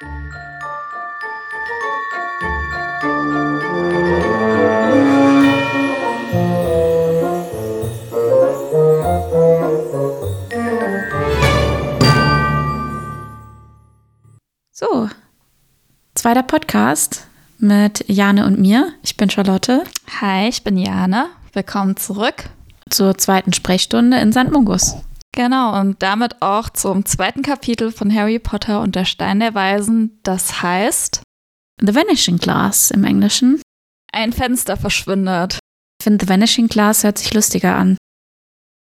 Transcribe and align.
So, 0.00 0.06
zweiter 16.14 16.44
Podcast 16.44 17.26
mit 17.58 18.04
Jane 18.06 18.46
und 18.46 18.60
mir. 18.60 18.92
Ich 19.02 19.16
bin 19.16 19.28
Charlotte. 19.28 19.82
Hi, 20.20 20.48
ich 20.48 20.62
bin 20.62 20.76
Jane. 20.76 21.26
Willkommen 21.52 21.96
zurück. 21.96 22.50
Zur 22.88 23.18
zweiten 23.18 23.52
Sprechstunde 23.52 24.20
in 24.20 24.32
St. 24.32 24.52
Mungus. 24.52 24.94
Genau, 25.38 25.78
und 25.78 26.02
damit 26.02 26.42
auch 26.42 26.68
zum 26.68 27.04
zweiten 27.06 27.42
Kapitel 27.42 27.92
von 27.92 28.12
Harry 28.12 28.40
Potter 28.40 28.80
und 28.80 28.96
der 28.96 29.04
Stein 29.04 29.38
der 29.38 29.54
Weisen. 29.54 30.18
Das 30.24 30.62
heißt 30.62 31.22
The 31.80 31.94
Vanishing 31.94 32.38
Glass 32.38 32.90
im 32.90 33.04
Englischen. 33.04 33.62
Ein 34.12 34.32
Fenster 34.32 34.76
verschwindet. 34.76 35.60
Ich 36.00 36.02
finde, 36.02 36.24
The 36.24 36.28
Vanishing 36.28 36.66
Glass 36.66 37.04
hört 37.04 37.18
sich 37.18 37.32
lustiger 37.32 37.76
an. 37.76 37.96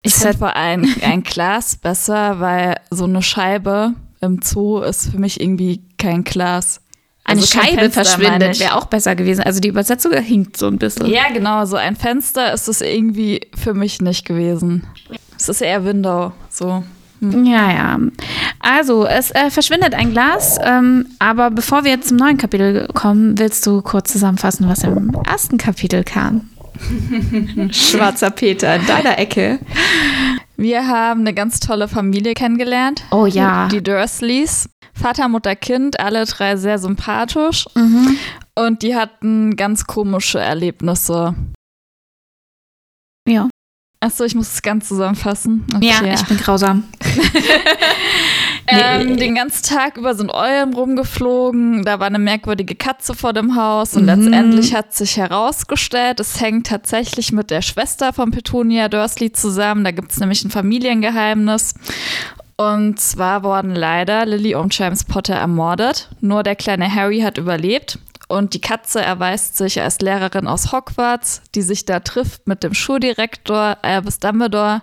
Ich 0.03 0.15
finde 0.15 0.35
vor 0.35 0.55
allem 0.55 0.91
ein 1.03 1.21
Glas 1.21 1.75
besser, 1.75 2.39
weil 2.39 2.77
so 2.89 3.03
eine 3.03 3.21
Scheibe 3.21 3.93
im 4.21 4.41
Zoo 4.41 4.79
ist 4.79 5.11
für 5.11 5.19
mich 5.19 5.39
irgendwie 5.39 5.83
kein 5.99 6.23
Glas. 6.23 6.81
Eine 7.23 7.41
Also 7.41 7.53
Scheibe 7.53 7.81
Fenster, 7.91 8.03
verschwindet 8.03 8.59
wäre 8.59 8.77
auch 8.77 8.85
besser 8.85 9.15
gewesen. 9.15 9.41
Also 9.43 9.59
die 9.59 9.67
Übersetzung 9.67 10.11
hinkt 10.13 10.57
so 10.57 10.65
ein 10.65 10.79
bisschen. 10.79 11.05
Ja, 11.05 11.29
genau, 11.31 11.65
so 11.65 11.75
ein 11.75 11.95
Fenster 11.95 12.51
ist 12.51 12.67
es 12.67 12.81
irgendwie 12.81 13.41
für 13.55 13.75
mich 13.75 14.01
nicht 14.01 14.25
gewesen. 14.25 14.87
Es 15.37 15.49
ist 15.49 15.61
eher 15.61 15.83
Window, 15.85 16.31
so. 16.49 16.83
Ja, 17.19 17.71
ja. 17.71 17.99
Also, 18.59 19.05
es 19.05 19.31
äh, 19.31 19.49
verschwindet 19.49 19.95
ein 19.95 20.11
Glas, 20.11 20.59
ähm, 20.63 21.07
aber 21.19 21.49
bevor 21.49 21.83
wir 21.83 21.91
jetzt 21.91 22.09
zum 22.09 22.17
neuen 22.17 22.37
Kapitel 22.37 22.87
kommen, 22.93 23.39
willst 23.39 23.65
du 23.65 23.81
kurz 23.81 24.11
zusammenfassen, 24.11 24.69
was 24.69 24.83
im 24.83 25.15
ersten 25.25 25.57
Kapitel 25.57 26.03
kam? 26.03 26.49
Schwarzer 27.71 28.29
Peter 28.29 28.75
in 28.75 28.85
deiner 28.85 29.17
Ecke. 29.17 29.59
Wir 30.57 30.87
haben 30.87 31.21
eine 31.21 31.33
ganz 31.33 31.59
tolle 31.59 31.87
Familie 31.87 32.33
kennengelernt. 32.33 33.03
Oh 33.11 33.25
ja. 33.25 33.67
Die 33.69 33.81
Dursleys. 33.81 34.69
Vater, 34.93 35.27
Mutter, 35.27 35.55
Kind, 35.55 35.99
alle 35.99 36.25
drei 36.25 36.55
sehr 36.55 36.79
sympathisch. 36.79 37.65
Und 38.55 38.81
die 38.81 38.95
hatten 38.95 39.55
ganz 39.55 39.85
komische 39.85 40.39
Erlebnisse. 40.39 41.35
Ja. 43.27 43.49
Achso, 44.07 44.23
ich 44.23 44.35
muss 44.35 44.53
es 44.53 44.61
ganz 44.61 44.87
zusammenfassen. 44.87 45.65
Ja, 45.81 46.01
ich 46.13 46.23
bin 46.25 46.37
grausam. 46.37 46.83
Ähm, 48.69 49.15
den 49.15 49.35
ganzen 49.35 49.63
Tag 49.63 49.95
über 49.95 50.13
sind 50.13 50.29
Eulen 50.29 50.73
rumgeflogen. 50.73 51.85
Da 51.85 52.01
war 52.01 52.07
eine 52.07 52.19
merkwürdige 52.19 52.75
Katze 52.75 53.13
vor 53.13 53.31
dem 53.31 53.55
Haus. 53.55 53.95
Und 53.95 54.01
Mhm. 54.01 54.07
letztendlich 54.09 54.75
hat 54.75 54.93
sich 54.93 55.15
herausgestellt, 55.15 56.19
es 56.19 56.41
hängt 56.41 56.67
tatsächlich 56.67 57.31
mit 57.31 57.49
der 57.49 57.61
Schwester 57.61 58.11
von 58.11 58.31
Petunia 58.31 58.89
Dursley 58.89 59.31
zusammen. 59.31 59.85
Da 59.85 59.91
gibt 59.91 60.11
es 60.11 60.19
nämlich 60.19 60.43
ein 60.43 60.51
Familiengeheimnis. 60.51 61.75
Und 62.57 62.99
zwar 62.99 63.43
wurden 63.43 63.73
leider 63.73 64.25
Lily 64.25 64.55
und 64.55 64.77
James 64.77 65.05
Potter 65.05 65.35
ermordet. 65.35 66.09
Nur 66.19 66.43
der 66.43 66.55
kleine 66.57 66.93
Harry 66.93 67.21
hat 67.21 67.37
überlebt. 67.37 67.99
Und 68.27 68.53
die 68.53 68.61
Katze 68.61 69.01
erweist 69.01 69.55
sich 69.55 69.81
als 69.81 70.01
Lehrerin 70.01 70.47
aus 70.47 70.73
Hogwarts, 70.73 71.41
die 71.55 71.61
sich 71.61 71.85
da 71.85 72.01
trifft 72.01 72.45
mit 72.45 72.61
dem 72.61 72.73
Schuldirektor 72.73 73.77
Albus 73.81 74.19
Dumbledore. 74.19 74.81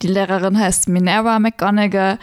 Die 0.00 0.08
Lehrerin 0.08 0.58
heißt 0.58 0.88
Minerva 0.88 1.38
McGonagall. 1.38 2.18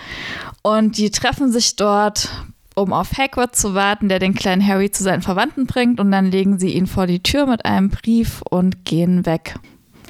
Und 0.63 0.97
die 0.97 1.11
treffen 1.11 1.51
sich 1.51 1.75
dort, 1.75 2.29
um 2.73 2.93
auf 2.93 3.17
Hagrid 3.17 3.55
zu 3.55 3.75
warten, 3.75 4.09
der 4.09 4.19
den 4.19 4.33
kleinen 4.33 4.65
Harry 4.65 4.89
zu 4.89 5.03
seinen 5.03 5.21
Verwandten 5.21 5.67
bringt. 5.67 5.99
Und 5.99 6.11
dann 6.11 6.31
legen 6.31 6.57
sie 6.57 6.73
ihn 6.73 6.87
vor 6.87 7.05
die 7.05 7.21
Tür 7.21 7.45
mit 7.45 7.65
einem 7.65 7.89
Brief 7.89 8.41
und 8.49 8.85
gehen 8.85 9.27
weg. 9.27 9.55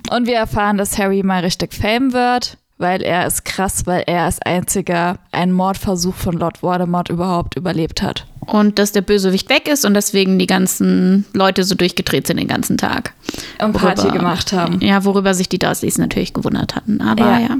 Und 0.09 0.25
wir 0.25 0.37
erfahren, 0.37 0.77
dass 0.77 0.97
Harry 0.97 1.21
mal 1.21 1.43
richtig 1.43 1.73
Fame 1.73 2.13
wird, 2.13 2.57
weil 2.77 3.01
er 3.01 3.27
ist 3.27 3.43
krass, 3.43 3.85
weil 3.85 4.03
er 4.07 4.23
als 4.23 4.41
einziger 4.41 5.19
einen 5.33 5.51
Mordversuch 5.51 6.15
von 6.15 6.37
Lord 6.37 6.63
Voldemort 6.63 7.09
überhaupt 7.09 7.55
überlebt 7.57 8.01
hat. 8.01 8.25
Und 8.51 8.79
dass 8.79 8.91
der 8.91 9.01
Bösewicht 9.01 9.49
weg 9.49 9.67
ist 9.67 9.85
und 9.85 9.93
deswegen 9.93 10.39
die 10.39 10.47
ganzen 10.47 11.25
Leute 11.33 11.63
so 11.63 11.75
durchgedreht 11.75 12.27
sind 12.27 12.37
den 12.37 12.47
ganzen 12.47 12.77
Tag. 12.77 13.13
Und 13.61 13.73
Party 13.73 14.03
Worüber- 14.03 14.17
gemacht 14.17 14.53
haben. 14.53 14.79
Ja, 14.81 15.05
worüber 15.05 15.33
sich 15.33 15.49
die 15.49 15.59
Dursleys 15.59 15.97
natürlich 15.97 16.33
gewundert 16.33 16.75
hatten. 16.75 17.01
Aber 17.01 17.25
ja. 17.25 17.39
Ja. 17.39 17.57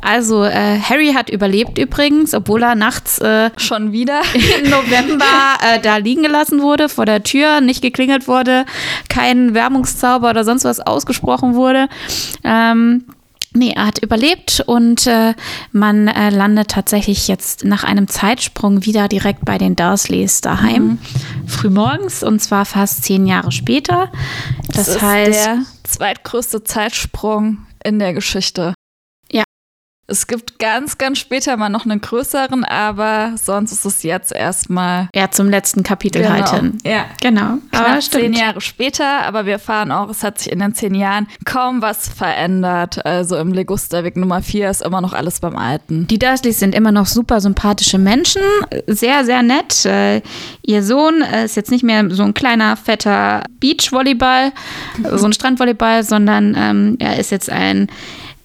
Also, 0.00 0.44
äh, 0.44 0.78
Harry 0.80 1.12
hat 1.14 1.28
überlebt 1.30 1.78
übrigens, 1.78 2.34
obwohl 2.34 2.62
er 2.62 2.74
nachts 2.74 3.18
äh, 3.18 3.50
Schon 3.56 3.92
wieder? 3.92 4.20
im 4.62 4.70
November 4.70 5.24
äh, 5.74 5.80
da 5.80 5.96
liegen 5.96 6.22
gelassen 6.22 6.62
wurde, 6.62 6.88
vor 6.88 7.04
der 7.06 7.22
Tür, 7.22 7.60
nicht 7.60 7.82
geklingelt 7.82 8.28
wurde, 8.28 8.64
kein 9.08 9.54
Wärmungszauber 9.54 10.30
oder 10.30 10.44
sonst 10.44 10.64
was 10.64 10.80
ausgesprochen 10.80 11.54
wurde. 11.54 11.88
Ähm, 12.44 13.04
nee, 13.54 13.72
er 13.74 13.86
hat 13.86 13.98
überlebt 13.98 14.62
und 14.66 15.06
äh, 15.06 15.34
man 15.72 16.08
äh, 16.08 16.30
landet 16.30 16.68
tatsächlich 16.68 17.28
jetzt 17.28 17.64
nach 17.64 17.84
einem 17.84 18.08
Zeitsprung 18.08 18.84
wieder 18.84 19.08
direkt 19.08 19.44
bei 19.44 19.58
den 19.58 19.76
Dursleys 19.76 20.40
daheim. 20.40 20.98
Frühmorgens 21.46 22.22
und 22.22 22.40
zwar 22.40 22.64
fast 22.64 23.04
zehn 23.04 23.26
Jahre 23.26 23.52
später. 23.52 24.10
Das, 24.66 24.86
Das 24.86 24.88
ist 24.88 25.02
heißt, 25.02 25.46
der 25.46 25.58
zweitgrößte 25.84 26.64
Zeitsprung 26.64 27.58
in 27.84 27.98
der 27.98 28.12
Geschichte. 28.12 28.74
Es 30.10 30.26
gibt 30.26 30.58
ganz, 30.58 30.96
ganz 30.96 31.18
später 31.18 31.54
mal 31.58 31.68
noch 31.68 31.84
einen 31.84 32.00
größeren, 32.00 32.64
aber 32.64 33.34
sonst 33.36 33.72
ist 33.72 33.84
es 33.84 34.02
jetzt 34.02 34.32
erstmal 34.32 35.10
ja, 35.14 35.30
zum 35.30 35.50
letzten 35.50 35.82
Kapitel 35.82 36.22
Genau. 36.22 36.32
halt 36.34 36.48
hin. 36.48 36.78
Ja. 36.82 37.04
Genau, 37.20 37.58
aber 37.72 37.84
Knapp 37.84 38.02
zehn 38.02 38.20
stimmt. 38.22 38.38
Jahre 38.38 38.60
später, 38.62 39.22
aber 39.26 39.44
wir 39.44 39.52
erfahren 39.52 39.92
auch, 39.92 40.08
es 40.08 40.24
hat 40.24 40.38
sich 40.38 40.50
in 40.50 40.60
den 40.60 40.74
zehn 40.74 40.94
Jahren 40.94 41.28
kaum 41.44 41.82
was 41.82 42.08
verändert. 42.08 43.04
Also 43.04 43.36
im 43.36 43.52
Legusterweg 43.52 44.16
Nummer 44.16 44.40
4 44.40 44.70
ist 44.70 44.80
immer 44.80 45.02
noch 45.02 45.12
alles 45.12 45.40
beim 45.40 45.56
Alten. 45.56 46.06
Die 46.06 46.18
Dursleys 46.18 46.58
sind 46.58 46.74
immer 46.74 46.90
noch 46.90 47.04
super 47.06 47.42
sympathische 47.42 47.98
Menschen, 47.98 48.40
sehr, 48.86 49.26
sehr 49.26 49.42
nett. 49.42 49.84
Äh, 49.84 50.22
ihr 50.62 50.82
Sohn 50.82 51.20
äh, 51.20 51.44
ist 51.44 51.54
jetzt 51.56 51.70
nicht 51.70 51.84
mehr 51.84 52.08
so 52.08 52.22
ein 52.22 52.32
kleiner, 52.32 52.78
fetter 52.78 53.42
Beachvolleyball, 53.60 54.52
so 55.16 55.26
ein 55.26 55.32
Strandvolleyball, 55.34 56.02
sondern 56.02 56.54
ähm, 56.56 56.96
er 56.98 57.18
ist 57.18 57.30
jetzt 57.30 57.50
ein 57.50 57.88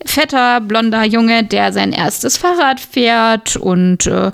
fetter, 0.06 0.62
blonder 0.62 1.03
Junge, 1.03 1.44
der 1.44 1.74
sein 1.74 1.91
erstes 1.91 2.38
Fahrrad 2.38 2.80
fährt 2.80 3.56
und 3.56 4.06
äh, 4.08 4.31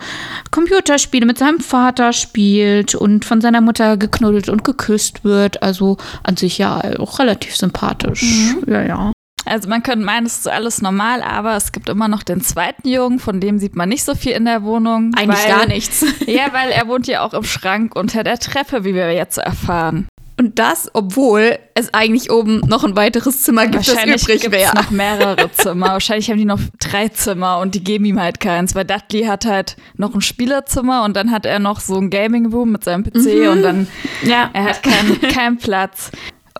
Computerspiele 0.51 1.25
mit 1.25 1.37
seinem 1.37 1.59
Vater 1.59 2.13
spielt 2.13 2.95
und 2.95 3.25
von 3.25 3.41
seiner 3.41 3.61
Mutter 3.61 3.97
geknuddelt 3.97 4.49
und 4.49 4.63
geküsst 4.63 5.23
wird. 5.23 5.61
Also 5.63 5.97
an 6.23 6.37
sich 6.37 6.57
ja 6.57 6.81
auch 6.99 7.19
relativ 7.19 7.55
sympathisch. 7.55 8.25
Ja, 8.67 8.83
ja. 8.83 9.11
Also 9.45 9.67
man 9.67 9.81
könnte 9.81 10.05
meinen, 10.05 10.27
es 10.27 10.39
ist 10.39 10.47
alles 10.47 10.81
normal, 10.81 11.23
aber 11.23 11.55
es 11.55 11.71
gibt 11.71 11.89
immer 11.89 12.07
noch 12.07 12.23
den 12.23 12.41
zweiten 12.41 12.87
Jungen, 12.87 13.19
von 13.19 13.39
dem 13.39 13.57
sieht 13.57 13.75
man 13.75 13.89
nicht 13.89 14.03
so 14.03 14.13
viel 14.13 14.33
in 14.33 14.45
der 14.45 14.63
Wohnung. 14.63 15.11
Eigentlich 15.15 15.43
weil, 15.43 15.49
gar 15.49 15.65
nichts. 15.65 16.05
Ja, 16.27 16.53
weil 16.53 16.69
er 16.69 16.87
wohnt 16.87 17.07
ja 17.07 17.25
auch 17.25 17.33
im 17.33 17.43
Schrank 17.43 17.95
unter 17.95 18.23
der 18.23 18.37
Treppe, 18.37 18.83
wie 18.83 18.93
wir 18.93 19.11
jetzt 19.11 19.39
erfahren. 19.39 20.07
Und 20.39 20.57
das, 20.57 20.89
obwohl 20.93 21.59
es 21.73 21.93
eigentlich 21.93 22.31
oben 22.31 22.61
noch 22.61 22.85
ein 22.85 22.95
weiteres 22.95 23.43
Zimmer 23.43 23.67
gibt, 23.67 23.85
das 23.85 23.93
Wahrscheinlich 23.93 24.23
übrig 24.23 24.41
gibt 24.41 24.55
es 24.55 24.61
wäre. 24.61 24.73
noch 24.75 24.89
mehrere 24.89 25.51
Zimmer. 25.51 25.87
Wahrscheinlich 25.89 26.29
haben 26.31 26.37
die 26.37 26.45
noch 26.45 26.61
drei 26.79 27.09
Zimmer 27.09 27.59
und 27.59 27.75
die 27.75 27.83
geben 27.83 28.05
ihm 28.05 28.19
halt 28.21 28.39
keins, 28.39 28.73
weil 28.73 28.85
Dudley 28.85 29.23
hat 29.25 29.45
halt 29.45 29.75
noch 29.97 30.15
ein 30.15 30.21
Spielerzimmer 30.21 31.03
und 31.03 31.17
dann 31.17 31.31
hat 31.31 31.45
er 31.45 31.59
noch 31.59 31.81
so 31.81 31.97
ein 31.97 32.09
Gaming 32.09 32.47
Room 32.53 32.71
mit 32.71 32.85
seinem 32.85 33.03
PC 33.03 33.49
und 33.51 33.61
dann 33.63 33.87
Ja. 34.23 34.49
er 34.53 34.63
hat 34.63 34.81
keinen 34.81 35.19
keinen 35.21 35.57
Platz. 35.57 36.09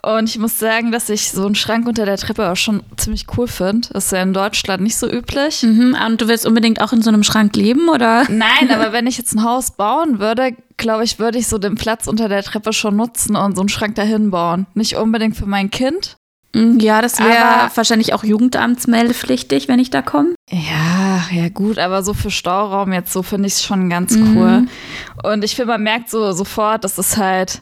Und 0.02 0.30
ich 0.30 0.38
muss 0.40 0.58
sagen, 0.60 0.92
dass 0.92 1.10
ich 1.10 1.30
so 1.32 1.46
einen 1.46 1.56
Schrank 1.56 1.88
unter 1.88 2.06
der 2.06 2.18
Treppe 2.18 2.50
auch 2.50 2.56
schon 2.56 2.84
ziemlich 2.98 3.26
cool 3.38 3.48
finde. 3.48 3.90
Das 3.92 4.06
ist 4.06 4.12
ja 4.12 4.22
in 4.22 4.34
Deutschland 4.34 4.82
nicht 4.82 4.96
so 4.98 5.10
üblich. 5.12 5.64
Mhm, 5.64 5.98
und 6.08 6.22
du 6.22 6.28
willst 6.28 6.46
unbedingt 6.46 6.82
auch 6.82 6.94
in 6.94 7.02
so 7.02 7.10
einem 7.10 7.24
Schrank 7.24 7.56
leben, 7.56 7.90
oder? 7.90 8.24
Nein, 8.30 8.70
aber 8.74 8.94
wenn 8.94 9.08
ich 9.08 9.18
jetzt 9.18 9.34
ein 9.36 9.44
Haus 9.44 9.72
bauen 9.72 10.19
würde, 10.19 10.51
glaube 10.78 11.04
ich, 11.04 11.19
würde 11.19 11.38
ich 11.38 11.48
so 11.48 11.57
den 11.57 11.75
Platz 11.75 12.07
unter 12.07 12.30
der 12.30 12.44
Treppe 12.44 12.72
schon 12.72 12.96
nutzen 12.96 13.36
und 13.36 13.56
so 13.56 13.62
einen 13.62 13.69
Schrank 13.69 13.96
dahin 13.96 14.31
bauen. 14.31 14.68
Nicht 14.74 14.96
unbedingt 14.96 15.36
für 15.36 15.46
mein 15.46 15.69
Kind. 15.69 16.16
Mhm, 16.56 16.80
Ja, 16.80 17.02
das 17.02 17.19
wäre 17.19 17.69
wahrscheinlich 17.75 18.13
auch 18.13 18.24
jugendamtsmeldepflichtig, 18.24 19.68
wenn 19.68 19.80
ich 19.80 19.90
da 19.90 20.02
komme. 20.02 20.34
Ja, 20.50 21.24
ja 21.31 21.50
gut, 21.50 21.78
aber 21.78 22.04
so 22.04 22.13
für 22.13 22.31
Stauraum 22.31 22.92
jetzt 22.94 23.13
so 23.13 23.22
finde 23.22 23.48
ich 23.48 23.54
es 23.54 23.63
schon 23.63 23.90
ganz 23.90 24.16
Mhm. 24.16 24.38
cool. 24.38 24.68
Und 25.24 25.44
ich 25.44 25.56
finde, 25.56 25.74
man 25.74 25.84
merkt 25.84 26.10
so 26.10 26.31
sofort, 26.31 26.84
dass 26.84 26.98
es 26.98 27.18
halt 27.18 27.62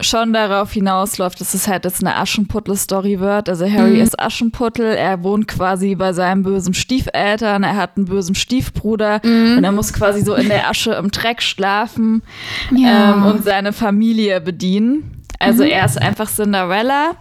schon 0.00 0.32
darauf 0.34 0.72
hinausläuft, 0.72 1.40
dass 1.40 1.54
es 1.54 1.68
halt 1.68 1.84
jetzt 1.86 2.02
eine 2.04 2.16
Aschenputtel-Story 2.16 3.18
wird. 3.18 3.48
Also 3.48 3.64
Harry 3.70 3.92
Mhm. 3.96 4.00
ist 4.02 4.20
Aschenputtel, 4.20 4.86
er 4.94 5.22
wohnt 5.22 5.48
quasi 5.48 5.94
bei 5.94 6.12
seinen 6.12 6.42
bösen 6.42 6.74
Stiefeltern, 6.74 7.62
er 7.62 7.76
hat 7.76 7.96
einen 7.96 8.04
bösen 8.04 8.34
Stiefbruder 8.34 9.20
Mhm. 9.24 9.56
und 9.58 9.64
er 9.64 9.72
muss 9.72 9.92
quasi 9.94 10.20
so 10.22 10.34
in 10.34 10.48
der 10.48 10.68
Asche 10.68 10.92
im 10.92 11.10
Dreck 11.10 11.40
schlafen 11.42 12.22
Ja. 12.70 13.14
ähm, 13.14 13.24
und 13.24 13.44
seine 13.44 13.72
Familie 13.72 14.40
bedienen. 14.42 15.22
Also 15.38 15.64
Mhm. 15.64 15.70
er 15.70 15.84
ist 15.86 16.00
einfach 16.00 16.28
Cinderella. 16.28 17.12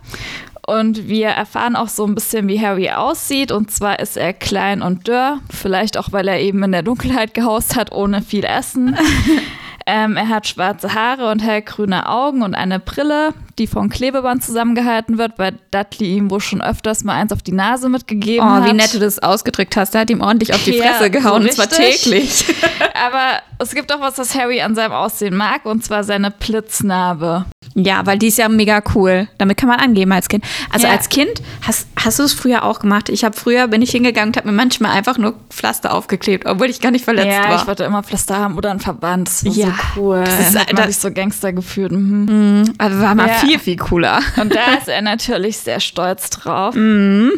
Und 0.67 1.07
wir 1.07 1.27
erfahren 1.27 1.75
auch 1.75 1.89
so 1.89 2.05
ein 2.07 2.15
bisschen, 2.15 2.47
wie 2.47 2.59
Harry 2.59 2.89
aussieht. 2.89 3.51
Und 3.51 3.69
zwar 3.69 3.99
ist 3.99 4.17
er 4.17 4.33
klein 4.33 4.81
und 4.81 5.07
dürr. 5.07 5.37
Vielleicht 5.51 5.95
auch, 5.95 6.11
weil 6.11 6.27
er 6.27 6.39
eben 6.39 6.63
in 6.63 6.71
der 6.71 6.81
Dunkelheit 6.81 7.35
gehaust 7.35 7.75
hat, 7.75 7.91
ohne 7.91 8.21
viel 8.23 8.43
Essen. 8.43 8.97
Ähm, 9.87 10.17
er 10.17 10.29
hat 10.29 10.47
schwarze 10.47 10.95
Haare 10.95 11.29
und 11.29 11.43
hellgrüne 11.43 12.09
Augen 12.09 12.41
und 12.41 12.55
eine 12.55 12.79
Brille, 12.79 13.35
die 13.59 13.67
von 13.67 13.89
Klebeband 13.89 14.43
zusammengehalten 14.43 15.19
wird, 15.19 15.33
weil 15.37 15.59
Dudley 15.69 16.15
ihm 16.15 16.31
wohl 16.31 16.39
schon 16.39 16.59
öfters 16.61 17.03
mal 17.03 17.13
eins 17.13 17.31
auf 17.31 17.43
die 17.43 17.51
Nase 17.51 17.87
mitgegeben 17.87 18.47
Oh, 18.47 18.49
hat. 18.51 18.65
wie 18.65 18.73
nett 18.73 18.95
du 18.95 18.99
das 18.99 19.19
ausgedrückt 19.19 19.77
hast. 19.77 19.93
Der 19.93 20.01
hat 20.01 20.09
ihm 20.09 20.21
ordentlich 20.21 20.53
auf 20.55 20.63
die 20.63 20.71
Ja, 20.75 20.85
Fresse 20.85 21.11
gehauen, 21.11 21.43
so 21.43 21.47
und 21.49 21.53
zwar 21.53 21.69
täglich. 21.69 22.45
Aber 22.95 23.41
es 23.59 23.75
gibt 23.75 23.93
auch 23.93 24.01
was, 24.01 24.15
das 24.15 24.33
Harry 24.35 24.61
an 24.61 24.73
seinem 24.73 24.93
Aussehen 24.93 25.35
mag, 25.37 25.65
und 25.65 25.83
zwar 25.85 26.03
seine 26.03 26.31
Blitznarbe. 26.31 27.45
Ja, 27.77 28.05
weil 28.05 28.17
die 28.17 28.27
ist 28.27 28.37
ja 28.37 28.47
mega 28.47 28.81
cool. 28.95 29.27
Damit 29.37 29.57
kann 29.57 29.67
man 29.67 29.81
angeben 29.81 30.13
als 30.13 30.29
Kind. 30.29 30.45
Also 30.71 30.87
Ja. 30.87 30.93
als 30.93 31.09
Kind, 31.09 31.41
hast, 31.61 31.87
hast 32.01 32.19
du 32.19 32.23
es 32.23 32.33
früher 32.33 32.63
auch 32.63 32.79
gemacht? 32.79 33.09
Ich 33.09 33.25
habe 33.25 33.35
früher, 33.35 33.67
bin 33.67 33.81
ich 33.81 33.91
hingegangen 33.91 34.29
und 34.29 34.37
habe 34.37 34.47
mir 34.49 34.55
manchmal 34.55 34.91
einfach 34.91 35.17
nur 35.17 35.33
Pflaster 35.49 35.93
aufgeklebt, 35.93 36.45
obwohl 36.45 36.69
ich 36.69 36.79
gar 36.79 36.91
nicht 36.91 37.03
verletzt 37.03 37.27
ja, 37.27 37.49
war. 37.49 37.61
ich 37.61 37.67
wollte 37.67 37.83
immer 37.83 38.01
Pflaster 38.01 38.37
haben 38.37 38.55
oder 38.55 38.71
einen 38.71 38.79
Verband. 38.79 39.27
Das 39.27 39.43
war 39.45 39.51
Ja, 39.51 39.65
so 39.67 40.01
cool. 40.01 40.23
das 40.23 40.39
ist- 40.39 40.55
das- 40.73 40.85
sich 40.87 40.97
so 40.99 41.11
Gangster 41.11 41.51
gefühlt. 41.51 41.91
Mhm. 41.91 42.73
also 42.77 43.01
war 43.01 43.13
mal 43.13 43.27
Ja. 43.27 43.33
viel, 43.35 43.59
viel 43.59 43.75
cooler. 43.75 44.21
Und 44.39 44.55
da 44.55 44.75
ist 44.77 44.87
er 44.87 45.01
natürlich 45.01 45.57
sehr 45.57 45.81
stolz 45.81 46.29
drauf. 46.29 46.73
Mhm. 46.85 47.31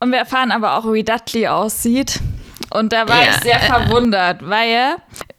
Und 0.00 0.10
wir 0.10 0.18
erfahren 0.18 0.52
aber 0.52 0.76
auch, 0.78 0.90
wie 0.92 1.04
Dudley 1.04 1.48
aussieht. 1.48 2.20
Und 2.70 2.92
da 2.92 3.06
war 3.08 3.22
Ja. 3.22 3.30
ich 3.30 3.42
sehr 3.42 3.60
verwundert, 3.60 4.38
weil 4.48 4.96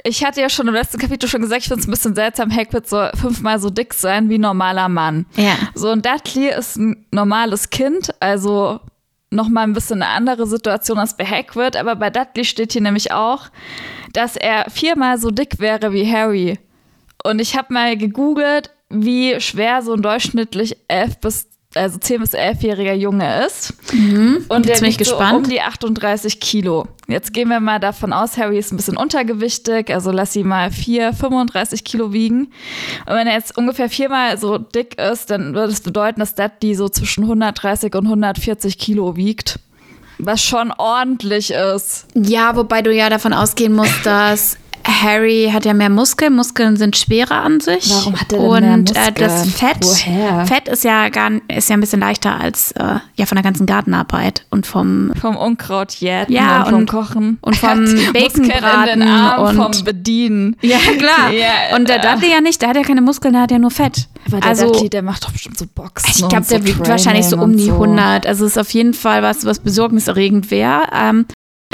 ich 0.08 0.24
hatte 0.24 0.42
ja 0.42 0.50
schon 0.50 0.68
im 0.68 0.74
letzten 0.74 1.00
Kapitel 1.00 1.28
schon 1.28 1.42
gesagt, 1.42 1.62
ich 1.62 1.68
finde 1.68 1.82
es 1.82 1.88
ein 1.88 1.92
bisschen 1.92 2.16
seltsam, 2.16 2.56
Hagrid 2.56 2.88
soll 2.88 3.12
fünfmal 3.16 3.60
so 3.60 3.70
dick 3.70 3.94
sein 3.94 4.30
wie 4.30 4.38
ein 4.38 4.42
normaler 4.42 4.90
Mann. 4.90 5.26
Ja. 5.36 5.56
So, 5.76 5.92
und 5.92 6.06
Dudley 6.06 6.50
ist 6.50 6.78
ein 6.78 7.06
normales 7.12 7.70
Kind, 7.70 8.12
also 8.22 8.80
nochmal 9.30 9.64
ein 9.66 9.74
bisschen 9.74 10.02
eine 10.02 10.12
andere 10.12 10.48
Situation 10.48 10.98
als 10.98 11.18
bei 11.18 11.26
Hagrid. 11.26 11.76
Aber 11.76 11.96
bei 11.96 12.10
Dudley 12.10 12.46
steht 12.46 12.74
hier 12.74 12.82
nämlich 12.82 13.12
auch, 13.12 13.48
dass 14.14 14.36
er 14.36 14.70
viermal 14.70 15.18
so 15.18 15.30
dick 15.32 15.60
wäre 15.60 15.92
wie 15.92 16.10
Harry. 16.10 16.58
Und 17.24 17.40
ich 17.40 17.58
habe 17.58 17.74
mal 17.74 17.98
gegoogelt, 17.98 18.72
wie 18.90 19.40
schwer 19.42 19.82
so 19.82 19.94
ein 19.94 20.02
durchschnittlich 20.02 20.78
elf 20.88 21.20
bis 21.20 21.50
also 21.78 21.98
10 21.98 22.20
bis 22.22 22.34
11-jähriger 22.34 22.94
Junge 22.94 23.46
ist. 23.46 23.74
Und 23.92 24.66
der 24.66 24.74
Jetzt 24.74 24.82
bin 24.82 24.90
ich 24.90 24.98
wiegt 24.98 25.06
so 25.08 25.16
gespannt. 25.18 25.38
um 25.38 25.50
die 25.50 25.62
38 25.62 26.40
Kilo. 26.40 26.88
Jetzt 27.08 27.34
gehen 27.34 27.50
wir 27.50 27.60
mal 27.60 27.80
davon 27.80 28.12
aus, 28.12 28.38
Harry 28.38 28.58
ist 28.58 28.74
ein 28.74 28.78
bisschen 28.78 28.98
untergewichtig, 28.98 29.94
also 29.94 30.12
lass 30.12 30.34
sie 30.34 30.44
mal 30.44 30.72
4, 30.72 31.14
35 31.14 31.84
Kilo 31.86 32.12
wiegen. 32.12 32.48
Und 33.06 33.14
wenn 33.16 33.28
er 33.28 33.34
jetzt 33.36 33.58
ungefähr 33.58 33.90
viermal 33.90 34.38
so 34.38 34.58
dick 34.58 35.00
ist, 35.00 35.30
dann 35.30 35.54
würde 35.54 35.72
es 35.72 35.82
bedeuten, 35.82 36.20
dass 36.20 36.36
Dudley 36.36 36.76
so 36.76 36.90
zwischen 36.90 37.24
130 37.24 37.94
und 37.96 38.06
140 38.06 38.78
Kilo 38.78 39.16
wiegt. 39.16 39.60
Was 40.20 40.44
schon 40.44 40.72
ordentlich 40.72 41.52
ist. 41.52 42.08
Ja, 42.16 42.56
wobei 42.56 42.82
du 42.82 42.92
ja 42.92 43.10
davon 43.10 43.34
ausgehen 43.34 43.74
musst, 43.74 44.04
dass 44.04 44.58
Harry 44.88 45.50
hat 45.52 45.66
ja 45.66 45.74
mehr 45.74 45.90
Muskeln. 45.90 46.36
Muskeln 46.36 46.78
sind 46.78 46.96
schwerer 46.96 47.42
an 47.44 47.60
sich. 47.60 47.90
Warum 47.90 48.20
hat 48.20 48.32
er 48.32 48.38
denn 48.40 48.48
Und 48.48 48.94
mehr 48.94 49.08
äh, 49.08 49.12
das 49.12 49.46
Muskeln? 49.46 49.52
Fett, 49.74 49.78
Woher? 49.84 50.46
Fett 50.46 50.68
ist 50.70 50.84
ja 50.84 51.10
gar 51.10 51.32
ist 51.48 51.70
ja 51.70 51.76
ein 51.76 51.82
bisschen 51.82 52.00
leichter 52.00 52.40
als 52.40 52.72
äh, 52.74 52.96
ja 53.16 53.26
von 53.26 53.36
der 53.36 53.44
ganzen 53.44 53.66
Gartenarbeit 53.66 54.46
und 54.50 54.66
vom 54.66 55.12
Vom 55.20 55.36
Unkraut 55.36 55.92
jäten 55.96 56.32
Ja, 56.32 56.64
und 56.64 56.70
vom 56.70 56.80
und- 56.80 56.90
Kochen. 56.90 57.38
und 57.42 57.56
vom 57.58 57.84
Muskeln 57.84 58.14
Baconbraten 58.14 58.94
in 58.94 59.00
den 59.02 59.10
Armen, 59.10 59.60
und- 59.60 59.76
vom 59.76 59.84
Bedienen. 59.86 60.56
ja 60.62 60.78
klar. 60.98 61.32
Ja, 61.32 61.76
und 61.76 61.90
der 61.90 61.98
äh. 62.04 62.14
Dudley 62.14 62.32
ja 62.32 62.42
nicht. 62.42 62.62
Der 62.62 62.70
hat 62.70 62.78
ja 62.78 62.84
keine 62.84 63.02
Muskeln, 63.02 63.34
der 63.34 63.44
hat 63.44 63.52
ja 63.52 63.60
nur 63.60 63.72
Fett. 63.72 64.08
Aber 64.28 64.40
der 64.40 64.50
also 64.50 64.72
Dudley, 64.72 64.90
der 64.90 65.02
macht 65.04 65.24
doch 65.24 65.32
bestimmt 65.32 65.58
so 65.58 65.66
Boxen 65.74 66.10
ich 66.10 66.28
glaube, 66.28 66.44
so 66.44 66.56
der 66.58 66.66
wiegt 66.66 66.88
wahrscheinlich 66.88 67.26
so 67.26 67.38
um 67.38 67.56
die 67.56 67.66
so. 67.66 67.74
100. 67.74 68.26
Also 68.26 68.46
ist 68.46 68.58
auf 68.58 68.70
jeden 68.72 68.94
Fall 68.94 69.22
was, 69.22 69.46
was 69.46 69.60
besorgniserregend 69.60 70.50
wäre. 70.52 70.84
Ähm, 70.94 71.26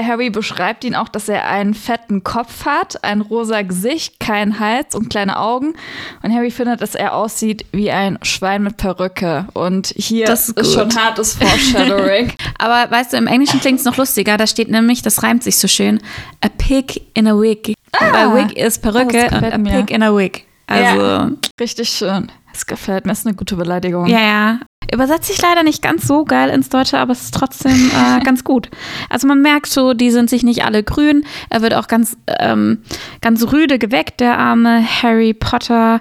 Harry 0.02 0.32
beschreibt 0.32 0.84
ihn 0.84 0.96
auch, 0.96 1.08
dass 1.08 1.30
er 1.30 1.48
einen 1.48 1.76
fetten 1.76 2.24
Kopf 2.24 2.66
hat, 2.66 3.04
ein 3.04 3.22
rosa 3.22 3.62
Gesicht, 3.62 4.20
keinen 4.20 4.60
Hals 4.60 4.96
und 4.96 5.10
kleine 5.10 5.38
Augen. 5.38 5.76
Und 6.24 6.34
Harry 6.34 6.50
findet, 6.50 6.82
dass 6.82 6.96
er 6.96 7.14
aussieht 7.14 7.66
wie 7.72 7.92
ein 7.92 8.18
Schwein 8.24 8.64
mit 8.64 8.78
Perücke. 8.78 9.48
Und 9.54 9.94
hier 9.96 10.26
Das 10.26 10.50
ist, 10.50 10.58
ist 10.60 10.74
schon 10.74 10.96
hartes 10.96 11.36
Foreshadowing. 11.36 12.34
Aber 12.58 12.90
weißt 12.90 13.14
du, 13.14 13.18
im 13.18 13.28
Englischen 13.28 13.60
klingt 13.60 13.80
es 13.80 13.86
noch 13.86 13.98
lustiger. 13.98 14.36
Da 14.38 14.48
steht 14.48 14.70
nämlich, 14.70 15.04
das 15.04 15.22
reimt 15.22 15.44
sich 15.44 15.58
so 15.58 15.68
schön, 15.68 16.00
a 16.42 16.50
pig 16.50 17.04
in 17.14 17.28
a 17.28 17.34
wig. 17.40 17.76
a 17.92 18.34
wig 18.34 18.58
ist 18.58 18.82
Perücke 18.82 19.26
und 19.28 19.54
a 19.54 19.58
mir. 19.60 19.74
pig 19.74 19.92
in 19.92 20.02
a 20.02 20.16
wig. 20.16 20.48
Also, 20.66 21.02
ja, 21.02 21.32
Richtig 21.60 21.90
schön. 21.90 22.32
Es 22.52 22.66
gefällt 22.66 23.06
mir, 23.06 23.12
ist 23.12 23.28
eine 23.28 23.36
gute 23.36 23.56
Beleidigung. 23.56 24.08
ja. 24.08 24.60
Übersetzt 24.94 25.28
sich 25.28 25.42
leider 25.42 25.64
nicht 25.64 25.82
ganz 25.82 26.08
so 26.08 26.24
geil 26.24 26.50
ins 26.50 26.70
Deutsche, 26.70 27.00
aber 27.00 27.12
es 27.12 27.24
ist 27.24 27.34
trotzdem 27.34 27.92
äh, 27.92 28.20
ganz 28.24 28.44
gut. 28.44 28.70
Also 29.10 29.28
man 29.28 29.42
merkt 29.42 29.68
so, 29.68 29.94
die 29.94 30.12
sind 30.12 30.30
sich 30.30 30.44
nicht 30.44 30.64
alle 30.66 30.84
grün. 30.84 31.26
Er 31.50 31.62
wird 31.62 31.74
auch 31.74 31.88
ganz, 31.88 32.18
ähm, 32.40 32.80
ganz 33.22 33.44
rüde 33.52 33.80
geweckt, 33.80 34.20
der 34.20 34.38
arme 34.38 34.84
Harry 34.86 35.34
Potter. 35.34 36.00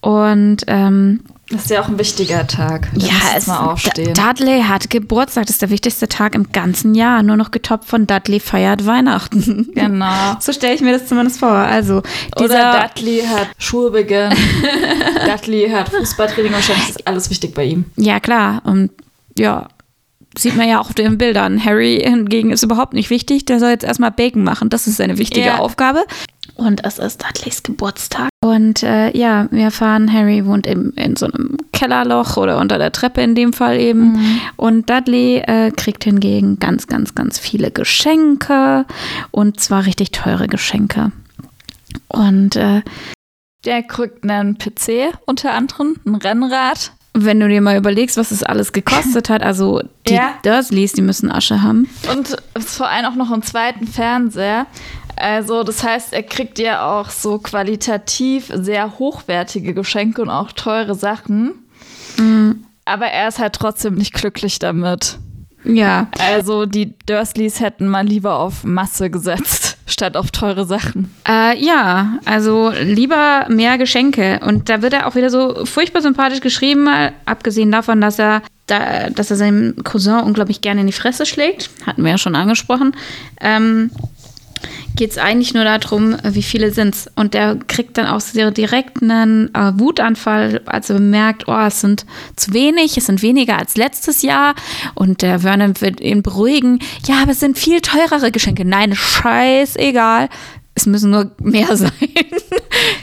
Und 0.00 0.64
ähm, 0.66 1.20
Das 1.54 1.66
ist 1.66 1.70
ja 1.70 1.82
auch 1.82 1.88
ein 1.88 1.98
wichtiger 2.00 2.46
Tag. 2.48 2.88
Da 2.94 3.06
Ja, 3.06 3.14
es, 3.36 3.46
mal 3.46 3.70
aufstehen. 3.70 4.12
Dudley 4.14 4.62
hat 4.62 4.90
Geburtstag. 4.90 5.46
Das 5.46 5.54
ist 5.54 5.62
der 5.62 5.70
wichtigste 5.70 6.08
Tag 6.08 6.34
im 6.34 6.50
ganzen 6.50 6.96
Jahr. 6.96 7.22
Nur 7.22 7.36
noch 7.36 7.52
getoppt 7.52 7.84
von 7.84 8.08
Dudley 8.08 8.40
feiert 8.40 8.86
Weihnachten. 8.86 9.70
Genau. 9.74 10.36
So 10.40 10.52
stelle 10.52 10.74
ich 10.74 10.80
mir 10.80 10.92
das 10.92 11.06
zumindest 11.06 11.38
vor. 11.40 11.50
Also, 11.50 11.98
Oder 12.36 12.46
dieser, 12.48 12.88
Dudley 12.88 13.22
hat 13.22 13.48
Schulbeginn. 13.58 14.32
Dudley 15.26 15.68
hat 15.70 15.90
Fußballtraining. 15.90 16.52
Wahrscheinlich 16.52 16.88
ist 16.88 17.06
alles 17.06 17.30
wichtig 17.30 17.54
bei 17.54 17.64
ihm. 17.64 17.84
ja 17.96 18.18
klar, 18.18 18.62
und 18.64 18.90
ja, 19.38 19.68
sieht 20.38 20.56
man 20.56 20.68
ja 20.68 20.80
auch 20.80 20.86
auf 20.88 20.94
den 20.94 21.18
Bildern. 21.18 21.64
Harry 21.64 22.00
hingegen 22.04 22.50
ist 22.50 22.62
überhaupt 22.62 22.92
nicht 22.94 23.10
wichtig. 23.10 23.44
Der 23.46 23.58
soll 23.60 23.70
jetzt 23.70 23.84
erstmal 23.84 24.10
Bacon 24.10 24.42
machen. 24.44 24.68
Das 24.70 24.86
ist 24.86 24.96
seine 24.96 25.18
wichtige 25.18 25.46
Ja. 25.46 25.58
Aufgabe. 25.58 26.04
Und 26.56 26.84
es 26.84 26.98
ist 26.98 27.22
Dudleys 27.24 27.62
Geburtstag. 27.64 28.28
Und 28.40 28.82
äh, 28.84 29.16
ja, 29.16 29.48
wir 29.50 29.64
erfahren, 29.64 30.12
Harry 30.12 30.46
wohnt 30.46 30.66
im, 30.68 30.92
in 30.94 31.16
so 31.16 31.26
einem 31.26 31.56
Kellerloch 31.72 32.36
oder 32.36 32.58
unter 32.60 32.78
der 32.78 32.92
Treppe 32.92 33.22
in 33.22 33.34
dem 33.34 33.52
Fall 33.52 33.80
eben. 33.80 34.40
Und 34.56 34.88
Dudley 34.88 35.38
äh, 35.38 35.72
kriegt 35.72 36.04
hingegen 36.04 36.60
ganz, 36.60 36.86
ganz, 36.86 37.14
ganz 37.16 37.38
viele 37.40 37.70
Geschenke. 37.72 38.84
Und 39.32 39.58
zwar 39.58 39.86
richtig 39.86 40.12
teure 40.12 40.46
Geschenke. 40.46 41.10
Und 42.08 42.54
äh, 42.56 42.82
Der 43.64 43.82
kriegt 43.82 44.22
einen 44.28 44.56
PC 44.58 45.12
unter 45.26 45.54
anderem, 45.54 45.96
ein 46.06 46.14
Rennrad. 46.16 46.92
Wenn 47.14 47.38
du 47.40 47.48
dir 47.48 47.60
mal 47.60 47.76
überlegst, 47.76 48.16
was 48.16 48.30
es 48.32 48.42
alles 48.42 48.72
gekostet 48.72 49.30
hat, 49.30 49.42
also 49.42 49.80
die 50.08 50.14
Ja. 50.14 50.34
Dursleys, 50.42 50.92
die 50.92 51.02
müssen 51.02 51.30
Asche 51.30 51.62
haben. 51.62 51.88
Und 52.12 52.36
vor 52.58 52.88
allem 52.88 53.06
auch 53.06 53.14
noch 53.14 53.30
einen 53.30 53.42
zweiten 53.42 53.86
Fernseher. 53.86 54.66
Also, 55.16 55.62
das 55.62 55.84
heißt, 55.84 56.12
er 56.12 56.24
kriegt 56.24 56.58
ja 56.58 56.84
auch 56.90 57.08
so 57.10 57.38
qualitativ 57.38 58.50
sehr 58.52 58.98
hochwertige 58.98 59.72
Geschenke 59.72 60.20
und 60.22 60.28
auch 60.28 60.50
teure 60.50 60.96
Sachen. 60.96 61.52
Aber 62.84 63.06
er 63.06 63.28
ist 63.28 63.38
halt 63.38 63.54
trotzdem 63.54 63.94
nicht 63.94 64.12
glücklich 64.12 64.58
damit. 64.58 65.18
Ja, 65.64 66.08
Also, 66.18 66.66
die 66.66 66.94
Dursleys 67.06 67.60
hätten 67.60 67.86
mal 67.88 68.04
lieber 68.06 68.38
auf 68.38 68.64
Masse 68.64 69.08
gesetzt, 69.08 69.73
statt 69.86 70.16
auf 70.16 70.30
teure 70.30 70.64
Sachen. 70.64 71.14
Äh, 71.28 71.58
ja, 71.62 72.18
also 72.24 72.72
lieber 72.80 73.46
mehr 73.48 73.78
Geschenke. 73.78 74.40
Und 74.44 74.68
da 74.68 74.82
wird 74.82 74.92
er 74.92 75.06
auch 75.06 75.14
wieder 75.14 75.30
so 75.30 75.64
furchtbar 75.64 76.02
sympathisch 76.02 76.40
geschrieben, 76.40 76.84
mal 76.84 77.12
abgesehen 77.26 77.70
davon, 77.70 78.00
dass 78.00 78.18
er, 78.18 78.42
da, 78.66 79.10
dass 79.10 79.30
er 79.30 79.36
seinem 79.36 79.76
Cousin 79.84 80.20
unglaublich 80.20 80.60
gerne 80.60 80.80
in 80.80 80.86
die 80.86 80.92
Fresse 80.92 81.26
schlägt. 81.26 81.70
Hatten 81.86 82.02
wir 82.02 82.12
ja 82.12 82.18
schon 82.18 82.34
angesprochen. 82.34 82.96
Ähm, 83.40 83.90
Geht 84.96 85.10
es 85.12 85.18
eigentlich 85.18 85.54
nur 85.54 85.64
darum, 85.64 86.16
wie 86.22 86.42
viele 86.42 86.70
sind's. 86.72 87.10
Und 87.16 87.34
der 87.34 87.56
kriegt 87.66 87.98
dann 87.98 88.06
auch 88.06 88.20
so 88.20 88.50
direkt 88.50 89.02
einen 89.02 89.52
äh, 89.54 89.72
Wutanfall, 89.78 90.62
als 90.66 90.90
er 90.90 90.96
bemerkt, 90.96 91.48
oh, 91.48 91.58
es 91.66 91.80
sind 91.80 92.06
zu 92.36 92.52
wenig, 92.52 92.96
es 92.96 93.06
sind 93.06 93.22
weniger 93.22 93.58
als 93.58 93.76
letztes 93.76 94.22
Jahr. 94.22 94.54
Und 94.94 95.22
der 95.22 95.40
Vernon 95.40 95.80
wird 95.80 96.00
ihn 96.00 96.22
beruhigen. 96.22 96.78
Ja, 97.06 97.22
aber 97.22 97.32
es 97.32 97.40
sind 97.40 97.58
viel 97.58 97.80
teurere 97.80 98.30
Geschenke. 98.30 98.64
Nein, 98.64 98.94
scheißegal. 98.94 100.28
Es 100.74 100.86
müssen 100.86 101.10
nur 101.10 101.30
mehr 101.40 101.76
sein. 101.76 101.90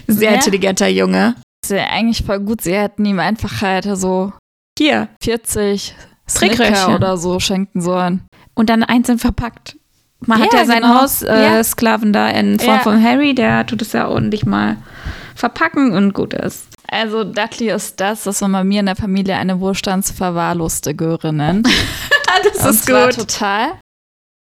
Sehr 0.07 0.31
Ja. 0.31 0.35
intelligenter 0.37 0.87
Junge. 0.87 1.35
Das 1.61 1.71
ja 1.77 1.85
eigentlich 1.91 2.25
voll 2.25 2.39
gut. 2.39 2.61
Sie 2.61 2.73
hätten 2.73 3.05
ihm 3.05 3.19
einfach 3.19 3.61
halt 3.61 3.87
so 3.95 4.33
Hier. 4.79 5.09
40 5.23 5.93
Trickröhrchen. 6.27 6.75
Snicker 6.75 6.95
oder 6.95 7.17
so 7.17 7.39
schenken 7.39 7.81
sollen. 7.81 8.25
Und 8.55 8.69
dann 8.69 8.83
einzeln 8.83 9.19
verpackt. 9.19 9.77
Man 10.25 10.39
hat 10.39 10.53
Ja, 10.53 10.59
ja 10.59 10.65
seinen 10.65 10.81
genau. 10.83 11.01
Haussklaven 11.01 11.43
Ja. 11.43 11.59
äh, 11.59 11.63
Sklaven 11.63 12.13
da 12.13 12.29
in 12.29 12.59
Form 12.59 12.75
Ja. 12.75 12.79
von 12.79 13.03
Harry, 13.03 13.33
der 13.33 13.65
tut 13.65 13.81
es 13.81 13.93
ja 13.93 14.07
ordentlich 14.07 14.45
mal 14.45 14.77
verpacken 15.35 15.93
und 15.93 16.13
gut 16.13 16.33
ist. 16.33 16.67
Also 16.87 17.23
Dudley 17.23 17.69
ist 17.71 17.99
das, 17.99 18.25
was 18.25 18.41
man 18.41 18.51
bei 18.51 18.63
mir 18.63 18.81
in 18.81 18.85
der 18.85 18.95
Familie 18.95 19.35
eine 19.37 19.59
wohlstandsverwahrloste 19.59 20.93
Göre 20.93 21.31
nennt. 21.33 21.67
das 22.53 22.65
Und 22.65 22.73
zwar 22.75 23.09
total. 23.09 23.71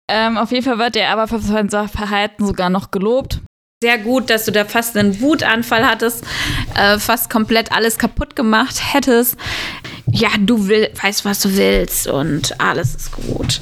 Ähm, 0.09 0.37
auf 0.37 0.51
jeden 0.51 0.63
Fall 0.63 0.77
wird 0.79 0.95
er 0.95 1.09
aber 1.11 1.27
für 1.27 1.39
sein 1.39 1.69
Verhalten 1.69 2.45
sogar 2.45 2.69
noch 2.69 2.91
gelobt. 2.91 3.39
Sehr 3.83 3.97
gut, 3.97 4.29
dass 4.29 4.45
du 4.45 4.51
da 4.51 4.63
fast 4.65 4.95
einen 4.95 5.19
Wutanfall 5.21 5.85
hattest, 5.87 6.23
äh, 6.75 6.99
fast 6.99 7.29
komplett 7.29 7.71
alles 7.71 7.97
kaputt 7.97 8.35
gemacht 8.35 8.93
hättest. 8.93 9.37
Ja, 10.11 10.29
du 10.39 10.67
will, 10.67 10.89
weißt, 11.01 11.25
was 11.25 11.39
du 11.41 11.55
willst 11.57 12.07
und 12.07 12.59
alles 12.61 12.95
ist 12.95 13.11
gut. 13.11 13.61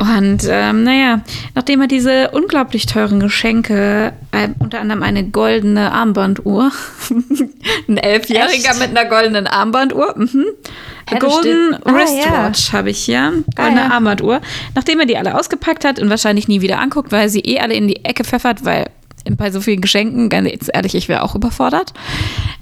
Und 0.00 0.48
ähm, 0.48 0.82
naja, 0.82 1.20
nachdem 1.54 1.82
er 1.82 1.86
diese 1.86 2.30
unglaublich 2.30 2.86
teuren 2.86 3.20
Geschenke, 3.20 4.14
äh, 4.32 4.48
unter 4.58 4.80
anderem 4.80 5.02
eine 5.02 5.24
goldene 5.24 5.92
Armbanduhr, 5.92 6.72
ein 7.88 7.96
Elfjähriger 7.98 8.74
mit 8.74 8.96
einer 8.96 9.04
goldenen 9.04 9.46
Armbanduhr, 9.46 10.14
mhm. 10.16 10.46
Ja, 11.10 11.18
Golden 11.18 11.74
ah, 11.84 11.92
Wristwatch 11.92 12.68
ja. 12.68 12.72
habe 12.72 12.90
ich 12.90 12.98
hier, 12.98 13.42
goldene 13.56 13.82
Ah, 13.82 13.88
ja. 13.88 13.90
Armbanduhr. 13.90 14.40
Nachdem 14.74 15.00
er 15.00 15.06
die 15.06 15.16
alle 15.16 15.36
ausgepackt 15.36 15.84
hat 15.84 15.98
und 15.98 16.08
wahrscheinlich 16.08 16.48
nie 16.48 16.60
wieder 16.60 16.78
anguckt, 16.78 17.12
weil 17.12 17.22
er 17.22 17.28
sie 17.28 17.40
eh 17.40 17.58
alle 17.60 17.74
in 17.74 17.88
die 17.88 18.04
Ecke 18.04 18.24
pfeffert, 18.24 18.64
weil 18.64 18.86
bei 19.36 19.50
so 19.50 19.60
vielen 19.60 19.80
Geschenken, 19.80 20.28
ganz 20.28 20.70
ehrlich, 20.72 20.94
ich 20.94 21.08
wäre 21.08 21.22
auch 21.22 21.34
überfordert. 21.34 21.92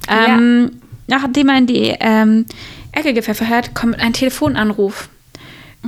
Ähm, 0.08 0.70
Nachdem 1.08 1.48
er 1.48 1.58
in 1.58 1.66
die 1.66 1.94
ähm, 2.00 2.46
Ecke 2.92 3.14
gepfeffert 3.14 3.48
hat, 3.48 3.74
kommt 3.74 3.98
ein 3.98 4.12
Telefonanruf. 4.12 5.08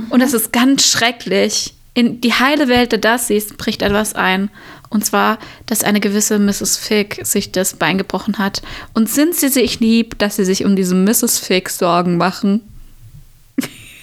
Und 0.09 0.21
es 0.21 0.33
ist 0.33 0.51
ganz 0.51 0.85
schrecklich. 0.85 1.73
In 1.93 2.21
die 2.21 2.33
heile 2.33 2.67
Welt 2.67 2.91
der 2.91 2.99
Darcys 2.99 3.53
bricht 3.57 3.81
etwas 3.81 4.13
ein. 4.15 4.49
Und 4.89 5.05
zwar, 5.05 5.37
dass 5.65 5.83
eine 5.83 5.99
gewisse 5.99 6.37
Mrs. 6.37 6.77
Fig 6.77 7.19
sich 7.23 7.51
das 7.51 7.75
Bein 7.75 7.97
gebrochen 7.97 8.37
hat. 8.37 8.61
Und 8.93 9.09
sind 9.09 9.35
sie 9.35 9.49
sich 9.49 9.79
lieb, 9.79 10.19
dass 10.19 10.35
sie 10.35 10.45
sich 10.45 10.65
um 10.65 10.75
diese 10.75 10.95
Mrs. 10.95 11.39
Fig 11.39 11.69
Sorgen 11.69 12.17
machen? 12.17 12.61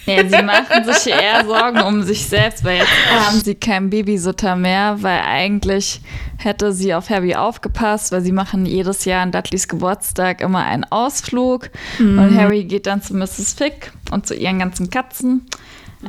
Ja, 0.08 0.26
sie 0.26 0.42
machen 0.42 0.84
sich 0.86 1.12
eher 1.12 1.44
Sorgen 1.44 1.82
um 1.82 2.02
sich 2.02 2.26
selbst, 2.26 2.64
weil 2.64 2.78
jetzt 2.78 3.10
haben 3.10 3.40
sie 3.40 3.54
keinen 3.54 3.90
Babysitter 3.90 4.56
mehr, 4.56 4.96
weil 5.02 5.20
eigentlich 5.20 6.00
hätte 6.38 6.72
sie 6.72 6.94
auf 6.94 7.10
Harry 7.10 7.34
aufgepasst, 7.34 8.10
weil 8.10 8.22
sie 8.22 8.32
machen 8.32 8.64
jedes 8.64 9.04
Jahr 9.04 9.22
an 9.22 9.32
Dudleys 9.32 9.68
Geburtstag 9.68 10.40
immer 10.40 10.64
einen 10.64 10.84
Ausflug 10.84 11.68
und 11.98 12.34
Harry 12.36 12.64
geht 12.64 12.86
dann 12.86 13.02
zu 13.02 13.14
Mrs. 13.14 13.52
Fick 13.52 13.92
und 14.10 14.26
zu 14.26 14.34
ihren 14.34 14.60
ganzen 14.60 14.88
Katzen. 14.88 15.46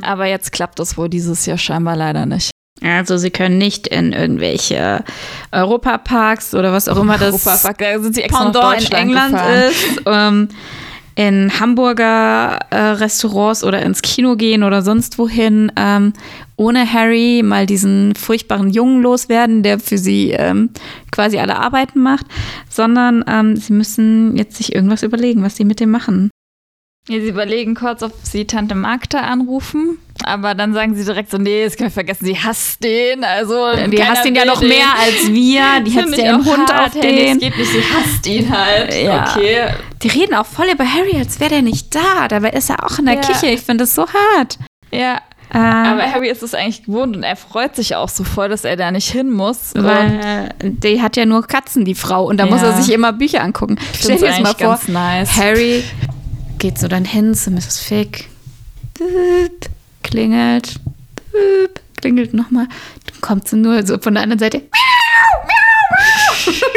Aber 0.02 0.26
jetzt 0.26 0.52
klappt 0.52 0.78
das 0.78 0.96
wohl 0.96 1.08
dieses 1.08 1.46
Jahr 1.46 1.58
scheinbar 1.58 1.96
leider 1.96 2.26
nicht. 2.26 2.50
Also 2.82 3.18
sie 3.18 3.30
können 3.30 3.58
nicht 3.58 3.88
in 3.88 4.12
irgendwelche 4.12 5.04
Europaparks 5.52 6.54
oder 6.54 6.72
was 6.72 6.88
auch 6.88 6.96
immer 6.96 7.18
das 7.18 7.46
Europapark, 7.46 7.78
da 7.78 7.98
sind 7.98 8.14
sie 8.14 8.22
extra 8.22 8.44
Pendant 8.44 8.90
in 8.90 8.96
England 8.96 9.32
gefahren. 9.32 9.62
ist. 9.70 10.02
Ähm, 10.06 10.48
in 11.16 11.60
Hamburger 11.60 12.58
äh, 12.70 12.76
Restaurants 12.76 13.62
oder 13.64 13.82
ins 13.82 14.00
Kino 14.00 14.36
gehen 14.36 14.62
oder 14.62 14.80
sonst 14.80 15.18
wohin, 15.18 15.70
ähm, 15.76 16.14
ohne 16.56 16.90
Harry 16.90 17.42
mal 17.44 17.66
diesen 17.66 18.14
furchtbaren 18.14 18.70
Jungen 18.70 19.02
loswerden, 19.02 19.62
der 19.62 19.78
für 19.80 19.98
sie 19.98 20.30
ähm, 20.30 20.70
quasi 21.10 21.38
alle 21.38 21.56
Arbeiten 21.56 22.00
macht, 22.00 22.24
sondern 22.70 23.24
ähm, 23.28 23.56
sie 23.56 23.74
müssen 23.74 24.36
jetzt 24.36 24.56
sich 24.56 24.74
irgendwas 24.74 25.02
überlegen, 25.02 25.42
was 25.42 25.56
sie 25.56 25.64
mit 25.64 25.80
dem 25.80 25.90
machen. 25.90 26.30
Ja, 27.10 27.20
sie 27.20 27.28
überlegen 27.28 27.74
kurz, 27.74 28.02
ob 28.02 28.12
sie 28.22 28.46
Tante 28.46 28.74
Magda 28.74 29.18
anrufen, 29.20 29.98
aber 30.22 30.54
dann 30.54 30.72
sagen 30.74 30.94
sie 30.94 31.04
direkt 31.04 31.30
so, 31.30 31.38
nee, 31.38 31.64
das 31.64 31.76
können 31.76 31.88
wir 31.88 31.94
vergessen, 31.94 32.24
sie 32.24 32.38
hasst 32.38 32.84
den, 32.84 33.24
also 33.24 33.66
Die 33.88 34.02
hasst 34.04 34.24
ihn 34.26 34.34
ja 34.36 34.44
noch 34.44 34.60
mehr 34.62 34.86
als 35.02 35.28
wir, 35.28 35.62
die 35.84 35.90
Find 35.98 36.12
hat 36.12 36.18
ich 36.18 36.24
ja 36.24 36.36
auch 36.36 36.44
Hund 36.44 36.72
auf 36.72 36.94
hey, 36.94 37.00
den. 37.16 37.40
Das 37.40 37.48
geht 37.48 37.58
nicht, 37.58 37.70
sie 37.72 37.82
hasst 37.82 38.26
ihn 38.26 38.50
halt. 38.56 38.94
Ja. 39.02 39.34
Okay. 39.34 39.68
Die 40.02 40.08
reden 40.08 40.34
auch 40.34 40.46
voll 40.46 40.66
über 40.72 40.84
Harry, 40.84 41.16
als 41.18 41.40
wäre 41.40 41.50
der 41.50 41.62
nicht 41.62 41.94
da. 41.94 42.28
Dabei 42.28 42.50
ist 42.50 42.70
er 42.70 42.84
auch 42.84 42.98
in 42.98 43.06
der 43.06 43.16
Ja. 43.16 43.20
Küche. 43.22 43.46
Ich 43.48 43.60
finde 43.60 43.84
das 43.84 43.94
so 43.94 44.06
hart. 44.06 44.58
Ja. 44.92 45.20
Ähm, 45.52 45.60
Aber 45.60 46.02
Harry 46.02 46.28
ist 46.28 46.44
es 46.44 46.54
eigentlich 46.54 46.84
gewohnt 46.84 47.16
und 47.16 47.24
er 47.24 47.34
freut 47.34 47.74
sich 47.74 47.96
auch 47.96 48.08
so 48.08 48.22
voll, 48.22 48.48
dass 48.50 48.64
er 48.64 48.76
da 48.76 48.90
nicht 48.92 49.10
hin 49.10 49.32
muss. 49.32 49.72
Weil 49.74 50.20
äh, 50.22 50.48
die 50.62 51.02
hat 51.02 51.16
ja 51.16 51.26
nur 51.26 51.44
Katzen, 51.44 51.84
die 51.84 51.96
Frau. 51.96 52.24
Und 52.26 52.36
da 52.38 52.46
muss 52.46 52.62
Ja. 52.62 52.68
er 52.68 52.80
sich 52.80 52.94
immer 52.94 53.12
Bücher 53.12 53.42
angucken. 53.42 53.76
Stell 53.98 54.16
dir 54.18 54.26
das 54.28 54.40
mal 54.40 54.54
vor. 54.54 54.78
nice. 54.86 55.36
Harry 55.36 55.82
geht 56.60 56.78
so 56.78 56.86
dann 56.86 57.04
hin 57.04 57.34
zu 57.34 57.50
Mrs. 57.50 57.80
Fick. 57.80 58.28
Klingelt. 60.02 60.74
Klingelt 61.96 62.34
nochmal. 62.34 62.68
Dann 63.06 63.20
kommt 63.20 63.48
sie 63.48 63.56
nur 63.56 63.84
so 63.84 63.98
von 63.98 64.14
der 64.14 64.22
anderen 64.22 64.38
Seite. 64.38 64.62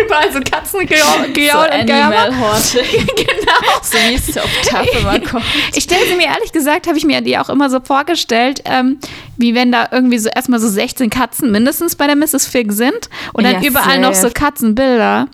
Überall 0.06 0.32
so 0.32 0.40
Katzen 0.40 0.86
gejault 0.86 1.36
so 1.36 1.58
und. 1.60 1.72
Animal. 1.72 2.32
Genau. 2.34 3.82
so 3.82 3.98
wie 3.98 4.16
es 4.16 4.38
auf 4.38 4.50
Tafel 4.66 5.02
immer 5.02 5.20
kommt. 5.20 5.46
Ich 5.76 5.84
stelle 5.84 6.06
sie 6.08 6.16
mir 6.16 6.28
ehrlich 6.28 6.52
gesagt, 6.52 6.88
habe 6.88 6.98
ich 6.98 7.06
mir 7.06 7.22
die 7.22 7.38
auch 7.38 7.50
immer 7.50 7.70
so 7.70 7.80
vorgestellt, 7.80 8.62
ähm, 8.66 9.00
wie 9.38 9.54
wenn 9.54 9.72
da 9.72 9.90
irgendwie 9.92 10.18
so 10.18 10.30
erstmal 10.30 10.60
so 10.60 10.68
16 10.68 11.10
Katzen 11.10 11.52
mindestens 11.52 11.96
bei 11.96 12.08
der 12.08 12.16
Mrs. 12.16 12.48
Fig 12.48 12.72
sind 12.72 13.10
und 13.34 13.44
dann 13.44 13.62
Ja, 13.62 13.70
überall 13.70 14.00
noch 14.00 14.14
so 14.14 14.24
safe. 14.24 14.34
Katzenbilder. 14.34 15.28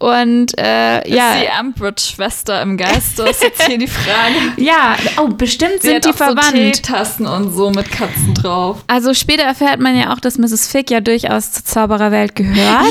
Und 0.00 0.56
äh, 0.58 1.06
Ja. 1.08 1.14
ja, 1.14 1.32
Ist 1.34 1.42
die 1.42 1.60
Umbridge-Schwester 1.60 2.62
im 2.62 2.78
Geiste? 2.78 3.22
Ist 3.24 3.42
jetzt 3.42 3.62
hier 3.64 3.76
die 3.76 3.86
Frage. 3.86 4.34
ja, 4.56 4.96
oh, 5.20 5.28
bestimmt 5.28 5.82
Sie 5.82 5.88
sind 5.88 6.04
die 6.06 6.08
auch 6.08 6.12
so 6.14 6.24
verwandt. 6.24 6.52
Teetassen 6.52 7.26
und 7.26 7.52
so 7.54 7.70
mit 7.70 7.90
Katzen 7.92 8.32
drauf. 8.32 8.78
also 8.86 9.12
später 9.12 9.42
erfährt 9.42 9.78
man 9.78 9.94
ja 9.98 10.12
auch, 10.14 10.18
dass 10.20 10.38
Mrs. 10.38 10.68
Fig 10.68 10.90
ja 10.90 11.00
durchaus 11.02 11.52
zur 11.52 11.64
Zaubererwelt 11.66 12.34
gehört. 12.34 12.86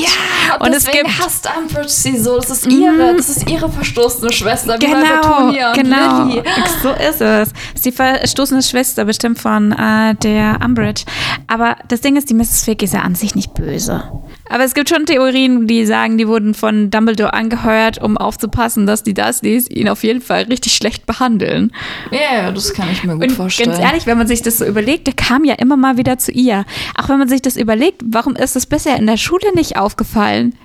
und, 0.60 0.68
Und 0.68 0.72
es 0.72 0.86
gibt- 0.86 1.08
hasst 1.18 1.48
Umbridge 1.58 1.88
sie 1.88 2.16
so. 2.16 2.36
Das 2.38 2.48
ist 2.50 2.66
ihre, 2.68 3.16
das 3.16 3.28
ist 3.28 3.50
ihre 3.50 3.68
verstoßene 3.68 4.32
Schwester, 4.32 4.78
Genau, 4.78 5.50
genau. 5.74 6.24
Lily. 6.26 6.42
So 6.82 6.90
ist 6.90 7.20
es. 7.20 7.48
Ist 7.74 7.84
die 7.86 7.92
verstoßene 7.92 8.62
Schwester 8.62 9.04
bestimmt 9.04 9.40
von 9.40 9.72
äh, 9.72 10.14
der 10.14 10.60
Umbridge. 10.64 11.02
Aber 11.48 11.76
das 11.88 12.00
Ding 12.02 12.14
ist, 12.16 12.30
die 12.30 12.34
Mrs. 12.34 12.64
Fig 12.64 12.82
ist 12.84 12.94
ja 12.94 13.00
an 13.00 13.16
sich 13.16 13.34
nicht 13.34 13.52
böse. 13.54 14.04
Aber 14.50 14.64
es 14.64 14.74
gibt 14.74 14.88
schon 14.88 15.06
Theorien, 15.06 15.68
die 15.68 15.86
sagen, 15.86 16.18
die 16.18 16.26
wurden 16.26 16.54
von 16.54 16.90
Dumbledore 16.90 17.32
angeheuert, 17.32 18.02
um 18.02 18.18
aufzupassen, 18.18 18.84
dass 18.84 19.04
die 19.04 19.14
Dursleys 19.14 19.70
ihn 19.70 19.88
auf 19.88 20.02
jeden 20.02 20.20
Fall 20.20 20.42
richtig 20.42 20.74
schlecht 20.74 21.06
behandeln. 21.06 21.72
Ja, 22.10 22.42
ja, 22.42 22.50
das 22.50 22.74
kann 22.74 22.88
ich 22.90 23.04
mir 23.04 23.14
gut 23.14 23.22
Und 23.22 23.30
vorstellen. 23.32 23.70
ganz 23.70 23.80
ehrlich, 23.80 24.06
wenn 24.06 24.18
man 24.18 24.26
sich 24.26 24.42
das 24.42 24.58
so 24.58 24.66
überlegt, 24.66 25.06
der 25.06 25.14
kam 25.14 25.44
ja 25.44 25.54
immer 25.54 25.76
mal 25.76 25.96
wieder 25.98 26.18
zu 26.18 26.32
ihr. 26.32 26.64
Auch 26.98 27.08
wenn 27.08 27.18
man 27.18 27.28
sich 27.28 27.42
das 27.42 27.56
überlegt, 27.56 28.02
warum 28.04 28.34
ist 28.34 28.56
es 28.56 28.66
bisher 28.66 28.96
in 28.96 29.06
der 29.06 29.16
Schule 29.18 29.54
nicht 29.54 29.76
aufgefallen? 29.76 30.56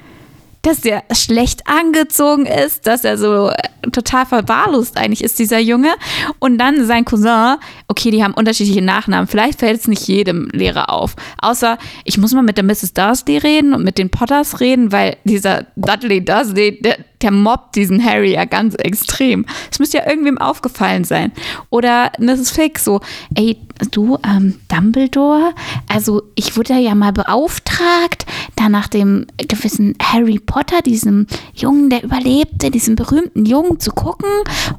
Dass 0.65 0.81
der 0.81 1.03
schlecht 1.13 1.62
angezogen 1.67 2.48
ist, 2.48 2.88
dass 2.88 3.03
er 3.03 3.19
so 3.19 3.50
äh, 3.50 3.89
total 3.91 4.25
verwahrlost 4.25 4.98
eigentlich 4.98 5.24
ist, 5.24 5.38
dieser 5.38 5.60
Junge. 5.60 5.93
Und 6.39 6.57
dann 6.57 6.88
sein 6.88 7.05
Cousin, 7.05 7.57
okay, 7.88 8.10
die 8.10 8.24
haben 8.24 8.34
unterschiedliche 8.34 8.81
Nachnamen. 8.81 9.27
Vielleicht 9.27 9.60
fällt 9.60 9.81
es 9.81 9.88
nicht 9.88 10.07
jedem 10.07 10.50
Lehrer 10.51 10.89
auf. 10.89 11.15
Außer, 11.38 11.77
ich 12.03 12.17
muss 12.17 12.34
mal 12.34 12.41
mit 12.41 12.57
der 12.57 12.63
Mrs. 12.63 12.93
Dursley 12.93 13.38
reden 13.38 13.75
und 13.75 13.84
mit 13.84 14.00
den 14.00 14.10
Potters 14.10 14.60
reden, 14.60 14.91
weil 14.91 15.17
dieser 15.24 15.67
Dudley 15.75 16.25
Dursley, 16.25 16.81
der, 16.81 16.98
der 17.22 17.31
mobbt 17.31 17.75
diesen 17.75 18.03
Harry 18.03 18.34
ja 18.34 18.45
ganz 18.45 18.75
extrem. 18.75 19.45
Es 19.72 19.79
müsste 19.79 19.98
ja 19.98 20.07
irgendwem 20.07 20.38
aufgefallen 20.38 21.03
sein. 21.03 21.31
Oder 21.69 22.12
Mrs. 22.19 22.51
Fig 22.51 22.79
so, 22.79 23.01
ey, 23.36 23.57
du, 23.91 24.17
ähm, 24.25 24.60
Dumbledore, 24.67 25.53
also 25.88 26.24
ich 26.36 26.55
wurde 26.57 26.75
ja 26.75 26.95
mal 26.95 27.12
beauftragt, 27.12 28.25
da 28.55 28.69
nach 28.69 28.88
dem 28.88 29.27
gewissen 29.38 29.95
Harry 30.01 30.39
Potter, 30.39 30.81
diesem 30.81 31.27
Jungen, 31.53 31.89
der 31.89 32.03
überlebte, 32.03 32.72
diesem 32.72 32.95
berühmten 32.95 33.45
Jungen 33.45 33.79
zu 33.79 33.91
gucken, 33.91 34.29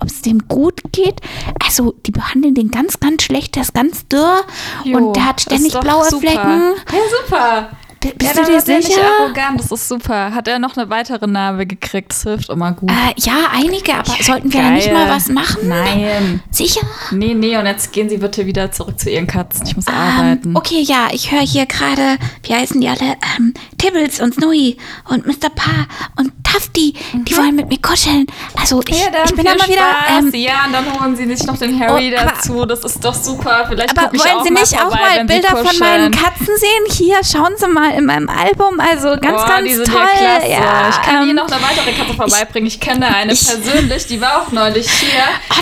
ob 0.01 0.07
es 0.07 0.23
dem 0.23 0.49
gut 0.49 0.81
geht. 0.93 1.21
Also, 1.65 1.95
die 2.07 2.11
behandeln 2.11 2.55
den 2.55 2.71
ganz, 2.71 3.01
ganz 3.01 3.23
schlecht, 3.23 3.57
der 3.57 3.63
ist 3.63 3.75
ganz 3.75 4.07
dürr 4.09 4.43
Jo, 4.85 4.99
und 4.99 5.17
der 5.17 5.27
hat 5.27 5.41
ständig 5.41 5.79
blaue 5.79 6.05
super. 6.05 6.21
Flecken. 6.21 6.75
Ja, 6.93 6.99
super. 7.25 7.69
Bist 8.01 8.37
ja, 8.37 8.43
du 8.43 8.47
dir 8.47 8.55
er 8.75 8.83
sicher? 8.83 9.01
arrogant, 9.21 9.59
das 9.59 9.73
ist 9.73 9.89
super. 9.89 10.33
Hat 10.35 10.47
er 10.47 10.59
noch 10.59 10.77
eine 10.77 10.89
weitere 10.91 11.27
Narbe 11.27 11.67
gekriegt? 11.67 12.13
Das 12.13 12.23
hilft 12.23 12.49
immer 12.51 12.73
gut. 12.73 12.91
Äh, 12.91 13.15
ja, 13.21 13.35
einige, 13.53 13.95
aber 13.95 14.13
sollten 14.23 14.53
wir 14.53 14.61
da 14.63 14.71
nicht 14.71 14.93
mal 14.93 15.09
was 15.09 15.29
machen? 15.29 15.69
Nein. 15.69 16.41
Sicher? 16.51 16.83
Nee, 17.11 17.35
nee, 17.35 17.57
und 17.57 17.67
jetzt 17.67 17.93
gehen 17.93 18.09
sie 18.09 18.19
bitte 18.19 18.47
wieder 18.47 18.71
zurück 18.71 18.99
zu 19.01 19.11
ihren 19.11 19.27
Katzen. 19.27 19.67
Ich 19.67 19.75
muss 19.77 19.87
Ähm, 19.89 19.95
arbeiten. 19.95 20.57
okay, 20.57 20.81
ja, 20.83 21.09
ich 21.13 21.33
höre 21.33 21.41
hier 21.41 21.67
gerade, 21.67 22.17
wie 22.45 22.55
heißen 22.55 22.81
die 22.81 22.89
alle? 22.89 23.17
Ähm, 23.39 23.55
Tibbles 23.79 24.21
und 24.21 24.35
Snowy 24.35 24.77
und 25.09 25.27
Mr. 25.27 25.49
Pa 25.55 25.87
und 26.17 26.33
Tufty. 26.45 26.95
Die 27.15 27.37
wollen 27.37 27.57
mit 27.57 27.69
mir 27.69 27.79
kuscheln. 27.81 28.27
Also 28.61 28.81
ich, 28.87 28.97
Mhm. 28.97 29.13
Ja, 29.13 29.25
ich 29.25 29.35
bin 29.35 29.45
da 29.45 29.55
mal 29.57 29.69
wieder. 29.69 29.83
Ähm, 30.19 30.31
ja, 30.35 30.65
und 30.67 30.73
dann 30.73 31.01
holen 31.01 31.17
sie 31.17 31.27
sich 31.27 31.45
noch 31.47 31.57
den 31.59 31.79
Harry 31.81 32.15
Oh, 32.15 32.21
aber- 32.21 32.31
dazu. 32.33 32.65
Das 32.67 32.81
ist 32.85 33.05
doch 33.05 33.15
super. 33.15 33.65
Vielleicht 33.69 33.91
aber 33.99 34.13
wollen 34.17 34.37
auch 34.37 34.45
Sie 34.45 34.51
mal 34.53 34.61
nicht 34.61 34.75
auch 34.75 34.81
vorbei, 34.83 34.97
mal 34.99 35.17
wenn 35.19 35.29
sie 35.29 35.35
Bilder 35.35 35.49
von 35.57 35.79
meinen 35.79 36.11
Katzen 36.13 36.57
sehen? 36.57 36.85
Hier, 36.93 37.17
schauen 37.25 37.53
Sie 37.57 37.67
mal 37.69 37.86
in 37.97 38.07
meinem 38.07 38.29
Album. 38.29 38.81
Also 38.81 39.17
ganz, 39.21 39.43
oh, 39.43 39.47
ganz 39.49 39.65
die 39.69 39.75
sind 39.75 39.87
toll. 39.87 40.01
ja 40.21 40.39
klasse. 40.39 40.91
ich 40.91 41.03
kann 41.07 41.17
ähm, 41.23 41.29
Ihnen 41.31 41.37
noch 41.37 41.51
eine 41.51 41.63
weitere 41.63 41.93
Katze 41.93 42.15
vorbeibringen. 42.15 42.67
Ich 42.67 42.81
kenne 42.81 43.01
da 43.01 43.07
eine 43.09 43.33
ich- 43.33 43.47
persönlich, 43.47 44.07
die 44.07 44.21
war 44.21 44.43
auch 44.43 44.53
neulich 44.53 44.91
hier. 44.91 45.09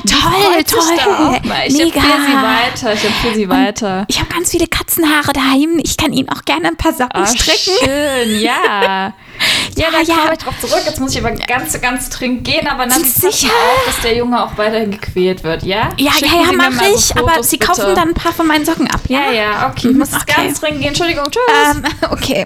Die 0.05 0.13
toll, 0.13 0.65
toll. 0.65 1.41
Mal. 1.45 1.67
Ich 1.67 1.75
Mega. 1.75 1.85
empfehle 2.01 2.27
sie 2.27 2.35
weiter. 2.37 2.95
Ich 2.95 3.05
empfehle 3.05 3.35
sie 3.35 3.49
weiter. 3.49 4.05
Ich 4.09 4.19
habe 4.21 4.29
ganz 4.33 4.51
viele 4.51 4.67
Katzenhaare 4.67 5.33
daheim. 5.33 5.81
Ich 5.83 5.97
kann 5.97 6.13
Ihnen 6.13 6.29
auch 6.31 6.43
gerne 6.45 6.69
ein 6.69 6.77
paar 6.77 6.93
Socken 6.93 7.23
Ah, 7.23 7.27
stricken. 7.27 7.73
schön, 7.85 8.41
ja. 8.41 9.13
Ja, 9.77 9.87
da 9.91 10.01
ja. 10.01 10.15
komme 10.15 10.33
ich 10.35 10.39
drauf 10.39 10.55
zurück. 10.61 10.83
Jetzt 10.87 11.01
muss 11.01 11.11
ich 11.13 11.19
aber 11.19 11.33
ganz, 11.33 11.79
ganz 11.81 12.09
dringend 12.09 12.45
gehen. 12.45 12.69
Aber 12.69 12.85
dann 12.87 12.93
Sind 12.93 13.07
Sie 13.07 13.11
Sie 13.21 13.27
passen 13.27 13.39
sicher? 13.41 13.53
auf, 13.53 13.85
dass 13.87 14.01
der 14.03 14.17
Junge 14.17 14.41
auch 14.41 14.57
weiterhin 14.57 14.93
gequält 14.93 15.43
wird, 15.43 15.65
ja? 15.65 15.89
Ja, 15.99 16.13
Schicken 16.13 16.35
ja, 16.37 16.47
ja, 16.47 16.53
mal 16.53 16.71
mache 16.71 16.85
so 16.93 16.97
ich. 16.97 17.17
aber 17.19 17.31
Fotos, 17.33 17.51
Sie 17.51 17.57
bitte. 17.57 17.73
kaufen 17.73 17.95
dann 17.97 18.09
ein 18.11 18.15
paar 18.15 18.33
von 18.33 18.47
meinen 18.47 18.65
Socken 18.65 18.89
ab. 18.89 19.01
Ja, 19.09 19.33
ja, 19.33 19.67
okay. 19.69 19.89
Ich 19.89 19.93
Mhm, 19.93 19.99
muss 19.99 20.13
okay. 20.13 20.35
ganz 20.37 20.61
dringend 20.61 20.81
gehen. 20.83 20.89
Entschuldigung, 20.91 21.25
tschüss. 21.33 21.43
Ähm, 21.75 21.83
okay. 22.15 22.45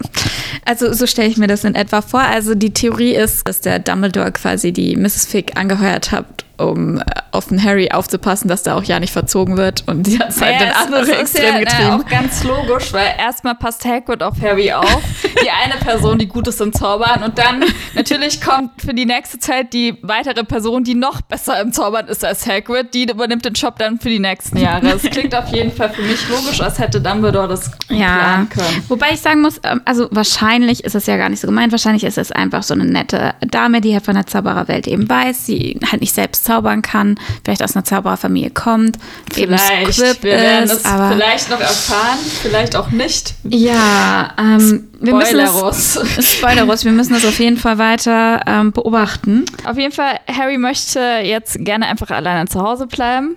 Also 0.64 0.92
so 0.92 1.06
stelle 1.06 1.28
ich 1.28 1.36
mir 1.36 1.46
das 1.46 1.64
in 1.64 1.74
etwa 1.74 2.02
vor. 2.02 2.20
Also 2.20 2.54
die 2.54 2.72
Theorie 2.72 3.14
ist, 3.14 3.46
dass 3.46 3.60
der 3.60 3.78
Dumbledore 3.78 4.32
quasi 4.32 4.72
die 4.72 4.96
Mrs. 4.96 5.26
Fig 5.26 5.56
angeheuert 5.56 6.10
hat, 6.10 6.44
um 6.58 6.98
äh, 6.98 7.02
auf 7.32 7.46
den 7.48 7.62
Harry 7.62 7.90
aufzupassen, 7.90 8.48
dass 8.48 8.62
da 8.62 8.74
auch 8.76 8.82
ja 8.84 9.00
nicht 9.00 9.12
verzogen 9.12 9.56
wird 9.56 9.84
und 9.86 10.06
die 10.06 10.18
hat 10.18 10.38
halt 10.40 10.56
es- 10.60 10.76
andere 10.76 11.00
es 11.02 11.08
ist 11.08 11.18
Extrem 11.20 11.54
ja, 11.54 11.58
getrieben. 11.60 11.88
Na, 11.88 11.96
auch 11.96 12.06
ganz 12.06 12.44
logisch, 12.44 12.92
weil 12.92 13.06
erstmal 13.18 13.54
passt 13.54 13.84
Hagrid 13.84 14.22
auf 14.22 14.34
Harry 14.42 14.72
auf. 14.72 14.86
Die 15.42 15.50
eine 15.50 15.74
Person, 15.80 16.18
die 16.18 16.26
gut 16.26 16.48
ist 16.48 16.60
im 16.60 16.72
Zaubern. 16.72 17.22
Und 17.22 17.38
dann 17.38 17.64
natürlich 17.94 18.40
kommt 18.40 18.82
für 18.82 18.92
die 18.92 19.06
nächste 19.06 19.38
Zeit 19.38 19.72
die 19.72 19.96
weitere 20.02 20.42
Person, 20.42 20.82
die 20.82 20.94
noch 20.94 21.20
besser 21.22 21.60
im 21.60 21.72
Zaubern 21.72 22.08
ist 22.08 22.24
als 22.24 22.46
Hagrid. 22.46 22.92
Die 22.92 23.04
übernimmt 23.08 23.44
den 23.44 23.52
Job 23.52 23.78
dann 23.78 24.00
für 24.00 24.08
die 24.08 24.18
nächsten 24.18 24.56
Jahre. 24.58 24.88
Es 24.88 25.02
klingt 25.02 25.34
auf 25.34 25.48
jeden 25.48 25.70
Fall 25.70 25.90
für 25.90 26.02
mich 26.02 26.28
logisch, 26.28 26.60
als 26.60 26.78
hätte 26.80 27.00
Dumbledore 27.00 27.46
das 27.48 27.70
Ja, 27.88 28.06
planen 28.18 28.48
können. 28.48 28.84
wobei 28.88 29.10
ich 29.12 29.20
sagen 29.20 29.42
muss, 29.42 29.60
ähm, 29.62 29.80
also 29.84 30.08
wahrscheinlich 30.10 30.82
ist 30.84 30.94
es 30.96 31.06
ja 31.06 31.16
gar 31.16 31.28
nicht 31.28 31.40
so 31.40 31.46
gemeint. 31.46 31.70
Wahrscheinlich 31.72 32.02
ist 32.04 32.18
es 32.18 32.32
einfach 32.32 32.62
so 32.64 32.74
eine 32.74 32.84
nette 32.84 33.34
Dame, 33.48 33.80
die 33.80 33.94
halt 33.94 34.04
von 34.04 34.14
der 34.14 34.26
Zaubererwelt 34.26 34.88
eben 34.88 35.08
weiß, 35.08 35.46
sie 35.46 35.78
halt 35.90 36.00
nicht 36.00 36.14
selbst 36.14 36.44
zaubern 36.48 36.82
kann, 36.82 37.18
vielleicht 37.44 37.62
aus 37.62 37.76
einer 37.76 37.84
Zaubererfamilie 37.84 38.50
kommt, 38.50 38.98
eben 39.36 39.56
Vielleicht. 39.58 39.94
Squib 39.94 40.22
Wir 40.22 40.32
werden 40.32 40.64
ist, 40.64 40.72
es 40.72 40.84
aber 40.84 41.12
vielleicht 41.12 41.50
noch 41.50 41.60
erfahren, 41.60 42.18
vielleicht 42.42 42.74
auch 42.74 42.88
nicht. 42.90 43.34
ja, 43.44 44.32
ähm, 44.38 44.88
wir 45.00 45.14
müssen 45.14 45.38
es, 45.38 46.00
Spoilerus, 46.20 46.84
wir 46.84 46.92
müssen 46.92 47.12
das 47.12 47.24
auf 47.24 47.38
jeden 47.38 47.56
Fall 47.58 47.78
weiter 47.78 48.40
ähm, 48.46 48.72
beobachten. 48.72 49.44
Auf 49.64 49.76
jeden 49.76 49.92
Fall, 49.92 50.18
Harry 50.26 50.58
möchte 50.58 51.00
jetzt 51.22 51.64
gerne 51.64 51.86
einfach 51.86 52.10
alleine 52.10 52.48
zu 52.48 52.60
Hause 52.62 52.86
bleiben. 52.86 53.36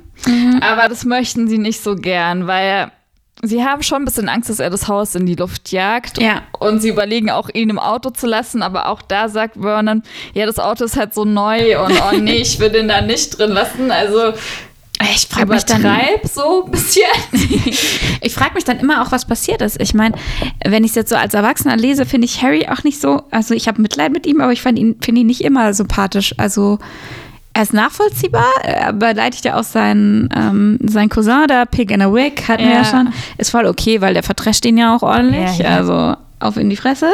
Aber 0.61 0.87
das 0.87 1.03
möchten 1.03 1.47
sie 1.47 1.57
nicht 1.57 1.83
so 1.83 1.95
gern, 1.95 2.47
weil 2.47 2.91
sie 3.43 3.63
haben 3.63 3.83
schon 3.83 4.03
ein 4.03 4.05
bisschen 4.05 4.29
Angst, 4.29 4.49
dass 4.49 4.59
er 4.59 4.69
das 4.69 4.87
Haus 4.87 5.15
in 5.15 5.25
die 5.25 5.35
Luft 5.35 5.71
jagt. 5.71 6.21
Ja. 6.21 6.43
Und 6.59 6.81
sie 6.81 6.89
überlegen 6.89 7.29
auch, 7.29 7.49
ihn 7.53 7.69
im 7.69 7.79
Auto 7.79 8.09
zu 8.09 8.27
lassen. 8.27 8.61
Aber 8.61 8.87
auch 8.87 9.01
da 9.01 9.29
sagt 9.29 9.57
Vernon, 9.59 10.03
ja, 10.33 10.45
das 10.45 10.59
Auto 10.59 10.85
ist 10.85 10.97
halt 10.97 11.13
so 11.13 11.25
neu 11.25 11.83
und 11.83 11.93
oh 11.93 12.17
nee, 12.17 12.41
ich 12.41 12.59
will 12.59 12.69
den 12.69 12.87
da 12.87 13.01
nicht 13.01 13.37
drin 13.37 13.51
lassen. 13.51 13.91
Also 13.91 14.33
Ich 15.15 15.27
frage 15.27 15.51
mich 15.51 15.65
dann, 15.65 15.81
so 16.31 16.65
ein 16.65 16.71
bisschen. 16.71 17.03
ich 18.21 18.33
frage 18.33 18.53
mich 18.53 18.63
dann 18.63 18.79
immer 18.79 19.01
auch, 19.01 19.11
was 19.11 19.25
passiert 19.25 19.61
ist. 19.61 19.81
Ich 19.81 19.93
meine, 19.93 20.15
wenn 20.63 20.83
ich 20.83 20.91
es 20.91 20.95
jetzt 20.95 21.09
so 21.09 21.15
als 21.15 21.33
Erwachsener 21.33 21.75
lese, 21.75 22.05
finde 22.05 22.25
ich 22.25 22.41
Harry 22.41 22.67
auch 22.67 22.83
nicht 22.83 23.01
so, 23.01 23.23
also 23.31 23.53
ich 23.53 23.67
habe 23.67 23.81
Mitleid 23.81 24.11
mit 24.11 24.27
ihm, 24.27 24.41
aber 24.41 24.51
ich 24.51 24.61
fand 24.61 24.77
ihn, 24.77 24.97
finde 25.01 25.21
ihn 25.21 25.27
nicht 25.27 25.41
immer 25.41 25.73
sympathisch. 25.73 26.35
Also 26.37 26.77
er 27.53 27.63
ist 27.63 27.73
nachvollziehbar, 27.73 28.45
er 28.63 28.93
beleidigt 28.93 29.43
ja 29.45 29.59
auch 29.59 29.63
seinen, 29.63 30.29
ähm, 30.35 30.79
seinen 30.83 31.09
Cousin 31.09 31.45
da, 31.47 31.65
Pig 31.65 31.91
in 31.91 32.01
a 32.01 32.13
Wig, 32.13 32.47
hatten 32.47 32.63
wir 32.63 32.71
ja 32.71 32.77
Ja. 32.77 32.85
schon. 32.85 33.13
Ist 33.37 33.51
voll 33.51 33.65
okay, 33.65 33.99
weil 34.01 34.13
der 34.13 34.23
vertrescht 34.23 34.65
ihn 34.65 34.77
ja 34.77 34.95
auch 34.95 35.03
ordentlich, 35.03 35.57
Ja, 35.57 35.69
ja. 35.71 35.75
also 35.77 36.15
auf 36.39 36.57
in 36.57 36.69
die 36.69 36.77
Fresse. 36.77 37.13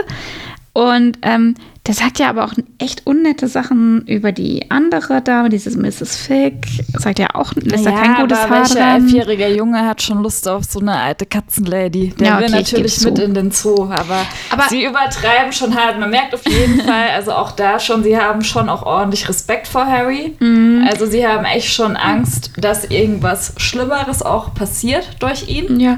Und 0.74 1.18
ähm, 1.24 1.56
der 1.88 1.94
sagt 1.94 2.20
ja 2.20 2.30
aber 2.30 2.44
auch 2.46 2.54
echt 2.80 3.06
unnette 3.06 3.48
Sachen 3.48 4.02
über 4.08 4.32
die 4.32 4.70
andere 4.70 5.22
Dame, 5.22 5.50
dieses 5.50 5.76
Mrs. 5.78 6.18
Fig. 6.18 6.54
Sagt 6.98 7.20
ja 7.20 7.28
auch, 7.34 7.54
lässt 7.56 7.86
da 7.86 7.92
kein 7.92 8.16
gutes 8.16 8.38
aber 8.40 8.50
Haar 8.50 8.60
welcher 8.70 8.96
elfjähriger 8.96 9.50
Junge 9.50 9.86
hat 9.86 10.02
schon 10.02 10.22
Lust 10.22 10.48
auf 10.48 10.66
so 10.66 10.80
eine 10.80 10.96
alte 10.96 11.26
Katzenlady? 11.26 12.10
Der 12.20 12.28
Ja, 12.28 12.38
will 12.40 12.46
okay, 12.46 12.60
ich 12.60 12.72
natürlich 12.74 13.02
mit 13.06 13.18
zu. 13.18 13.24
in 13.24 13.34
den 13.34 13.52
Zoo, 13.52 13.84
aber, 13.90 14.26
Aber- 14.50 14.64
sie 14.70 14.84
übertreiben 14.86 15.52
schon 15.54 15.76
halt. 15.76 16.00
Man 16.00 16.10
merkt 16.10 16.34
auf 16.34 16.46
jeden 16.48 16.82
Fall, 16.86 17.10
also 17.16 17.32
auch 17.32 17.52
da 17.52 17.80
schon, 17.80 18.04
sie 18.04 18.18
haben 18.18 18.44
schon 18.44 18.70
auch 18.70 18.84
ordentlich 18.84 19.28
Respekt 19.30 19.68
vor 19.68 19.86
Harry. 19.86 20.36
Mhm. 20.40 20.86
Also 20.90 21.06
sie 21.06 21.26
haben 21.26 21.46
echt 21.46 21.74
schon 21.74 21.96
Angst, 21.96 22.52
dass 22.58 22.86
irgendwas 22.86 23.54
Schlimmeres 23.58 24.22
auch 24.22 24.54
passiert 24.54 25.08
durch 25.20 25.48
ihn. 25.48 25.80
Ja, 25.80 25.98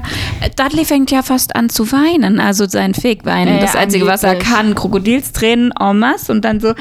Dudley 0.56 0.84
fängt 0.84 1.10
ja 1.10 1.22
fast 1.22 1.56
an 1.56 1.68
zu 1.68 1.90
weinen, 1.92 2.38
also 2.40 2.66
sein 2.68 2.94
Fake-Weinen. 2.94 3.54
Ja, 3.56 3.60
das 3.60 3.74
ja, 3.74 3.80
Einzige, 3.80 4.06
was 4.06 4.22
er 4.22 4.36
kann, 4.36 4.74
Krokodilstränen 4.74 5.72
en 5.80 5.98
masse 5.98 6.30
und 6.30 6.44
dann 6.44 6.60
so, 6.60 6.74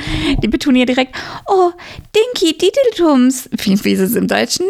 die 0.44 0.48
Betonier 0.48 0.86
direkt, 0.86 1.16
oh, 1.48 1.72
Dinky 2.16 2.58
Diddletums. 2.58 3.50
Wie, 3.52 3.84
wie 3.84 3.92
ist 3.92 4.00
es 4.00 4.16
im 4.16 4.28
Deutschen? 4.28 4.66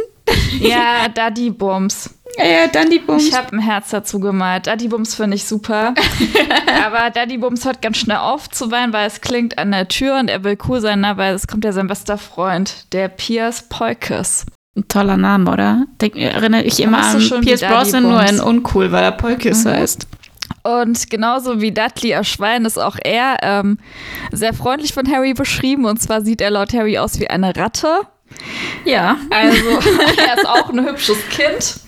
Ja, 0.60 1.08
Daddy 1.14 1.50
Bums. 1.50 2.10
Ja, 2.38 2.46
ja, 2.46 2.86
die 2.86 3.00
Bums. 3.00 3.28
Ich 3.28 3.36
habe 3.36 3.56
ein 3.56 3.60
Herz 3.60 3.90
dazu 3.90 4.20
gemalt. 4.20 4.68
Daddy 4.68 4.88
Bums 4.88 5.16
finde 5.16 5.36
ich 5.36 5.46
super. 5.46 5.94
Aber 6.86 7.10
Daddy 7.10 7.38
Bums 7.38 7.66
hört 7.66 7.82
ganz 7.82 7.98
schnell 7.98 8.18
auf 8.18 8.50
zu 8.50 8.72
weinen, 8.72 8.94
weil 8.94 9.08
es 9.08 9.22
klingt 9.22 9.58
an 9.58 9.72
der 9.72 9.88
Tür 9.88 10.20
und 10.20 10.30
er 10.30 10.44
will 10.44 10.58
cool 10.68 10.80
sein, 10.80 11.02
ne? 11.02 11.18
weil 11.18 11.34
es 11.34 11.48
kommt 11.48 11.66
ja 11.66 11.72
sein 11.72 11.88
bester 11.88 12.18
Freund, 12.18 12.86
der 12.94 13.10
Piers 13.10 13.64
Polkes. 13.68 14.46
Ein 14.78 14.88
toller 14.88 15.18
Name, 15.18 15.52
oder? 15.52 15.86
Denk, 16.00 16.16
erinnere 16.16 16.64
ich 16.64 16.80
immer 16.80 17.00
an 17.00 17.20
schon 17.20 17.42
Pierce 17.42 17.62
Daddy 17.62 17.74
Brosnan, 17.74 18.04
nur 18.04 18.24
in 18.24 18.40
uncool, 18.40 18.92
weil 18.92 19.04
er 19.04 19.12
Polkis 19.12 19.66
heißt. 19.66 20.08
Und 20.64 21.10
genauso 21.10 21.62
wie 21.62 21.72
Dudley 21.72 22.12
Erschwein 22.12 22.66
ist 22.66 22.78
auch 22.78 22.98
er 23.04 23.38
ähm, 23.42 23.78
sehr 24.32 24.54
freundlich 24.54 24.94
von 24.94 25.10
Harry 25.10 25.34
beschrieben. 25.34 25.86
Und 25.86 26.02
zwar 26.02 26.22
sieht 26.22 26.42
er 26.42 26.52
laut 26.52 26.74
Harry 26.74 26.98
aus 26.98 27.20
wie 27.20 27.30
eine 27.30 27.56
Ratte. 27.56 28.02
Ja. 28.86 29.18
Also 29.30 29.58
er 30.28 30.38
ist 30.38 30.48
auch 30.48 30.70
ein 30.70 30.86
hübsches 30.86 31.18
Kind. 31.30 31.80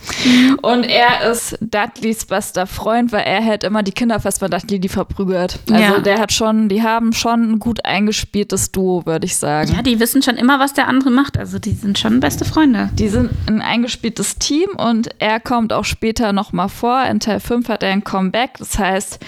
Und 0.62 0.84
er 0.84 1.30
ist 1.30 1.56
Dudleys 1.60 2.24
bester 2.26 2.66
Freund, 2.66 3.12
weil 3.12 3.22
er 3.24 3.40
hält 3.40 3.64
immer 3.64 3.82
die 3.82 3.92
Kinder 3.92 4.20
fest, 4.20 4.40
weil 4.42 4.50
Dudley 4.50 4.78
die 4.78 4.88
verprügelt. 4.88 5.58
Also 5.70 5.82
Ja. 5.82 5.98
der 6.00 6.18
hat 6.20 6.32
schon, 6.32 6.68
die 6.68 6.82
haben 6.82 7.12
schon 7.12 7.52
ein 7.52 7.58
gut 7.58 7.84
eingespieltes 7.84 8.72
Duo, 8.72 9.06
würde 9.06 9.26
ich 9.26 9.36
sagen. 9.36 9.72
Ja, 9.74 9.82
die 9.82 9.98
wissen 10.00 10.22
schon 10.22 10.36
immer, 10.36 10.58
was 10.60 10.74
der 10.74 10.88
andere 10.88 11.10
macht. 11.10 11.38
Also 11.38 11.58
die 11.58 11.72
sind 11.72 11.98
schon 11.98 12.20
beste 12.20 12.44
Freunde. 12.44 12.90
Die 12.94 13.08
sind 13.08 13.30
ein 13.46 13.62
eingespieltes 13.62 14.38
Team 14.38 14.68
und 14.76 15.08
er 15.18 15.40
kommt 15.40 15.72
auch 15.72 15.84
später 15.84 16.32
nochmal 16.32 16.68
vor. 16.68 17.02
In 17.04 17.20
Teil 17.20 17.40
5 17.40 17.68
hat 17.68 17.82
er 17.82 17.90
ein 17.92 18.04
Comeback. 18.04 18.58
Das 18.58 18.78
heißt, 18.78 19.18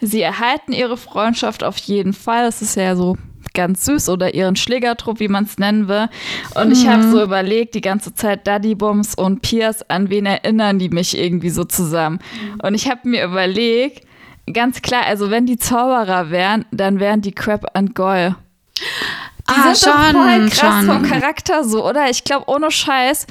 sie 0.00 0.20
erhalten 0.22 0.72
ihre 0.72 0.96
Freundschaft 0.96 1.62
auf 1.64 1.76
jeden 1.78 2.12
Fall. 2.12 2.44
Das 2.44 2.62
ist 2.62 2.76
ja 2.76 2.96
so 2.96 3.16
ganz 3.54 3.84
süß 3.84 4.08
oder 4.08 4.34
ihren 4.34 4.56
Schlägertrupp, 4.56 5.20
wie 5.20 5.28
man 5.28 5.44
es 5.44 5.58
nennen 5.58 5.88
will. 5.88 6.08
Und 6.54 6.70
ich 6.72 6.86
habe 6.88 7.02
so 7.10 7.22
überlegt, 7.22 7.74
die 7.74 7.80
ganze 7.80 8.14
Zeit 8.14 8.46
Daddy 8.46 8.74
Bums 8.74 9.14
und 9.14 9.42
Piers, 9.42 9.88
an 9.90 10.10
wen 10.10 10.26
erinnern 10.26 10.78
die 10.78 10.88
mich 10.88 11.16
irgendwie 11.16 11.50
so 11.50 11.64
zusammen? 11.64 12.18
Und 12.62 12.74
ich 12.74 12.88
habe 12.90 13.08
mir 13.08 13.24
überlegt, 13.24 14.06
ganz 14.52 14.82
klar, 14.82 15.04
also 15.06 15.30
wenn 15.30 15.46
die 15.46 15.58
Zauberer 15.58 16.30
wären, 16.30 16.64
dann 16.70 17.00
wären 17.00 17.20
die 17.20 17.32
Crab 17.32 17.76
and 17.76 17.94
Goyle. 17.94 18.36
Die 18.78 19.54
Ah, 19.54 19.74
sind 19.74 19.92
doch 19.92 19.98
voll 20.12 20.12
schon, 20.12 20.48
krass 20.50 20.84
schon. 20.84 20.86
vom 20.86 21.02
Charakter 21.02 21.64
so, 21.64 21.86
oder? 21.88 22.08
Ich 22.10 22.24
glaube, 22.24 22.44
ohne 22.48 22.70
Scheiß 22.70 23.26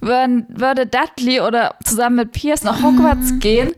würden, 0.00 0.46
würde 0.48 0.86
Dudley 0.86 1.40
oder 1.40 1.74
zusammen 1.84 2.16
mit 2.16 2.32
Pierce 2.32 2.62
nach 2.62 2.82
Hogwarts 2.82 3.32
Mhm. 3.32 3.38
gehen. 3.40 3.72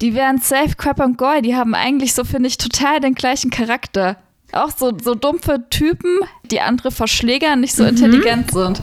Die 0.00 0.14
wären 0.14 0.38
safe 0.38 0.74
Crab 0.76 1.00
und 1.00 1.16
Goyle. 1.18 1.42
Die 1.42 1.54
haben 1.56 1.74
eigentlich 1.74 2.14
so, 2.14 2.24
finde 2.24 2.48
ich, 2.48 2.58
total 2.58 3.00
den 3.00 3.14
gleichen 3.14 3.50
Charakter. 3.50 4.16
Auch 4.52 4.70
so, 4.76 4.92
so 5.02 5.14
dumpfe 5.14 5.64
Typen, 5.70 6.20
die 6.50 6.60
andere 6.60 6.90
verschlägern, 6.90 7.60
nicht 7.60 7.74
so 7.74 7.82
Mhm. 7.82 7.88
intelligent 7.90 8.50
sind. 8.52 8.82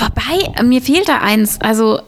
Wobei, 0.00 0.52
äh, 0.56 0.62
mir 0.62 0.80
fehlt 0.82 1.08
da 1.08 1.18
eins. 1.18 1.60
Also 1.60 2.00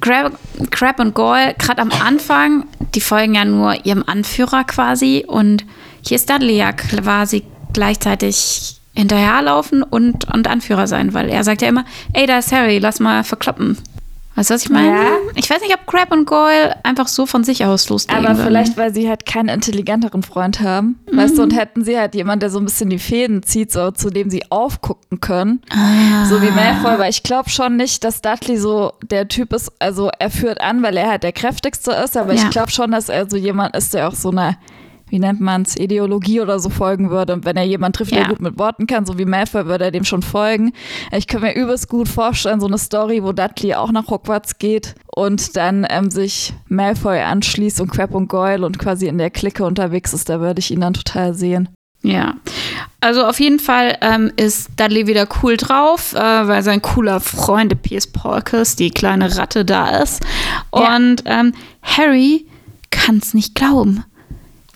Crab, 0.00 0.32
Crab 0.70 1.00
und 1.00 1.14
Goyle, 1.14 1.54
gerade 1.58 1.80
am 1.80 1.90
Anfang, 2.04 2.66
die 2.94 3.00
folgen 3.00 3.34
ja 3.34 3.44
nur 3.44 3.86
ihrem 3.86 4.04
Anführer 4.06 4.64
quasi. 4.64 5.24
Und 5.26 5.64
hier 6.02 6.16
ist 6.16 6.28
Dudley 6.28 6.56
ja 6.58 6.72
quasi 6.72 7.44
gleichzeitig 7.72 8.74
hinterherlaufen 8.94 9.82
und, 9.82 10.32
und 10.34 10.48
Anführer 10.48 10.86
sein, 10.88 11.14
weil 11.14 11.28
er 11.30 11.44
sagt 11.44 11.62
ja 11.62 11.68
immer, 11.68 11.84
ey, 12.12 12.26
da 12.26 12.38
ist 12.38 12.52
Harry, 12.52 12.78
lass 12.78 12.98
mal 13.00 13.22
verkloppen. 13.24 13.78
Weißt 14.38 14.50
du, 14.50 14.54
was 14.54 14.62
ich 14.62 14.70
meine? 14.70 14.86
Ja. 14.86 15.04
Ich 15.34 15.50
weiß 15.50 15.60
nicht, 15.62 15.74
ob 15.74 15.84
Crab 15.86 16.12
und 16.12 16.24
Goyle 16.24 16.76
einfach 16.84 17.08
so 17.08 17.26
von 17.26 17.42
sich 17.42 17.64
aus 17.64 17.88
loslegen 17.88 18.24
Aber 18.24 18.36
würden. 18.36 18.46
vielleicht, 18.46 18.76
weil 18.76 18.94
sie 18.94 19.08
halt 19.08 19.26
keinen 19.26 19.48
intelligenteren 19.48 20.22
Freund 20.22 20.60
haben. 20.60 21.00
Mhm. 21.10 21.16
Weißt 21.16 21.36
du, 21.36 21.42
und 21.42 21.56
hätten 21.56 21.82
sie 21.84 21.98
halt 21.98 22.14
jemand, 22.14 22.42
der 22.42 22.50
so 22.50 22.60
ein 22.60 22.64
bisschen 22.64 22.88
die 22.88 23.00
Fäden 23.00 23.42
zieht, 23.42 23.72
so, 23.72 23.90
zu 23.90 24.10
dem 24.10 24.30
sie 24.30 24.48
aufgucken 24.50 25.18
können. 25.20 25.60
Ah. 25.70 26.24
So 26.26 26.40
wie 26.40 26.50
Malfoy, 26.52 27.00
weil 27.00 27.10
ich 27.10 27.24
glaube 27.24 27.50
schon 27.50 27.76
nicht, 27.76 28.04
dass 28.04 28.22
Dudley 28.22 28.58
so 28.58 28.92
der 29.10 29.26
Typ 29.26 29.52
ist, 29.52 29.72
also 29.80 30.08
er 30.20 30.30
führt 30.30 30.60
an, 30.60 30.84
weil 30.84 30.96
er 30.96 31.08
halt 31.10 31.24
der 31.24 31.32
kräftigste 31.32 31.90
ist, 31.90 32.16
aber 32.16 32.32
Ja. 32.34 32.44
ich 32.44 32.50
glaube 32.50 32.70
schon, 32.70 32.92
dass 32.92 33.08
er 33.08 33.28
so 33.28 33.36
jemand 33.36 33.74
ist, 33.76 33.92
der 33.92 34.06
auch 34.06 34.14
so 34.14 34.30
eine, 34.30 34.56
wie 35.10 35.18
nennt 35.18 35.40
man 35.40 35.62
es, 35.62 35.76
Ideologie 35.76 36.40
oder 36.40 36.58
so 36.58 36.70
folgen 36.70 37.10
würde. 37.10 37.32
Und 37.34 37.44
wenn 37.44 37.56
er 37.56 37.64
jemanden 37.64 37.94
trifft, 37.94 38.12
Ja. 38.12 38.18
der 38.20 38.28
gut 38.28 38.40
mit 38.40 38.58
Worten 38.58 38.86
kann, 38.86 39.06
so 39.06 39.18
wie 39.18 39.24
Malfoy, 39.24 39.66
würde 39.66 39.84
er 39.84 39.90
dem 39.90 40.04
schon 40.04 40.22
folgen. 40.22 40.72
Ich 41.12 41.26
kann 41.26 41.42
mir 41.42 41.54
übelst 41.54 41.88
gut 41.88 42.08
vorstellen, 42.08 42.60
so 42.60 42.66
eine 42.66 42.78
Story, 42.78 43.22
wo 43.22 43.32
Dudley 43.32 43.74
auch 43.74 43.92
nach 43.92 44.08
Hogwarts 44.08 44.58
geht 44.58 44.94
und 45.14 45.56
dann 45.56 45.86
ähm, 45.88 46.10
sich 46.10 46.54
Malfoy 46.68 47.20
anschließt 47.20 47.80
und 47.80 47.90
Crab 47.90 48.14
und 48.14 48.28
Goyle 48.28 48.64
und 48.64 48.78
quasi 48.78 49.06
in 49.06 49.18
der 49.18 49.30
Clique 49.30 49.64
unterwegs 49.64 50.12
ist, 50.12 50.28
da 50.28 50.40
würde 50.40 50.60
ich 50.60 50.70
ihn 50.70 50.80
dann 50.80 50.94
total 50.94 51.34
sehen. 51.34 51.68
Ja, 52.02 52.34
also 53.00 53.24
auf 53.24 53.40
jeden 53.40 53.58
Fall 53.58 53.98
ähm, 54.02 54.30
ist 54.36 54.70
Dudley 54.76 55.08
wieder 55.08 55.26
cool 55.42 55.56
drauf, 55.56 56.14
äh, 56.14 56.18
weil 56.18 56.62
sein 56.62 56.80
cooler 56.80 57.18
Freund, 57.18 57.72
der 57.72 57.76
Piers 57.76 58.06
Polkes, 58.06 58.76
die 58.76 58.90
kleine 58.90 59.36
Ratte 59.36 59.64
da 59.64 60.00
ist. 60.02 60.22
Ja. 60.72 60.94
Und 60.96 61.24
ähm, 61.26 61.52
Harry 61.82 62.46
kann 62.90 63.18
es 63.18 63.34
nicht 63.34 63.56
glauben. 63.56 64.04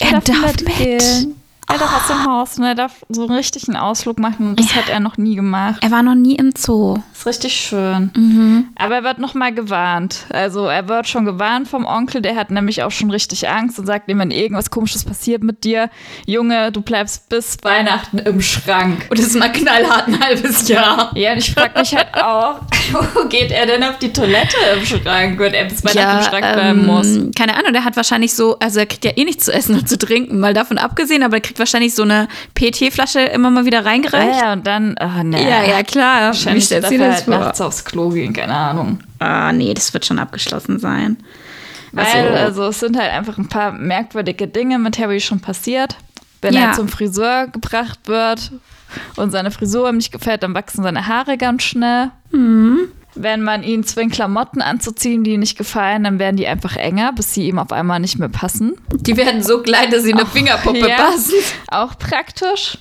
Er 0.02 0.20
darf 0.20 0.24
darf, 0.24 0.46
mit. 0.46 0.68
mitgehen. 0.68 1.41
Er 1.72 1.78
darf 1.78 1.96
aus 1.96 2.06
dem 2.06 2.26
Haus 2.26 2.58
und 2.58 2.64
er 2.64 2.74
darf 2.74 2.92
so 3.08 3.22
einen 3.22 3.35
richtigen 3.35 3.76
Ausflug 3.76 4.18
machen. 4.18 4.50
Und 4.50 4.61
das 4.61 4.74
hat 4.74 4.90
er 4.90 5.00
noch 5.00 5.16
nie 5.16 5.37
gemacht. 5.37 5.82
Er 5.82 5.90
war 5.90 6.02
noch 6.02 6.14
nie 6.14 6.35
im 6.35 6.52
Zoo. 6.54 6.98
Das 7.12 7.20
ist 7.20 7.26
richtig 7.26 7.54
schön. 7.54 8.68
Aber 8.76 8.96
er 8.96 9.04
wird 9.04 9.18
noch 9.18 9.32
mal 9.32 9.54
gewarnt. 9.54 10.26
Also 10.30 10.66
er 10.66 10.88
wird 10.88 11.08
schon 11.08 11.24
gewarnt 11.24 11.68
vom 11.68 11.87
Onkel. 11.87 12.20
Der 12.20 12.37
hat 12.37 12.50
nämlich 12.50 12.82
auch 12.82 12.90
schon 12.90 13.11
richtig 13.11 13.48
Angst 13.48 13.78
und 13.78 13.87
sagt 13.87 14.11
ihm, 14.11 14.18
wenn 14.18 14.30
irgendwas 14.30 14.70
Komisches 14.70 15.04
passiert 15.04 15.42
mit 15.42 15.64
dir, 15.64 15.88
Junge, 16.26 16.72
du 16.72 16.82
bleibst 16.82 17.30
bis 17.30 17.56
Weihnachten 17.62 18.18
im 18.18 18.42
Schrank. 18.42 19.06
Und 19.08 19.18
das 19.18 19.28
ist 19.28 19.38
mal 19.38 19.50
knallhart 19.50 20.08
ein 20.08 20.20
halbes 20.20 20.68
Jahr. 20.68 21.16
Ja, 21.16 21.32
und 21.32 21.38
ich 21.38 21.52
frage 21.52 21.78
mich 21.78 21.94
halt 21.94 22.14
auch, 22.14 22.61
wo 23.14 23.28
geht 23.28 23.50
er 23.50 23.64
denn 23.64 23.82
auf 23.82 23.98
die 23.98 24.12
Toilette 24.12 24.56
im 24.76 24.85
Schrank, 24.85 25.38
wenn 25.38 25.54
er 25.54 25.64
bis 25.64 25.82
Weihnachten 25.85 26.18
im 26.18 26.24
Schrank 26.24 26.52
bleiben 26.52 26.80
ähm, 26.80 26.87
muss? 26.87 27.35
Keine 27.37 27.56
Ahnung, 27.56 27.72
der 27.72 27.85
hat 27.85 27.96
wahrscheinlich 27.96 28.35
so, 28.35 28.58
also 28.58 28.78
er 28.78 28.87
kriegt 28.87 29.04
ja 29.06 29.12
eh 29.16 29.24
nichts 29.24 29.46
zu 29.46 29.52
essen 29.52 29.74
und 29.74 29.88
zu 29.88 29.96
trinken, 29.96 30.38
mal 30.38 30.52
davon 30.52 30.76
abgesehen, 30.76 31.22
aber 31.22 31.37
er 31.37 31.40
kriegt 31.40 31.58
wahrscheinlich 31.62 31.94
so 31.94 32.03
eine 32.03 32.29
PET-Flasche 32.55 33.20
immer 33.20 33.51
mal 33.51 33.64
wieder 33.64 33.85
reingereicht. 33.85 34.40
Ja, 34.40 34.53
und 34.53 34.66
dann, 34.66 34.94
oh, 35.01 35.22
nee. 35.22 35.42
Ja, 35.48 35.64
ja, 35.64 35.83
klar. 35.83 36.22
Wahrscheinlich 36.27 36.68
dir 36.68 36.77
er 36.77 36.81
das 36.83 36.90
halt 36.90 37.25
vor? 37.25 37.38
nachts 37.38 37.61
aufs 37.61 37.85
Klo 37.85 38.11
gehen, 38.11 38.33
keine 38.33 38.55
Ahnung. 38.55 39.01
Ah, 39.18 39.53
nee, 39.53 39.72
das 39.75 39.92
wird 39.94 40.05
schon 40.05 40.18
abgeschlossen 40.18 40.79
sein. 40.79 41.16
Weil, 41.92 42.05
Also- 42.07 42.35
also, 42.35 42.64
es 42.68 42.81
sind 42.81 42.98
halt 42.98 43.11
einfach 43.12 43.38
ein 43.38 43.48
paar 43.48 43.72
merkwürdige 43.72 44.48
Dinge 44.48 44.79
mit 44.79 44.98
Harry 44.98 45.20
schon 45.20 45.40
passiert. 45.40 45.96
Wenn 46.40 46.55
Ja. 46.55 46.70
er 46.70 46.72
zum 46.72 46.88
Friseur 46.88 47.46
gebracht 47.48 48.01
wird 48.07 48.51
und 49.16 49.31
seine 49.31 49.51
Frisur 49.51 49.88
ihm 49.88 49.96
nicht 49.98 50.11
gefällt, 50.12 50.42
dann 50.42 50.55
wachsen 50.55 50.83
seine 50.83 51.07
Haare 51.07 51.37
ganz 51.38 51.62
schnell. 51.62 52.11
Mhm. 52.33 52.88
Wenn 53.14 53.42
man 53.42 53.62
ihn 53.62 53.85
zwingt, 53.85 54.12
Klamotten 54.12 54.62
anzuziehen, 54.62 55.22
die 55.22 55.33
ihm 55.33 55.40
nicht 55.40 55.59
gefallen, 55.59 56.05
dann 56.05 56.18
werden 56.18 56.37
die 56.37 56.46
einfach 56.46 56.77
enger, 56.77 57.12
bis 57.12 57.35
sie 57.35 57.46
ihm 57.48 57.59
auf 57.59 57.72
einmal 57.72 58.01
nicht 58.01 58.18
mehr 58.18 58.31
passen. 58.31 58.75
Die 58.90 59.16
werden 59.16 59.42
so 59.42 59.61
klein, 59.62 59.90
dass 59.90 60.03
sie 60.03 60.14
eine 60.14 60.25
Fingerpuppe 60.27 60.88
ja. 60.88 60.96
passen. 60.96 61.35
Auch 61.68 61.98
praktisch. 61.98 62.79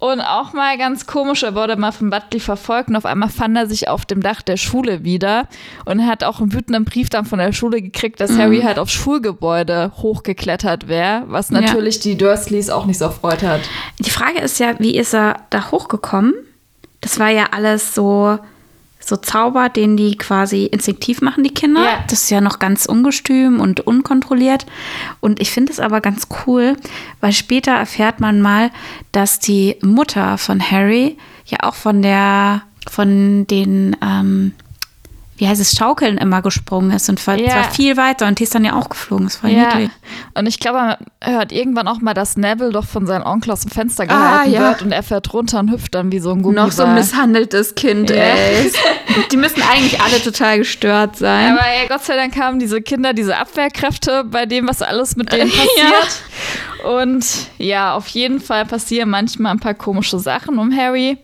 Und 0.00 0.20
auch 0.20 0.52
mal 0.52 0.78
ganz 0.78 1.06
komisch, 1.06 1.42
er 1.42 1.56
wurde 1.56 1.74
mal 1.74 1.90
von 1.90 2.08
Butley 2.10 2.38
verfolgt 2.38 2.88
und 2.88 2.94
auf 2.94 3.04
einmal 3.04 3.30
fand 3.30 3.56
er 3.56 3.66
sich 3.66 3.88
auf 3.88 4.06
dem 4.06 4.22
Dach 4.22 4.42
der 4.42 4.56
Schule 4.56 5.02
wieder 5.02 5.48
und 5.86 6.06
hat 6.06 6.22
auch 6.22 6.38
einen 6.40 6.52
wütenden 6.52 6.84
Brief 6.84 7.10
dann 7.10 7.24
von 7.24 7.40
der 7.40 7.52
Schule 7.52 7.82
gekriegt, 7.82 8.20
dass 8.20 8.38
Harry 8.38 8.60
halt 8.60 8.78
aufs 8.78 8.92
Schulgebäude 8.92 9.90
hochgeklettert 9.96 10.86
wäre, 10.86 11.24
was 11.26 11.50
Ja. 11.50 11.62
natürlich 11.62 11.98
die 11.98 12.16
Dursleys 12.16 12.70
auch 12.70 12.86
nicht 12.86 12.98
so 12.98 13.06
erfreut 13.06 13.42
hat. 13.42 13.62
Die 13.98 14.10
Frage 14.10 14.38
ist 14.38 14.60
ja, 14.60 14.78
wie 14.78 14.96
ist 14.96 15.14
er 15.14 15.34
da 15.50 15.72
hochgekommen? 15.72 16.32
Das 17.00 17.18
war 17.18 17.30
ja 17.30 17.46
alles 17.50 17.92
so, 17.92 18.38
so 19.08 19.16
Zauber, 19.16 19.68
den 19.68 19.96
die 19.96 20.16
quasi 20.16 20.66
instinktiv 20.66 21.20
machen, 21.20 21.44
die 21.44 21.54
Kinder. 21.54 21.82
Ja. 21.82 22.04
Das 22.08 22.22
ist 22.24 22.30
ja 22.30 22.40
noch 22.40 22.58
ganz 22.58 22.86
ungestüm 22.86 23.60
und 23.60 23.80
unkontrolliert. 23.80 24.66
Und 25.20 25.40
ich 25.40 25.50
finde 25.50 25.72
es 25.72 25.80
aber 25.80 26.00
ganz 26.00 26.28
cool, 26.46 26.76
weil 27.20 27.32
später 27.32 27.72
erfährt 27.72 28.20
man 28.20 28.40
mal, 28.40 28.70
dass 29.12 29.38
die 29.38 29.76
Mutter 29.82 30.38
von 30.38 30.60
Harry 30.60 31.16
ja 31.46 31.58
auch 31.62 31.74
von 31.74 32.02
der, 32.02 32.62
von 32.88 33.46
den, 33.46 33.96
ähm, 34.02 34.52
wie 35.38 35.48
heißt 35.48 35.60
es, 35.60 35.72
Schaukeln 35.76 36.18
immer 36.18 36.42
gesprungen 36.42 36.90
ist 36.90 37.08
und 37.08 37.24
war, 37.26 37.38
Ja. 37.38 37.50
zwar 37.52 37.70
viel 37.72 37.96
weiter 37.96 38.26
und 38.26 38.38
die 38.38 38.42
ist 38.44 38.54
dann 38.54 38.64
ja 38.64 38.74
auch 38.74 38.88
geflogen. 38.88 39.26
Das 39.26 39.42
war 39.42 39.50
Ja, 39.50 39.68
niedlich. 39.76 39.90
und 40.34 40.46
ich 40.46 40.58
glaube, 40.60 40.78
man 40.78 40.96
hört 41.22 41.52
irgendwann 41.52 41.88
auch 41.88 42.00
mal, 42.00 42.12
dass 42.14 42.36
Neville 42.36 42.70
doch 42.72 42.84
von 42.84 43.06
seinem 43.06 43.24
Onkel 43.24 43.52
aus 43.52 43.60
dem 43.62 43.70
Fenster 43.70 44.02
Ah, 44.04 44.06
gehalten 44.06 44.52
ja. 44.52 44.60
wird 44.60 44.82
und 44.82 44.92
er 44.92 45.02
fährt 45.02 45.32
runter 45.32 45.60
und 45.60 45.70
hüpft 45.70 45.94
dann 45.94 46.12
wie 46.12 46.18
so 46.18 46.32
ein 46.32 46.42
Gummiball. 46.42 46.66
Noch 46.66 46.72
so 46.72 46.82
ein 46.84 46.94
misshandeltes 46.94 47.74
Kind, 47.74 48.10
Ja. 48.10 48.16
ey. 48.16 48.72
Die 49.32 49.36
müssen 49.36 49.62
eigentlich 49.62 50.00
alle 50.00 50.22
total 50.22 50.58
gestört 50.58 51.16
sein. 51.16 51.52
Aber 51.56 51.66
ey, 51.66 51.88
Gott 51.88 52.04
sei 52.04 52.14
Dank 52.16 52.36
haben 52.38 52.58
diese 52.58 52.82
Kinder 52.82 53.12
diese 53.14 53.36
Abwehrkräfte 53.36 54.24
bei 54.24 54.44
dem, 54.46 54.68
was 54.68 54.82
alles 54.82 55.16
mit 55.16 55.32
denen 55.32 55.50
passiert. 55.50 56.22
Und 56.84 57.24
ja, 57.58 57.94
auf 57.94 58.06
jeden 58.08 58.40
Fall 58.40 58.64
passieren 58.64 59.10
manchmal 59.10 59.52
ein 59.52 59.60
paar 59.60 59.74
komische 59.74 60.18
Sachen 60.18 60.58
um 60.58 60.74
Harry. 60.76 61.18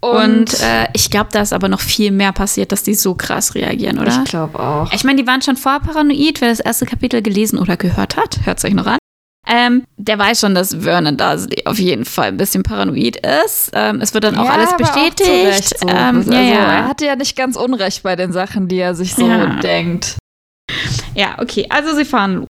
Und 0.00 0.58
äh, 0.60 0.88
ich 0.94 1.10
glaube, 1.10 1.28
da 1.32 1.42
ist 1.42 1.52
aber 1.52 1.68
noch 1.68 1.80
viel 1.80 2.10
mehr 2.10 2.32
passiert, 2.32 2.72
dass 2.72 2.82
die 2.82 2.94
so 2.94 3.14
krass 3.14 3.54
reagieren, 3.54 3.98
oder? 3.98 4.08
ich 4.24 4.30
glaube 4.30 4.58
auch. 4.58 4.90
Ich 4.92 5.04
meine, 5.04 5.20
die 5.20 5.26
waren 5.26 5.42
schon 5.42 5.56
vorher 5.56 5.80
paranoid. 5.80 6.40
Wer 6.40 6.48
das 6.48 6.60
erste 6.60 6.86
Kapitel 6.86 7.20
gelesen 7.22 7.58
oder 7.58 7.76
gehört 7.76 8.16
hat, 8.16 8.38
hört 8.46 8.58
es 8.58 8.64
euch 8.64 8.72
noch 8.74 8.86
an. 8.86 8.98
Ähm, 9.46 9.84
der 9.96 10.18
weiß 10.18 10.40
schon, 10.40 10.54
dass 10.54 10.74
Vernon 10.74 11.16
Dursley 11.16 11.64
auf 11.66 11.78
jeden 11.78 12.04
Fall 12.04 12.28
ein 12.28 12.36
bisschen 12.36 12.62
paranoid 12.62 13.16
ist. 13.44 13.70
Ähm, 13.74 14.00
es 14.00 14.14
wird 14.14 14.24
dann 14.24 14.36
auch 14.38 14.44
Ja, 14.44 14.52
alles 14.52 14.70
auch 14.72 14.76
bestätigt. 14.76 15.28
Recht 15.28 15.78
so. 15.80 15.88
ähm, 15.88 16.16
also, 16.18 16.32
ja, 16.32 16.38
Er 16.40 16.88
hatte 16.88 17.06
ja 17.06 17.16
nicht 17.16 17.36
ganz 17.36 17.56
unrecht 17.56 18.02
bei 18.02 18.16
den 18.16 18.32
Sachen, 18.32 18.68
die 18.68 18.76
er 18.78 18.94
sich 18.94 19.14
so 19.14 19.28
denkt. 19.62 20.16
ja, 21.14 21.36
okay. 21.38 21.66
Also 21.68 21.94
sie 21.96 22.04
fahren 22.04 22.34
los. 22.36 22.46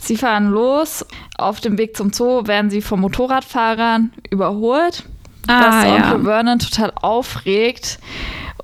Sie 0.00 0.16
fahren 0.16 0.50
los. 0.50 1.04
Auf 1.38 1.60
dem 1.60 1.78
Weg 1.78 1.96
zum 1.96 2.12
Zoo 2.12 2.46
werden 2.46 2.68
sie 2.70 2.82
von 2.82 3.00
Motorradfahrern 3.00 4.12
überholt. 4.30 5.04
Ah, 5.48 5.86
ja. 5.86 6.12
Onkel 6.12 6.24
Vernon 6.24 6.58
total 6.58 6.92
aufregt 7.00 7.98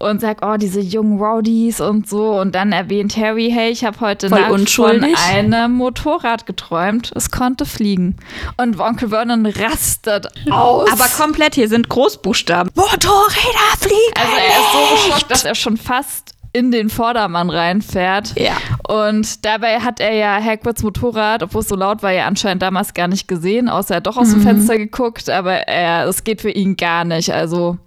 und 0.01 0.21
sagt, 0.21 0.43
oh, 0.45 0.57
diese 0.57 0.81
jungen 0.81 1.19
Rowdies 1.21 1.81
und 1.81 2.09
so. 2.09 2.41
Und 2.41 2.55
dann 2.55 2.73
erwähnt 2.73 3.17
Harry, 3.17 3.51
hey, 3.55 3.71
ich 3.71 3.85
habe 3.85 4.01
heute 4.01 4.31
Voll 4.31 4.41
Nacht 4.41 4.51
unschuldig. 4.51 5.17
von 5.17 5.35
einem 5.35 5.73
Motorrad 5.75 6.47
geträumt. 6.47 7.13
Es 7.15 7.31
konnte 7.31 7.67
fliegen. 7.67 8.17
Und 8.57 8.81
Onkel 8.81 9.11
Vernon 9.11 9.45
rastet 9.47 10.29
aus. 10.51 10.91
Aber 10.91 11.07
komplett, 11.19 11.55
hier 11.55 11.69
sind 11.69 11.89
Großbuchstaben. 11.89 12.73
Motorräder 12.75 13.77
fliegen! 13.79 14.15
also 14.17 14.37
er 14.37 14.49
ist 14.49 14.73
so 14.73 14.95
geschockt, 15.09 15.31
dass 15.31 15.45
er 15.45 15.55
schon 15.55 15.77
fast 15.77 16.35
in 16.53 16.71
den 16.71 16.89
Vordermann 16.91 17.51
reinfährt. 17.51 18.39
Ja. 18.39 18.57
Und 18.89 19.45
dabei 19.45 19.81
hat 19.81 20.01
er 20.01 20.13
ja 20.13 20.43
Hagrids 20.43 20.83
Motorrad, 20.83 21.43
obwohl 21.43 21.61
es 21.61 21.69
so 21.69 21.77
laut 21.77 22.03
war, 22.03 22.13
ja 22.13 22.27
anscheinend 22.27 22.63
damals 22.63 22.95
gar 22.95 23.09
nicht 23.09 23.29
gesehen, 23.29 23.69
außer 23.69 23.95
er 23.95 23.97
hat 23.99 24.07
doch 24.07 24.17
aus 24.17 24.31
dem 24.31 24.43
Fenster 24.43 24.77
geguckt, 24.77 25.31
aber 25.31 25.69
er, 25.69 26.07
es 26.07 26.25
geht 26.25 26.41
für 26.41 26.51
ihn 26.51 26.77
gar 26.77 27.05
nicht. 27.05 27.33
Also 27.33 27.79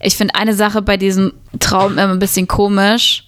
Ich 0.00 0.16
finde 0.16 0.34
eine 0.34 0.54
Sache 0.54 0.82
bei 0.82 0.96
diesem 0.96 1.32
Traum 1.58 1.92
immer 1.92 2.12
ein 2.12 2.18
bisschen 2.18 2.46
komisch. 2.46 3.22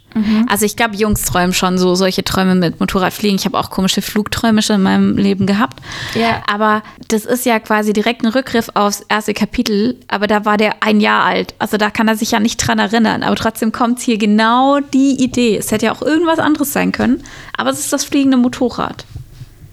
Also 0.48 0.64
ich 0.64 0.74
glaube, 0.74 0.96
Jungs 0.96 1.22
träumen 1.22 1.52
schon 1.52 1.78
so 1.78 1.94
solche 1.94 2.24
Träume 2.24 2.54
mit 2.56 2.80
Motorradfliegen. 2.80 3.36
Ich 3.38 3.44
habe 3.44 3.58
auch 3.58 3.70
komische 3.70 4.02
Flugträume 4.02 4.62
schon 4.62 4.76
in 4.76 4.82
meinem 4.82 5.16
Leben 5.16 5.46
gehabt. 5.46 5.80
Ja. 6.14 6.42
Aber 6.50 6.82
das 7.08 7.24
ist 7.24 7.46
ja 7.46 7.60
quasi 7.60 7.92
direkt 7.92 8.24
ein 8.24 8.32
Rückgriff 8.32 8.70
aufs 8.74 9.04
erste 9.08 9.32
Kapitel. 9.32 9.96
Aber 10.08 10.26
da 10.26 10.44
war 10.44 10.56
der 10.56 10.82
ein 10.82 11.00
Jahr 11.00 11.24
alt. 11.24 11.54
Also 11.60 11.76
da 11.76 11.90
kann 11.90 12.08
er 12.08 12.16
sich 12.16 12.32
ja 12.32 12.40
nicht 12.40 12.56
dran 12.56 12.80
erinnern. 12.80 13.22
Aber 13.22 13.36
trotzdem 13.36 13.70
kommt 13.70 14.00
hier 14.00 14.18
genau 14.18 14.80
die 14.80 15.22
Idee. 15.22 15.56
Es 15.56 15.70
hätte 15.70 15.86
ja 15.86 15.92
auch 15.92 16.02
irgendwas 16.02 16.40
anderes 16.40 16.72
sein 16.72 16.90
können. 16.90 17.22
Aber 17.56 17.70
es 17.70 17.78
ist 17.78 17.92
das 17.92 18.04
fliegende 18.04 18.38
Motorrad. 18.38 19.04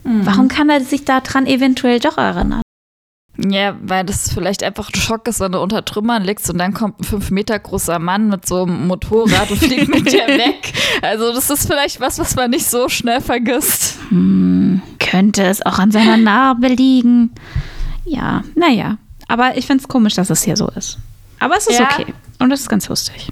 Warum 0.03 0.49
kann 0.49 0.69
er 0.69 0.81
sich 0.81 1.03
daran 1.05 1.47
eventuell 1.47 1.99
doch 1.99 2.19
erinnern? 2.19 2.61
Ja, 3.37 3.75
weil 3.81 4.05
das 4.05 4.31
vielleicht 4.33 4.63
einfach 4.63 4.89
ein 4.89 4.99
Schock 4.99 5.27
ist, 5.27 5.39
wenn 5.41 5.51
du 5.51 5.59
unter 5.61 5.83
Trümmern 5.83 6.23
liegst 6.23 6.49
und 6.49 6.57
dann 6.57 6.73
kommt 6.73 7.01
ein 7.01 7.03
fünf 7.03 7.31
Meter 7.31 7.59
großer 7.59 7.99
Mann 7.99 8.29
mit 8.29 8.47
so 8.47 8.63
einem 8.63 8.87
Motorrad 8.87 9.51
und 9.51 9.57
fliegt 9.57 9.89
mit 9.89 10.11
dir 10.11 10.25
weg. 10.27 10.71
Also 11.01 11.33
das 11.33 11.49
ist 11.49 11.67
vielleicht 11.67 11.99
was, 11.99 12.17
was 12.17 12.35
man 12.35 12.51
nicht 12.51 12.65
so 12.65 12.87
schnell 12.87 13.19
vergisst. 13.21 13.97
Könnte 14.99 15.43
es 15.43 15.65
auch 15.65 15.79
an 15.79 15.91
seiner 15.91 16.17
Narbe 16.17 16.67
liegen? 16.67 17.31
Ja, 18.05 18.43
naja. 18.55 18.97
Aber 19.27 19.57
ich 19.57 19.65
finde 19.67 19.81
es 19.81 19.87
komisch, 19.87 20.13
dass 20.13 20.29
es 20.29 20.43
hier 20.43 20.55
so 20.55 20.69
ist. 20.69 20.97
Aber 21.39 21.57
es 21.57 21.67
ist 21.67 21.79
Ja. 21.79 21.89
okay. 21.91 22.13
Und 22.39 22.51
es 22.51 22.61
ist 22.61 22.69
ganz 22.69 22.87
lustig. 22.87 23.29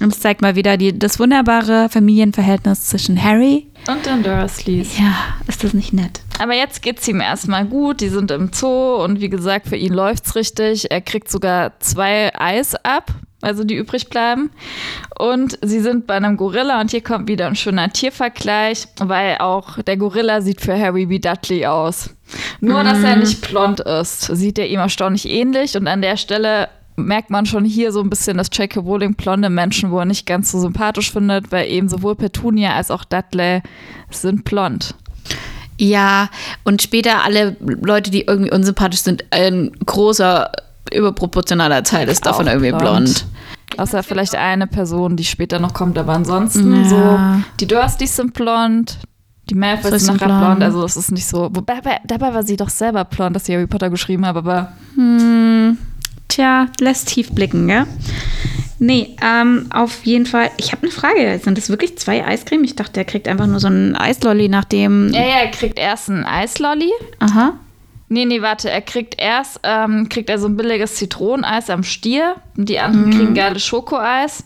Und 0.00 0.12
es 0.12 0.20
zeigt 0.20 0.42
mal 0.42 0.54
wieder 0.56 0.76
die, 0.76 0.96
das 0.96 1.18
wunderbare 1.18 1.88
Familienverhältnis 1.88 2.84
zwischen 2.86 3.20
Harry. 3.22 3.65
Und 3.88 4.04
den 4.04 4.22
Dursleys. 4.22 4.98
Ja, 4.98 5.14
ist 5.46 5.62
das 5.62 5.72
nicht 5.72 5.92
nett? 5.92 6.20
Aber 6.40 6.54
jetzt 6.54 6.82
geht's 6.82 7.06
ihm 7.06 7.20
erstmal 7.20 7.64
gut. 7.64 8.00
Die 8.00 8.08
sind 8.08 8.30
im 8.32 8.50
Zoo 8.52 8.96
und 8.96 9.20
wie 9.20 9.28
gesagt, 9.28 9.68
für 9.68 9.76
ihn 9.76 9.92
läuft's 9.92 10.34
richtig. 10.34 10.90
Er 10.90 11.00
kriegt 11.00 11.30
sogar 11.30 11.78
zwei 11.78 12.32
Eis 12.38 12.74
ab, 12.84 13.12
also 13.42 13.62
die 13.62 13.76
übrig 13.76 14.08
bleiben. 14.08 14.50
Und 15.18 15.58
sie 15.62 15.80
sind 15.80 16.08
bei 16.08 16.14
einem 16.14 16.36
Gorilla 16.36 16.80
und 16.80 16.90
hier 16.90 17.00
kommt 17.00 17.28
wieder 17.28 17.46
ein 17.46 17.54
schöner 17.54 17.92
Tiervergleich, 17.92 18.88
weil 18.98 19.38
auch 19.38 19.80
der 19.82 19.96
Gorilla 19.96 20.40
sieht 20.40 20.60
für 20.60 20.76
Harry 20.78 21.08
wie 21.08 21.20
Dudley 21.20 21.66
aus. 21.66 22.10
Nur, 22.60 22.82
dass 22.82 23.02
er 23.04 23.16
nicht 23.16 23.48
blond 23.48 23.80
ist, 23.80 24.22
sieht 24.22 24.58
er 24.58 24.66
ihm 24.66 24.80
erstaunlich 24.80 25.28
ähnlich 25.28 25.76
und 25.76 25.86
an 25.86 26.02
der 26.02 26.16
Stelle 26.16 26.68
merkt 26.96 27.30
man 27.30 27.46
schon 27.46 27.64
hier 27.64 27.92
so 27.92 28.00
ein 28.00 28.10
bisschen, 28.10 28.38
dass 28.38 28.48
J.K. 28.52 28.80
Rowling 28.80 29.14
blonde 29.14 29.50
Menschen 29.50 29.90
wohl 29.90 30.06
nicht 30.06 30.26
ganz 30.26 30.50
so 30.50 30.58
sympathisch 30.60 31.12
findet, 31.12 31.52
weil 31.52 31.68
eben 31.70 31.88
sowohl 31.88 32.14
Petunia 32.16 32.74
als 32.74 32.90
auch 32.90 33.04
Dudley 33.04 33.62
sind 34.10 34.44
blond. 34.44 34.94
Ja, 35.78 36.30
und 36.64 36.80
später 36.80 37.22
alle 37.24 37.56
Leute, 37.60 38.10
die 38.10 38.22
irgendwie 38.22 38.50
unsympathisch 38.50 39.00
sind, 39.00 39.24
ein 39.30 39.72
großer, 39.84 40.50
überproportionaler 40.92 41.82
Teil 41.82 42.08
ist 42.08 42.24
davon 42.24 42.46
irgendwie 42.46 42.72
blond. 42.72 43.26
Außer 43.76 44.02
vielleicht 44.02 44.34
eine 44.36 44.66
Person, 44.66 45.16
die 45.16 45.24
später 45.24 45.58
noch 45.58 45.74
kommt, 45.74 45.98
aber 45.98 46.14
ansonsten 46.14 46.84
Ja. 46.84 46.88
so, 46.88 47.18
die 47.60 47.66
Dursleys 47.66 48.16
sind 48.16 48.32
blond, 48.32 48.98
die 49.50 49.54
Malfoys 49.54 50.04
Sind 50.04 50.14
nachher 50.14 50.28
blond. 50.28 50.40
blond, 50.40 50.62
also 50.62 50.82
das 50.82 50.96
ist 50.96 51.10
nicht 51.12 51.26
so. 51.26 51.50
Wobei, 51.52 51.80
dabei, 52.06 52.32
war 52.32 52.42
sie 52.42 52.56
doch 52.56 52.70
selber 52.70 53.04
blond, 53.04 53.36
dass 53.36 53.44
sie 53.44 53.54
Harry 53.54 53.66
Potter 53.66 53.90
geschrieben 53.90 54.24
hat, 54.24 54.36
aber 54.36 54.72
Tja, 56.28 56.66
lässt 56.80 57.08
tief 57.08 57.30
blicken, 57.32 57.68
gell? 57.68 57.86
Nee, 58.78 59.16
ähm, 59.22 59.66
auf 59.70 60.04
jeden 60.04 60.26
Fall. 60.26 60.50
Ich 60.58 60.72
habe 60.72 60.82
eine 60.82 60.90
Frage. 60.90 61.40
Sind 61.42 61.56
das 61.56 61.70
wirklich 61.70 61.96
zwei 61.96 62.26
Eiscreme? 62.26 62.64
Ich 62.64 62.76
dachte, 62.76 62.92
der 62.92 63.04
kriegt 63.04 63.26
einfach 63.26 63.46
nur 63.46 63.60
so 63.60 63.68
einen 63.68 63.96
Eislolly 63.96 64.48
nach 64.48 64.64
dem. 64.64 65.12
ja, 65.12 65.22
ja, 65.22 65.36
er 65.38 65.50
kriegt 65.50 65.78
erst 65.78 66.10
einen 66.10 66.24
Eislolly 66.24 66.92
Aha. 67.20 67.54
Nee, 68.08 68.24
nee, 68.24 68.40
warte, 68.40 68.70
er 68.70 68.82
kriegt 68.82 69.18
erst, 69.18 69.60
ähm, 69.64 70.08
kriegt 70.08 70.30
er 70.30 70.38
so 70.38 70.46
ein 70.46 70.56
billiges 70.56 70.94
Zitroneneis 70.94 71.70
am 71.70 71.82
Stier. 71.82 72.36
Und 72.56 72.68
die 72.68 72.78
anderen 72.78 73.06
mhm. 73.06 73.18
kriegen 73.18 73.34
geiles 73.34 73.64
Schokoeis. 73.64 74.44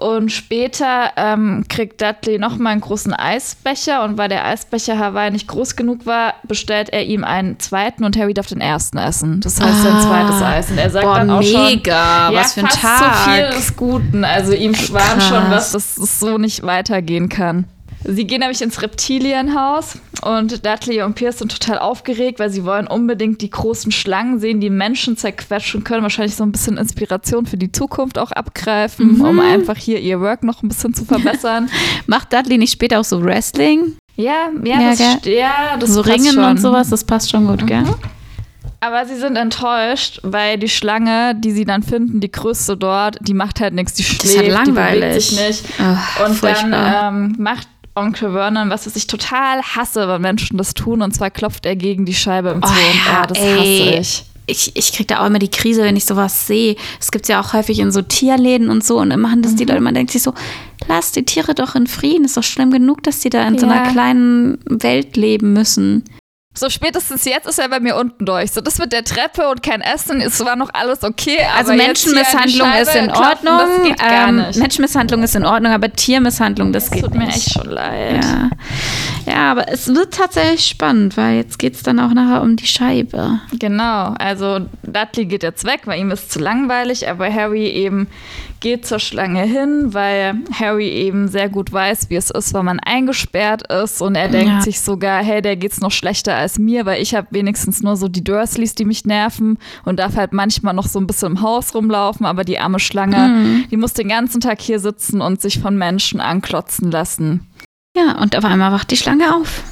Und 0.00 0.32
später 0.32 1.12
ähm, 1.16 1.66
kriegt 1.68 2.00
Dudley 2.00 2.38
nochmal 2.38 2.72
einen 2.72 2.80
großen 2.80 3.12
Eisbecher 3.12 4.02
und 4.02 4.16
weil 4.16 4.30
der 4.30 4.46
Eisbecher 4.46 4.98
Hawaii 4.98 5.30
nicht 5.30 5.46
groß 5.46 5.76
genug 5.76 6.06
war, 6.06 6.32
bestellt 6.42 6.88
er 6.88 7.04
ihm 7.04 7.22
einen 7.22 7.58
zweiten 7.58 8.04
und 8.04 8.16
Harry 8.16 8.32
darf 8.32 8.46
den 8.46 8.62
ersten 8.62 8.96
essen. 8.96 9.40
Das 9.42 9.60
heißt, 9.60 9.70
ah, 9.70 9.82
sein 9.82 10.00
zweites 10.00 10.42
Eis. 10.42 10.70
Und 10.70 10.78
er 10.78 10.88
sagt 10.88 11.04
boah, 11.04 11.16
dann 11.16 11.28
auch 11.28 11.40
mega, 11.40 12.28
schon, 12.28 12.34
was 12.34 12.54
für 12.54 12.60
ein 12.60 12.68
Tag. 12.68 13.14
so 13.14 13.30
viel 13.30 13.50
des 13.50 13.76
Guten. 13.76 14.24
Also 14.24 14.54
ihm 14.54 14.74
schwarm 14.74 15.20
schon 15.20 15.50
was, 15.50 15.72
dass 15.72 15.98
es 15.98 16.18
so 16.18 16.38
nicht 16.38 16.62
weitergehen 16.62 17.28
kann. 17.28 17.66
Sie 18.04 18.26
gehen 18.26 18.40
nämlich 18.40 18.62
ins 18.62 18.80
Reptilienhaus 18.80 19.98
und 20.22 20.64
Dudley 20.64 21.02
und 21.02 21.14
Pierce 21.14 21.38
sind 21.38 21.52
total 21.52 21.78
aufgeregt, 21.78 22.38
weil 22.38 22.50
sie 22.50 22.64
wollen 22.64 22.86
unbedingt 22.86 23.42
die 23.42 23.50
großen 23.50 23.92
Schlangen 23.92 24.38
sehen, 24.38 24.60
die 24.60 24.70
Menschen 24.70 25.16
zerquetschen 25.16 25.84
können. 25.84 26.02
Wahrscheinlich 26.02 26.34
so 26.34 26.42
ein 26.42 26.52
bisschen 26.52 26.78
Inspiration 26.78 27.46
für 27.46 27.58
die 27.58 27.72
Zukunft 27.72 28.18
auch 28.18 28.32
abgreifen, 28.32 29.18
mhm. 29.18 29.20
um 29.20 29.40
einfach 29.40 29.76
hier 29.76 30.00
ihr 30.00 30.20
Work 30.20 30.44
noch 30.44 30.62
ein 30.62 30.68
bisschen 30.68 30.94
zu 30.94 31.04
verbessern. 31.04 31.70
Macht 32.06 32.32
Dudley 32.32 32.56
nicht 32.56 32.72
später 32.72 33.00
auch 33.00 33.04
so 33.04 33.22
Wrestling? 33.22 33.96
Ja, 34.16 34.48
ja, 34.64 34.80
ja, 34.80 34.90
das, 34.90 35.00
ja, 35.24 35.52
das 35.78 35.90
So 35.90 36.00
Ringen 36.00 36.34
schon. 36.34 36.44
und 36.44 36.60
sowas, 36.60 36.90
das 36.90 37.04
passt 37.04 37.30
schon 37.30 37.46
gut, 37.46 37.62
mhm. 37.62 37.66
gell? 37.66 37.84
Aber 38.82 39.04
sie 39.04 39.16
sind 39.16 39.36
enttäuscht, 39.36 40.20
weil 40.22 40.56
die 40.58 40.68
Schlange, 40.68 41.34
die 41.34 41.50
sie 41.50 41.66
dann 41.66 41.82
finden, 41.82 42.20
die 42.20 42.32
größte 42.32 42.78
dort, 42.78 43.18
die 43.20 43.34
macht 43.34 43.60
halt 43.60 43.74
nichts, 43.74 43.92
die 43.92 44.02
schläft, 44.02 44.24
das 44.24 44.30
ist 44.30 44.38
halt 44.38 44.48
langweilig. 44.48 44.94
die 44.94 45.00
bewegt 45.00 45.22
sich 45.22 45.46
nicht. 45.46 45.64
Ach, 45.78 46.26
und 46.26 46.34
furchtbar. 46.34 46.70
dann 46.70 47.14
ähm, 47.14 47.34
macht 47.38 47.68
Onkel 47.94 48.32
Vernon, 48.32 48.70
was 48.70 48.86
ich 48.86 49.06
total 49.06 49.62
hasse, 49.62 50.08
wenn 50.08 50.22
Menschen 50.22 50.56
das 50.56 50.74
tun. 50.74 51.02
Und 51.02 51.12
zwar 51.12 51.30
klopft 51.30 51.66
er 51.66 51.76
gegen 51.76 52.06
die 52.06 52.14
Scheibe 52.14 52.50
im 52.50 52.62
Zoo. 52.62 52.68
Oh, 52.68 53.10
ja, 53.10 53.22
oh, 53.22 53.26
das 53.26 53.38
ey. 53.38 53.58
hasse 53.58 54.00
ich. 54.00 54.24
Ich, 54.46 54.76
ich 54.76 54.92
kriege 54.92 55.06
da 55.06 55.20
auch 55.20 55.26
immer 55.26 55.38
die 55.38 55.50
Krise, 55.50 55.82
wenn 55.82 55.96
ich 55.96 56.04
sowas 56.04 56.48
sehe. 56.48 56.74
Es 56.98 57.12
gibt 57.12 57.28
ja 57.28 57.40
auch 57.40 57.52
häufig 57.52 57.78
in 57.78 57.92
so 57.92 58.02
Tierläden 58.02 58.68
und 58.68 58.84
so 58.84 58.98
und 58.98 59.16
machen 59.20 59.42
das 59.42 59.52
mhm. 59.52 59.56
die 59.58 59.64
Leute, 59.66 59.80
man 59.80 59.94
denkt 59.94 60.10
sich 60.10 60.22
so, 60.22 60.34
lass 60.88 61.12
die 61.12 61.24
Tiere 61.24 61.54
doch 61.54 61.76
in 61.76 61.86
Frieden. 61.86 62.24
Ist 62.24 62.36
doch 62.36 62.42
schlimm 62.42 62.72
genug, 62.72 63.02
dass 63.04 63.20
die 63.20 63.30
da 63.30 63.46
in 63.46 63.54
ja. 63.54 63.60
so 63.60 63.66
einer 63.66 63.90
kleinen 63.92 64.58
Welt 64.64 65.16
leben 65.16 65.52
müssen. 65.52 66.04
So 66.52 66.68
spätestens 66.68 67.24
jetzt 67.26 67.46
ist 67.46 67.60
er 67.60 67.68
bei 67.68 67.78
mir 67.78 67.94
unten 67.94 68.26
durch. 68.26 68.50
So 68.50 68.60
das 68.60 68.78
mit 68.78 68.92
der 68.92 69.04
Treppe 69.04 69.48
und 69.48 69.62
kein 69.62 69.80
Essen, 69.82 70.20
es 70.20 70.44
war 70.44 70.56
noch 70.56 70.70
alles 70.74 71.04
okay. 71.04 71.38
also 71.56 71.72
Menschenmisshandlung 71.72 72.72
ist 72.72 72.96
in 72.96 73.08
Ordnung. 73.08 73.84
geht 73.84 73.98
gar 73.98 74.28
ähm. 74.28 74.44
Menschenmisshandlung 74.56 75.22
ist 75.22 75.36
in 75.36 75.46
Ordnung, 75.46 75.72
aber 75.72 75.92
Tiermisshandlung, 75.92 76.72
das, 76.72 76.86
das 76.86 76.92
geht 76.92 77.04
tut 77.04 77.14
nicht. 77.14 77.24
mir 77.24 77.28
echt 77.28 77.52
schon 77.52 77.70
leid. 77.70 78.24
Ja. 78.24 78.50
ja, 79.32 79.50
aber 79.52 79.68
es 79.68 79.86
wird 79.94 80.12
tatsächlich 80.12 80.66
spannend, 80.66 81.16
weil 81.16 81.36
jetzt 81.36 81.60
geht 81.60 81.74
es 81.74 81.84
dann 81.84 82.00
auch 82.00 82.12
nachher 82.12 82.42
um 82.42 82.56
die 82.56 82.66
Scheibe. 82.66 83.38
Genau, 83.56 84.14
also 84.18 84.58
Dudley 84.82 85.26
geht 85.26 85.44
jetzt 85.44 85.64
weg, 85.64 85.82
weil 85.84 86.00
ihm 86.00 86.10
ist 86.10 86.32
zu 86.32 86.40
langweilig, 86.40 87.08
aber 87.08 87.32
Harry 87.32 87.68
eben 87.68 88.08
geht 88.60 88.86
zur 88.86 88.98
Schlange 88.98 89.42
hin, 89.42 89.94
weil 89.94 90.34
Harry 90.52 90.88
eben 90.88 91.28
sehr 91.28 91.48
gut 91.48 91.72
weiß, 91.72 92.10
wie 92.10 92.16
es 92.16 92.30
ist, 92.30 92.54
wenn 92.54 92.64
man 92.64 92.78
eingesperrt 92.80 93.70
ist 93.72 94.02
und 94.02 94.14
er 94.14 94.28
denkt 94.28 94.52
ja. 94.52 94.60
sich 94.60 94.80
sogar, 94.80 95.22
hey, 95.22 95.40
der 95.42 95.56
geht's 95.56 95.80
noch 95.80 95.90
schlechter 95.90 96.39
als 96.40 96.58
mir, 96.58 96.86
weil 96.86 97.02
ich 97.02 97.14
habe 97.14 97.28
wenigstens 97.30 97.82
nur 97.82 97.96
so 97.96 98.08
die 98.08 98.24
Dursleys, 98.24 98.74
die 98.74 98.84
mich 98.84 99.04
nerven 99.04 99.58
und 99.84 99.98
darf 99.98 100.16
halt 100.16 100.32
manchmal 100.32 100.74
noch 100.74 100.86
so 100.86 100.98
ein 100.98 101.06
bisschen 101.06 101.32
im 101.32 101.42
Haus 101.42 101.74
rumlaufen, 101.74 102.26
aber 102.26 102.44
die 102.44 102.58
arme 102.58 102.80
Schlange, 102.80 103.28
mhm. 103.28 103.64
die 103.70 103.76
muss 103.76 103.92
den 103.92 104.08
ganzen 104.08 104.40
Tag 104.40 104.60
hier 104.60 104.80
sitzen 104.80 105.20
und 105.20 105.40
sich 105.40 105.60
von 105.60 105.76
Menschen 105.76 106.20
anklotzen 106.20 106.90
lassen. 106.90 107.46
Ja, 107.96 108.20
und 108.20 108.36
auf 108.36 108.44
einmal 108.44 108.72
wacht 108.72 108.90
die 108.90 108.96
Schlange 108.96 109.34
auf 109.34 109.62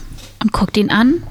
und 0.42 0.52
guckt 0.52 0.76
ihn 0.76 0.90
an 0.90 1.22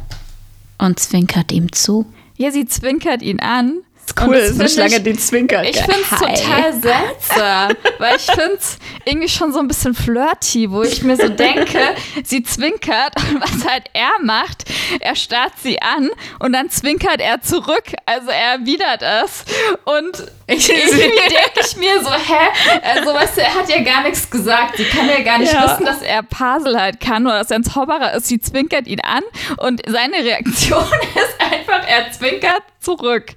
und 0.77 0.99
zwinkert 0.99 1.51
ihm 1.51 1.71
zu. 1.71 2.05
Ja, 2.35 2.51
sie 2.51 2.65
zwinkert 2.65 3.21
ihn 3.21 3.39
an 3.39 3.79
cool, 4.21 4.35
ist 4.35 4.59
eine 4.59 4.69
Schlange, 4.69 5.01
die 5.01 5.13
zwinkert. 5.17 5.65
Ich 5.67 5.77
finde 5.77 6.01
es 6.01 6.09
total 6.09 6.73
seltsam, 6.73 7.71
weil 7.99 8.15
ich 8.15 8.25
finde 8.25 8.57
es 8.57 8.77
irgendwie 9.05 9.29
schon 9.29 9.53
so 9.53 9.59
ein 9.59 9.67
bisschen 9.67 9.93
flirty, 9.93 10.69
wo 10.71 10.83
ich 10.83 11.03
mir 11.03 11.17
so 11.17 11.29
denke, 11.29 11.79
sie 12.23 12.43
zwinkert 12.43 13.13
und 13.29 13.41
was 13.41 13.67
halt 13.67 13.85
er 13.93 14.21
macht, 14.21 14.65
er 14.99 15.15
starrt 15.15 15.53
sie 15.61 15.81
an 15.81 16.09
und 16.39 16.53
dann 16.53 16.69
zwinkert 16.69 17.19
er 17.19 17.41
zurück, 17.41 17.93
also 18.05 18.29
er 18.29 18.53
erwidert 18.53 19.01
es 19.01 19.45
und 19.85 20.31
ich, 20.47 20.69
irgendwie 20.69 20.99
denke 20.99 21.59
ich 21.59 21.75
mir 21.75 22.01
so, 22.01 22.09
hä? 22.09 22.79
Also, 22.83 23.13
weißt 23.13 23.37
du, 23.37 23.41
er 23.41 23.53
hat 23.53 23.69
ja 23.69 23.81
gar 23.81 24.03
nichts 24.03 24.29
gesagt. 24.29 24.77
Sie 24.77 24.85
kann 24.85 25.09
ja 25.09 25.21
gar 25.21 25.39
nicht 25.39 25.51
ja. 25.51 25.65
wissen, 25.65 25.85
dass 25.85 26.01
er 26.01 26.23
Pasel 26.23 26.79
halt 26.79 27.01
kann 27.01 27.25
oder 27.25 27.39
dass 27.39 27.51
er 27.51 27.57
ein 27.57 27.63
Zauberer 27.63 28.13
ist. 28.13 28.27
Sie 28.27 28.39
zwinkert 28.39 28.87
ihn 28.87 29.01
an 29.01 29.23
und 29.57 29.81
seine 29.85 30.23
Reaktion 30.23 30.85
ist 31.15 31.41
einfach, 31.41 31.85
er 31.87 32.11
zwinkert 32.11 32.63
zurück. 32.87 33.33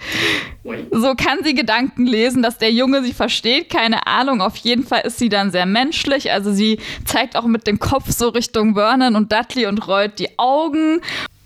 So 0.93 1.15
kann 1.15 1.43
sie 1.43 1.55
Gedanken 1.55 2.07
lesen, 2.07 2.43
dass 2.43 2.59
der 2.59 2.71
Junge 2.71 3.03
sie 3.03 3.13
versteht. 3.13 3.69
Keine 3.69 4.07
Ahnung. 4.07 4.41
Auf 4.41 4.57
jeden 4.57 4.85
Fall 4.85 5.03
ist 5.05 5.19
sie 5.19 5.29
dann 5.29 5.51
sehr 5.51 5.67
menschlich. 5.67 6.31
Also 6.31 6.53
sie 6.53 6.79
zeigt 7.05 7.37
auch 7.37 7.47
mit 7.47 7.67
dem 7.67 7.81
Kopf 7.81 8.11
so 8.11 8.29
Richtung 8.29 8.75
Vernon 8.75 9.17
und 9.17 9.33
Dudley 9.33 9.67
und 9.67 9.89
rollt 9.89 10.21
die 10.21 10.39
Augen. 10.39 11.01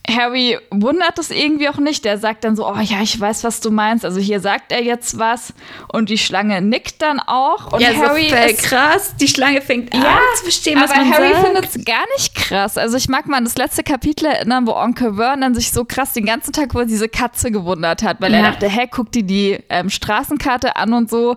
Harry 0.09 0.59
wundert 0.71 1.19
es 1.19 1.31
irgendwie 1.31 1.69
auch 1.69 1.79
nicht. 1.79 2.05
Der 2.05 2.19
sagt 2.19 2.45
dann 2.45 2.57
so, 2.57 2.69
oh 2.69 2.79
ja, 2.79 3.01
ich 3.01 3.19
weiß, 3.19 3.43
was 3.43 3.61
du 3.61 3.71
meinst. 3.71 4.05
Also 4.05 4.21
hier 4.21 4.39
sagt 4.39 4.71
er 4.71 4.83
jetzt 4.83 5.19
was 5.19 5.55
und 5.93 6.11
die 6.11 6.19
Schlange 6.19 6.61
nickt 6.61 7.01
dann 7.01 7.21
auch. 7.21 7.73
Und 7.73 7.81
ja, 7.81 7.89
Harry 7.95 8.29
so 8.29 8.37
ist 8.37 8.63
krass. 8.65 9.15
Die 9.19 9.29
Schlange 9.29 9.63
fängt 9.63 9.95
ja, 9.95 10.01
an 10.01 10.19
zu 10.37 10.43
verstehen, 10.45 10.79
was 10.79 10.91
aber 10.91 11.05
man 11.05 11.13
Harry 11.13 11.33
sagt. 11.33 11.47
findet 11.47 11.65
es 11.65 11.85
gar 11.85 12.05
nicht 12.17 12.35
krass. 12.35 12.77
Also 12.77 12.99
ich 12.99 13.09
mag 13.09 13.27
mal 13.27 13.39
an 13.39 13.45
das 13.45 13.57
letzte 13.57 13.83
Kapitel 13.83 14.27
erinnern, 14.27 14.67
wo 14.67 14.73
Onkel 14.73 15.15
Vernon 15.15 15.55
sich 15.55 15.73
so 15.73 15.85
krass 15.85 16.13
den 16.13 16.27
ganzen 16.27 16.53
Tag 16.53 16.73
über 16.75 16.85
diese 16.85 17.09
Katze 17.09 17.51
gewundert 17.51 18.03
hat, 18.03 18.21
weil 18.21 18.33
ja. 18.33 18.39
er 18.39 18.53
dachte, 18.53 18.69
hä, 18.69 18.87
guckt 18.91 19.15
die 19.15 19.25
die 19.25 19.59
ähm, 19.71 19.89
Straßenkarte 19.89 20.77
an 20.77 20.93
und 20.93 21.09
so. 21.09 21.37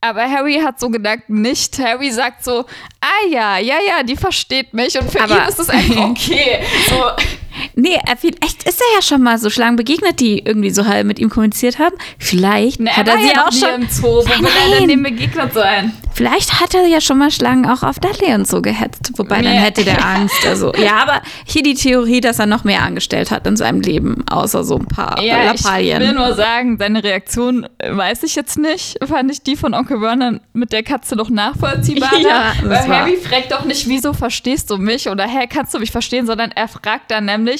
Aber 0.00 0.22
Harry 0.30 0.60
hat 0.62 0.78
so 0.78 0.90
Gedanken 0.90 1.40
nicht. 1.40 1.78
Harry 1.78 2.10
sagt 2.12 2.44
so, 2.44 2.60
ah 3.00 3.26
ja, 3.28 3.58
ja, 3.58 3.76
ja, 3.86 4.02
die 4.04 4.16
versteht 4.16 4.72
mich 4.72 5.00
und 5.00 5.10
für 5.10 5.20
aber 5.20 5.42
ihn 5.42 5.48
ist 5.48 5.58
es 5.58 5.70
einfach 5.70 5.96
okay. 6.10 6.60
So. 6.88 7.02
Nee, 7.74 7.98
echt 8.06 8.64
ist 8.64 8.80
er 8.80 8.96
ja 8.96 9.02
schon 9.02 9.22
mal 9.22 9.38
so 9.38 9.50
Schlangen 9.50 9.76
begegnet, 9.76 10.20
die 10.20 10.40
irgendwie 10.40 10.70
so 10.70 10.86
halb 10.86 11.06
mit 11.06 11.18
ihm 11.18 11.30
kommuniziert 11.30 11.78
haben. 11.78 11.94
Vielleicht 12.18 12.80
nee, 12.80 12.90
hat 12.90 13.08
er, 13.08 13.14
er 13.14 13.20
sie 13.20 13.28
ja 13.28 13.46
auch 13.46 13.52
schon. 13.52 13.82
Im 13.82 13.88
Zoo. 13.88 14.06
Wo 14.06 14.24
will 14.26 14.72
er 14.72 14.78
denn 14.78 14.88
dem 14.88 15.02
begegnet 15.02 15.52
sein? 15.52 15.92
Vielleicht 16.14 16.60
hat 16.60 16.74
er 16.74 16.86
ja 16.86 17.00
schon 17.00 17.18
mal 17.18 17.30
Schlangen 17.32 17.66
auch 17.66 17.82
auf 17.82 17.98
Dudley 17.98 18.34
und 18.34 18.46
so 18.46 18.62
gehetzt. 18.62 19.10
Wobei 19.16 19.38
nee. 19.38 19.44
dann 19.44 19.54
hätte 19.54 19.84
der 19.84 20.04
Angst. 20.04 20.46
Also, 20.46 20.72
ja, 20.74 21.02
aber 21.02 21.22
hier 21.44 21.62
die 21.64 21.74
Theorie, 21.74 22.20
dass 22.20 22.38
er 22.38 22.46
noch 22.46 22.62
mehr 22.62 22.82
angestellt 22.82 23.32
hat 23.32 23.46
in 23.46 23.56
seinem 23.56 23.80
Leben, 23.80 24.24
außer 24.30 24.62
so 24.62 24.76
ein 24.76 24.86
paar 24.86 25.20
ja, 25.20 25.42
Lappalien. 25.42 26.00
Ich 26.00 26.08
will 26.08 26.14
nur 26.14 26.34
sagen, 26.34 26.78
seine 26.78 27.02
Reaktion 27.02 27.66
weiß 27.84 28.22
ich 28.22 28.36
jetzt 28.36 28.58
nicht. 28.58 28.96
Fand 29.04 29.30
ich 29.32 29.42
die 29.42 29.56
von 29.56 29.74
Onkel 29.74 29.98
Vernon 29.98 30.40
mit 30.52 30.72
der 30.72 30.84
Katze 30.84 31.16
doch 31.16 31.30
nachvollziehbar. 31.30 32.16
Ja, 32.20 32.52
Weil 32.62 32.88
Harry 32.88 33.16
fragt 33.16 33.50
doch 33.50 33.64
nicht, 33.64 33.88
wieso 33.88 34.12
verstehst 34.12 34.70
du 34.70 34.76
mich? 34.76 35.08
Oder 35.08 35.24
hä, 35.24 35.48
kannst 35.48 35.74
du 35.74 35.80
mich 35.80 35.90
verstehen? 35.90 36.26
Sondern 36.26 36.52
er 36.52 36.68
fragt 36.68 37.10
dann 37.10 37.24
nämlich 37.24 37.53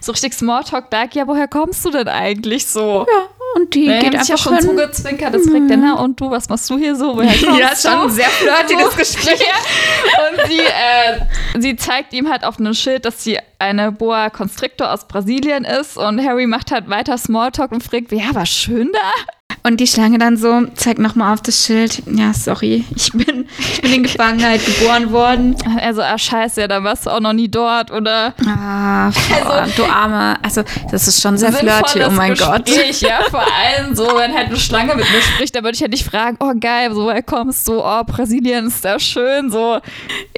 so 0.00 0.12
richtig 0.12 0.34
Smalltalk-like, 0.34 1.14
ja, 1.14 1.26
woher 1.26 1.48
kommst 1.48 1.84
du 1.84 1.90
denn 1.90 2.08
eigentlich 2.08 2.66
so? 2.66 3.06
Ja, 3.08 3.28
und 3.56 3.74
die 3.74 3.86
ja, 3.86 4.00
geht 4.00 4.14
einfach 4.14 4.28
ja 4.28 4.36
schon 4.36 4.60
zugezwinkert, 4.60 5.34
das 5.34 5.42
fragt 5.48 5.62
mhm. 5.62 5.84
er, 5.84 5.98
und 6.00 6.20
du, 6.20 6.30
was 6.30 6.48
machst 6.48 6.68
du 6.68 6.76
hier 6.76 6.94
so? 6.94 7.16
Woher 7.16 7.32
kommst 7.44 7.84
ja, 7.84 7.90
schon 7.90 8.00
ein 8.02 8.10
sehr 8.10 8.28
flirtiges. 8.28 8.96
Gespräch. 8.96 9.40
und 9.40 10.48
sie, 10.48 10.58
äh, 10.58 11.60
sie 11.60 11.76
zeigt 11.76 12.12
ihm 12.12 12.30
halt 12.30 12.44
auf 12.44 12.58
einem 12.58 12.74
Schild, 12.74 13.04
dass 13.04 13.24
sie 13.24 13.38
eine 13.58 13.92
Boa 13.92 14.30
Constrictor 14.30 14.92
aus 14.92 15.06
Brasilien 15.06 15.64
ist 15.64 15.96
und 15.96 16.24
Harry 16.24 16.46
macht 16.46 16.70
halt 16.70 16.88
weiter 16.88 17.16
Smalltalk 17.18 17.72
und 17.72 17.82
fragt, 17.82 18.12
ja, 18.12 18.34
war 18.34 18.46
schön 18.46 18.90
da? 18.92 19.32
Und 19.66 19.78
die 19.78 19.88
Schlange 19.88 20.18
dann 20.18 20.36
so, 20.36 20.64
zeigt 20.76 21.00
nochmal 21.00 21.34
auf 21.34 21.40
das 21.40 21.66
Schild, 21.66 22.00
ja, 22.06 22.32
sorry, 22.32 22.84
ich 22.94 23.10
bin, 23.10 23.48
ich 23.58 23.82
bin 23.82 23.94
in 23.94 24.02
Gefangenheit 24.04 24.64
geboren 24.64 25.10
worden. 25.10 25.56
Also, 25.80 26.02
ah, 26.02 26.16
scheiße, 26.16 26.60
ja, 26.60 26.68
da 26.68 26.84
warst 26.84 27.06
du 27.06 27.10
auch 27.10 27.18
noch 27.18 27.32
nie 27.32 27.48
dort, 27.48 27.90
oder? 27.90 28.32
Ah, 28.46 29.10
boah, 29.10 29.54
also, 29.54 29.82
du 29.82 29.84
Arme. 29.84 30.36
Also, 30.40 30.62
das 30.92 31.08
ist 31.08 31.20
schon 31.20 31.36
sehr 31.36 31.52
flirty, 31.52 32.00
oh 32.06 32.10
mein 32.12 32.34
Gespräch, 32.34 33.00
Gott. 33.00 33.00
Ja, 33.00 33.22
vor 33.28 33.42
allem 33.42 33.96
so, 33.96 34.06
wenn 34.06 34.32
halt 34.32 34.46
eine 34.46 34.56
Schlange 34.56 34.94
mit 34.94 35.10
mir 35.10 35.20
spricht, 35.20 35.56
da 35.56 35.64
würde 35.64 35.74
ich 35.74 35.80
ja 35.80 35.88
nicht 35.88 36.06
fragen, 36.06 36.36
oh 36.38 36.52
geil, 36.60 36.94
so, 36.94 37.02
woher 37.02 37.24
kommst 37.24 37.66
du? 37.66 37.82
Oh, 37.82 38.04
Brasilien 38.04 38.68
ist 38.68 38.84
da 38.84 39.00
schön, 39.00 39.50
so. 39.50 39.80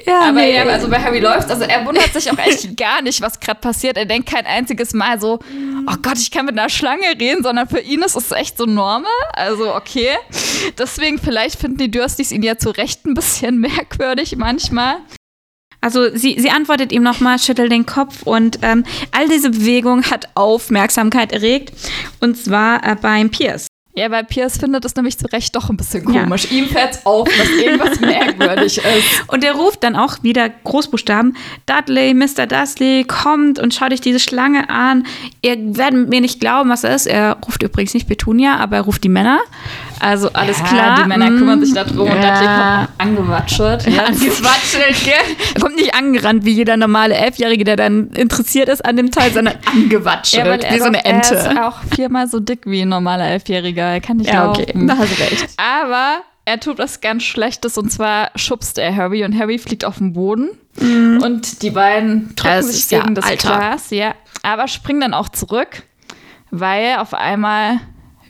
Ja, 0.07 0.21
Aber 0.21 0.41
nee. 0.41 0.55
ja, 0.55 0.63
also 0.63 0.89
bei 0.89 0.99
Harry 0.99 1.19
läuft, 1.19 1.51
also 1.51 1.65
er 1.65 1.85
wundert 1.85 2.11
sich 2.13 2.31
auch 2.31 2.37
echt 2.39 2.75
gar 2.75 3.03
nicht, 3.03 3.21
was 3.21 3.39
gerade 3.39 3.59
passiert. 3.59 3.95
Er 3.95 4.05
denkt 4.05 4.27
kein 4.27 4.47
einziges 4.47 4.95
Mal 4.95 5.21
so, 5.21 5.37
oh 5.85 5.95
Gott, 6.01 6.17
ich 6.17 6.31
kann 6.31 6.47
mit 6.47 6.57
einer 6.57 6.69
Schlange 6.69 7.05
reden, 7.19 7.43
sondern 7.43 7.69
für 7.69 7.79
ihn 7.79 8.01
ist 8.01 8.15
es 8.15 8.31
echt 8.31 8.57
so 8.57 8.65
normal. 8.65 9.05
Also 9.33 9.75
okay. 9.75 10.17
Deswegen 10.77 11.17
vielleicht 11.17 11.59
finden 11.59 11.77
die 11.77 11.91
Dursleys 11.91 12.31
ihn 12.31 12.43
ja 12.43 12.57
zu 12.57 12.69
Recht 12.69 13.05
ein 13.05 13.13
bisschen 13.13 13.57
merkwürdig 13.59 14.35
manchmal. 14.35 14.97
Also 15.81 16.13
sie, 16.13 16.37
sie 16.39 16.49
antwortet 16.49 16.91
ihm 16.91 17.03
nochmal, 17.03 17.39
schüttelt 17.39 17.71
den 17.71 17.85
Kopf 17.85 18.23
und 18.23 18.59
ähm, 18.63 18.83
all 19.11 19.29
diese 19.29 19.51
Bewegung 19.51 20.03
hat 20.03 20.27
Aufmerksamkeit 20.35 21.31
erregt 21.31 21.71
und 22.19 22.35
zwar 22.35 22.85
äh, 22.85 22.95
beim 22.95 23.29
Pierce. 23.29 23.68
Ja, 23.95 24.11
weil 24.11 24.23
Pierce 24.23 24.57
findet 24.57 24.85
es 24.85 24.95
nämlich 24.95 25.17
zu 25.17 25.25
Recht 25.25 25.55
doch 25.55 25.69
ein 25.69 25.75
bisschen 25.75 26.05
komisch. 26.05 26.51
Ja. 26.51 26.57
Ihm 26.57 26.67
fällt 26.67 27.05
auf, 27.05 27.27
dass 27.27 27.49
irgendwas 27.49 27.99
merkwürdig 27.99 28.77
ist. 28.77 29.23
Und 29.27 29.43
er 29.43 29.53
ruft 29.53 29.83
dann 29.83 29.95
auch 29.95 30.21
wieder 30.21 30.47
Großbuchstaben: 30.47 31.35
Dudley, 31.65 32.13
Mr. 32.13 32.45
Dudley, 32.45 33.03
kommt 33.03 33.57
und 33.59 33.73
schaut 33.73 33.91
euch 33.91 33.99
diese 33.99 34.19
Schlange 34.19 34.69
an. 34.69 35.05
Ihr 35.41 35.57
werdet 35.75 36.07
mir 36.07 36.21
nicht 36.21 36.39
glauben, 36.39 36.69
was 36.69 36.83
er 36.83 36.95
ist. 36.95 37.07
Er 37.07 37.37
ruft 37.45 37.63
übrigens 37.63 37.93
nicht 37.95 38.07
Petunia, 38.07 38.57
aber 38.57 38.77
er 38.77 38.81
ruft 38.83 39.03
die 39.03 39.09
Männer. 39.09 39.39
Also 39.99 40.29
alles 40.31 40.59
ja, 40.59 40.65
klar. 40.65 41.03
Die 41.03 41.09
Männer 41.09 41.27
kümmern 41.27 41.65
sich 41.65 41.73
darum 41.73 42.07
ja. 42.07 42.13
und 42.13 42.23
Dudley 42.23 42.45
kommt 42.45 42.89
angewatschelt. 42.97 43.87
Ja, 43.89 44.03
angewatschelt, 44.03 45.03
gell? 45.03 45.35
Er 45.55 45.61
kommt 45.61 45.75
nicht 45.75 45.95
angerannt 45.95 46.45
wie 46.45 46.51
jeder 46.51 46.77
normale 46.77 47.15
Elfjährige, 47.15 47.63
der 47.63 47.75
dann 47.75 48.09
interessiert 48.11 48.69
ist 48.69 48.85
an 48.85 48.97
dem 48.97 49.09
Teil, 49.09 49.31
sondern 49.33 49.55
angewatschelt, 49.65 50.63
ja, 50.63 50.73
wie 50.73 50.79
so 50.79 50.85
eine 50.85 51.03
Ente. 51.03 51.35
Er 51.35 51.51
ist 51.51 51.59
auch 51.59 51.77
viermal 51.93 52.27
so 52.27 52.39
dick 52.39 52.61
wie 52.65 52.81
ein 52.81 52.89
normaler 52.89 53.25
Elfjähriger. 53.25 53.78
Er 53.85 54.01
kann 54.01 54.17
nicht 54.17 54.31
ja, 54.31 54.45
laufen. 54.45 54.63
okay, 54.63 54.73
da 54.87 54.97
hast 54.97 55.17
du 55.17 55.23
recht. 55.23 55.47
Aber 55.57 56.21
er 56.45 56.59
tut 56.59 56.79
was 56.79 56.99
ganz 56.99 57.23
Schlechtes 57.23 57.77
und 57.77 57.91
zwar 57.91 58.31
schubst 58.35 58.79
er 58.79 58.95
Harry 58.95 59.23
und 59.23 59.37
Harry 59.37 59.59
fliegt 59.59 59.85
auf 59.85 59.99
den 59.99 60.13
Boden 60.13 60.49
mhm. 60.79 61.21
und 61.23 61.61
die 61.61 61.69
beiden 61.69 62.35
drücken 62.35 62.63
sich 62.63 62.89
gegen 62.89 63.13
das 63.13 63.25
Alter. 63.25 63.57
Glas, 63.57 63.89
ja, 63.91 64.15
aber 64.41 64.67
springen 64.67 65.01
dann 65.01 65.13
auch 65.13 65.29
zurück, 65.29 65.83
weil 66.49 66.97
auf 66.97 67.13
einmal 67.13 67.79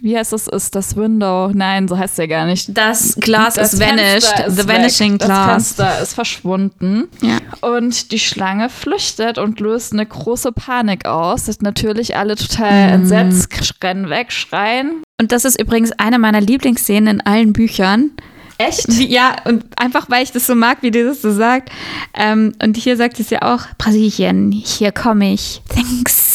wie 0.02 0.18
heißt 0.18 0.32
das, 0.34 0.48
ist 0.48 0.76
das 0.76 0.96
Window? 0.96 1.52
Nein, 1.54 1.88
so 1.88 1.98
heißt 1.98 2.14
es 2.14 2.18
ja 2.18 2.26
gar 2.26 2.46
nicht. 2.46 2.78
Das 2.78 3.16
Glas 3.20 3.56
das 3.56 3.74
ist 3.74 3.82
vanished. 3.82 4.40
Ist 4.48 4.56
The 4.56 4.68
weg. 4.68 4.78
vanishing 4.78 5.18
glass. 5.18 5.30
Das 5.30 5.46
Fenster 5.46 6.02
ist 6.02 6.14
verschwunden. 6.14 7.10
Ja. 7.22 7.38
Und 7.62 8.12
die 8.12 8.20
Schlange 8.20 8.70
flüchtet 8.70 9.38
und 9.38 9.60
löst 9.60 9.94
eine 9.94 10.06
große 10.06 10.52
Panik 10.52 11.06
aus. 11.06 11.46
Sind 11.46 11.62
natürlich 11.62 12.16
alle 12.16 12.36
total 12.36 12.88
mm. 12.88 12.94
entsetzt, 12.94 13.84
rennen 13.84 14.10
weg, 14.10 14.32
schreien. 14.32 15.04
Und 15.20 15.32
das 15.32 15.46
ist 15.46 15.60
übrigens 15.60 15.92
eine 15.94 16.18
meiner 16.20 16.42
Lieblingsszenen 16.42 17.16
in 17.20 17.22
allen 17.26 17.54
Büchern. 17.54 18.12
Echt? 18.58 18.88
Wie, 18.90 19.08
ja, 19.08 19.36
und 19.46 19.64
einfach 19.78 20.10
weil 20.10 20.24
ich 20.24 20.32
das 20.32 20.48
so 20.48 20.56
mag, 20.56 20.80
wie 20.82 20.92
die 20.92 21.04
das 21.04 21.22
so 21.22 21.32
sagt. 21.32 21.70
Ähm, 22.14 22.54
und 22.62 22.76
hier 22.78 22.98
sagt 22.98 23.20
es 23.20 23.30
ja 23.30 23.42
auch: 23.42 23.62
Brasilien, 23.78 24.52
hier 24.52 24.92
komme 24.92 25.34
ich. 25.34 25.62
Thanks. 25.74 26.30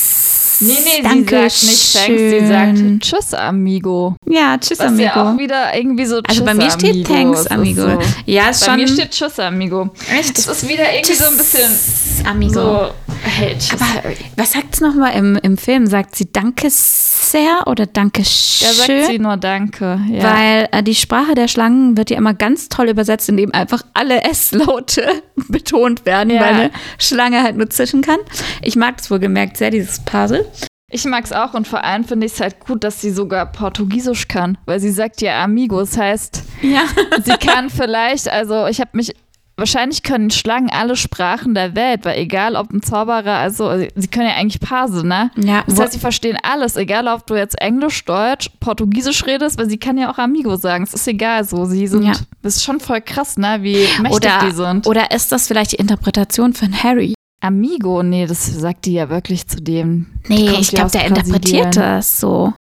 Nee, 0.61 0.73
nee, 0.85 1.03
Danke 1.03 1.51
sie 1.51 1.59
sagt 1.59 1.63
nicht 1.65 1.93
thanks, 1.93 2.21
sie 2.21 2.47
sagt 2.47 3.03
tschüss, 3.03 3.35
amigo. 3.35 4.15
Ja, 4.25 4.57
tschüss, 4.57 4.79
Was 4.79 4.87
amigo. 4.87 5.03
ja 5.03 5.35
auch 5.35 5.37
wieder 5.39 5.77
irgendwie 5.77 6.07
so 6.07 6.23
tschüss, 6.23 6.41
Also 6.41 6.45
bei 6.45 6.55
mir 6.55 6.71
steht 6.71 6.91
amigo. 6.93 7.13
thanks, 7.13 7.47
amigo. 7.49 7.83
So. 7.83 7.99
Ja, 8.27 8.49
ist 8.51 8.61
bei 8.61 8.67
schon. 8.67 8.77
mir 8.77 8.89
steht 8.89 9.11
tschüss, 9.11 9.39
amigo. 9.41 9.91
Echt? 10.17 10.39
Das 10.39 10.47
ist 10.47 10.69
wieder 10.69 10.85
irgendwie 10.93 11.13
tschüss, 11.13 11.19
so 11.19 11.27
ein 11.27 11.37
bisschen 11.37 12.27
amigo. 12.27 12.53
So, 12.55 12.91
Harry. 13.25 14.17
was 14.37 14.53
sagt 14.53 14.75
es 14.75 14.81
nochmal 14.81 15.17
im, 15.17 15.37
im 15.43 15.57
Film? 15.57 15.87
Sagt 15.87 16.17
sie 16.17 16.31
Danke 16.31 16.69
sehr 16.71 17.67
oder 17.67 17.87
Danke 17.87 18.25
schön? 18.25 18.69
Da 18.69 18.73
sagt 18.75 19.07
sie 19.07 19.19
nur 19.19 19.37
Danke, 19.37 20.01
ja. 20.09 20.23
Weil 20.23 20.69
äh, 20.73 20.83
die 20.83 20.95
Sprache 20.95 21.35
der 21.35 21.49
Schlangen 21.49 21.97
wird 21.97 22.11
ja 22.11 22.19
immer 22.19 22.35
ganz 22.35 22.69
toll 22.69 22.89
übersetzt, 22.89 23.29
indem 23.29 23.53
einfach 23.53 23.83
alle 23.95 24.23
S-Laute 24.23 25.23
betont 25.49 26.07
werden, 26.07 26.31
ja. 26.31 26.41
weil 26.41 26.55
eine 26.55 26.71
Schlange 26.99 27.43
halt 27.43 27.57
nur 27.57 27.71
zischen 27.71 28.03
kann. 28.03 28.19
Ich 28.63 28.77
mag 28.77 28.97
das 28.99 29.11
wohlgemerkt 29.11 29.57
sehr, 29.57 29.71
dieses 29.71 30.01
Puzzle. 30.01 30.47
Ich 30.91 31.05
mag 31.07 31.25
es 31.25 31.33
auch 31.33 31.55
und 31.55 31.67
vor 31.67 31.83
allem 31.83 32.05
finde 32.05 32.27
ich 32.27 32.35
es 32.35 32.41
halt 32.41 32.61
gut, 32.61 32.85
dass 32.85 33.01
sie 33.01 33.11
sogar 33.11 33.47
Portugiesisch 33.47 34.29
kann, 34.29 34.59
weil 34.65 34.79
sie 34.79 34.93
sagt 34.93 35.23
ja 35.23 35.43
Amigo, 35.43 35.81
das 35.81 35.97
heißt, 35.97 36.45
ja. 36.63 36.83
sie 37.25 37.33
kann 37.33 37.69
vielleicht, 37.69 38.29
also 38.29 38.67
ich 38.67 38.81
habe 38.81 38.91
mich, 38.93 39.13
wahrscheinlich 39.57 40.03
können 40.03 40.31
Schlangen 40.31 40.71
alle 40.71 40.97
Sprachen 40.97 41.55
der 41.55 41.75
Welt, 41.75 42.05
weil 42.05 42.19
egal 42.19 42.57
ob 42.57 42.73
ein 42.73 42.83
Zauberer, 42.83 43.37
also 43.39 43.71
sie 43.95 44.09
können 44.09 44.29
ja 44.29 44.35
eigentlich 44.35 44.61
Parse, 44.61 45.07
ne? 45.07 45.31
Ja. 45.37 45.63
Das 45.67 45.79
heißt, 45.79 45.93
sie 45.93 45.99
verstehen 45.99 46.39
alles, 46.43 46.77
egal 46.77 47.09
ob 47.09 47.27
du 47.27 47.35
jetzt 47.35 47.61
Englisch, 47.61 48.05
Deutsch, 48.05 48.51
Portugiesisch 48.61 49.25
redest, 49.27 49.59
weil 49.59 49.69
sie 49.69 49.79
kann 49.79 49.99
ja 49.99 50.11
auch 50.11 50.19
Amigo 50.19 50.57
sagen, 50.57 50.85
es 50.85 50.95
ist 50.95 51.07
egal 51.07 51.45
so, 51.45 51.65
sie 51.65 51.87
sind, 51.87 52.05
ja. 52.05 52.13
das 52.43 52.57
ist 52.57 52.65
schon 52.65 52.81
voll 52.81 53.01
krass, 53.01 53.37
ne, 53.37 53.59
wie 53.61 53.87
mächtig 54.01 54.13
oder, 54.13 54.39
die 54.47 54.53
sind. 54.53 54.87
Oder 54.87 55.11
ist 55.11 55.31
das 55.33 55.47
vielleicht 55.47 55.73
die 55.73 55.77
Interpretation 55.77 56.53
von 56.53 56.83
Harry? 56.83 57.15
Amigo, 57.41 58.03
nee, 58.03 58.27
das 58.27 58.47
sagt 58.47 58.87
die 58.87 58.95
ja 58.95 59.11
wirklich 59.11 59.47
zu 59.47 59.61
dem. 59.61 60.07
Nee, 60.29 60.49
ich 60.59 60.71
glaube, 60.71 60.91
der 60.91 61.07
interpretiert 61.07 61.77
das 61.77 62.19
so. 62.19 62.55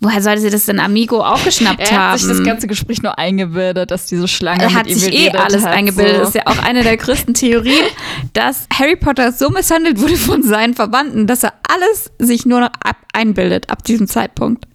Woher 0.00 0.22
sollte 0.22 0.40
sie 0.42 0.50
das 0.50 0.66
denn 0.66 0.78
Amigo 0.78 1.20
auch 1.24 1.42
geschnappt 1.42 1.90
haben? 1.90 1.96
Er 1.96 2.12
hat 2.12 2.18
sich 2.20 2.28
das 2.28 2.44
ganze 2.44 2.68
Gespräch 2.68 3.02
nur 3.02 3.18
eingebildet, 3.18 3.90
dass 3.90 4.06
diese 4.06 4.28
Schlange 4.28 4.62
er 4.62 4.74
hat 4.74 4.86
mit 4.86 4.96
sich 4.96 5.12
eh 5.12 5.30
alles 5.30 5.64
hat, 5.64 5.72
eingebildet. 5.72 6.14
So. 6.14 6.20
Das 6.20 6.28
ist 6.28 6.34
ja 6.36 6.42
auch 6.46 6.62
eine 6.62 6.84
der 6.84 6.96
größten 6.96 7.34
Theorien, 7.34 7.84
dass 8.32 8.68
Harry 8.72 8.94
Potter 8.94 9.32
so 9.32 9.50
misshandelt 9.50 10.00
wurde 10.00 10.16
von 10.16 10.44
seinen 10.44 10.74
Verwandten, 10.74 11.26
dass 11.26 11.42
er 11.42 11.54
alles 11.68 12.12
sich 12.18 12.46
nur 12.46 12.60
noch 12.60 12.70
ab 12.84 12.96
einbildet 13.12 13.70
ab 13.70 13.82
diesem 13.82 14.06
Zeitpunkt. 14.06 14.66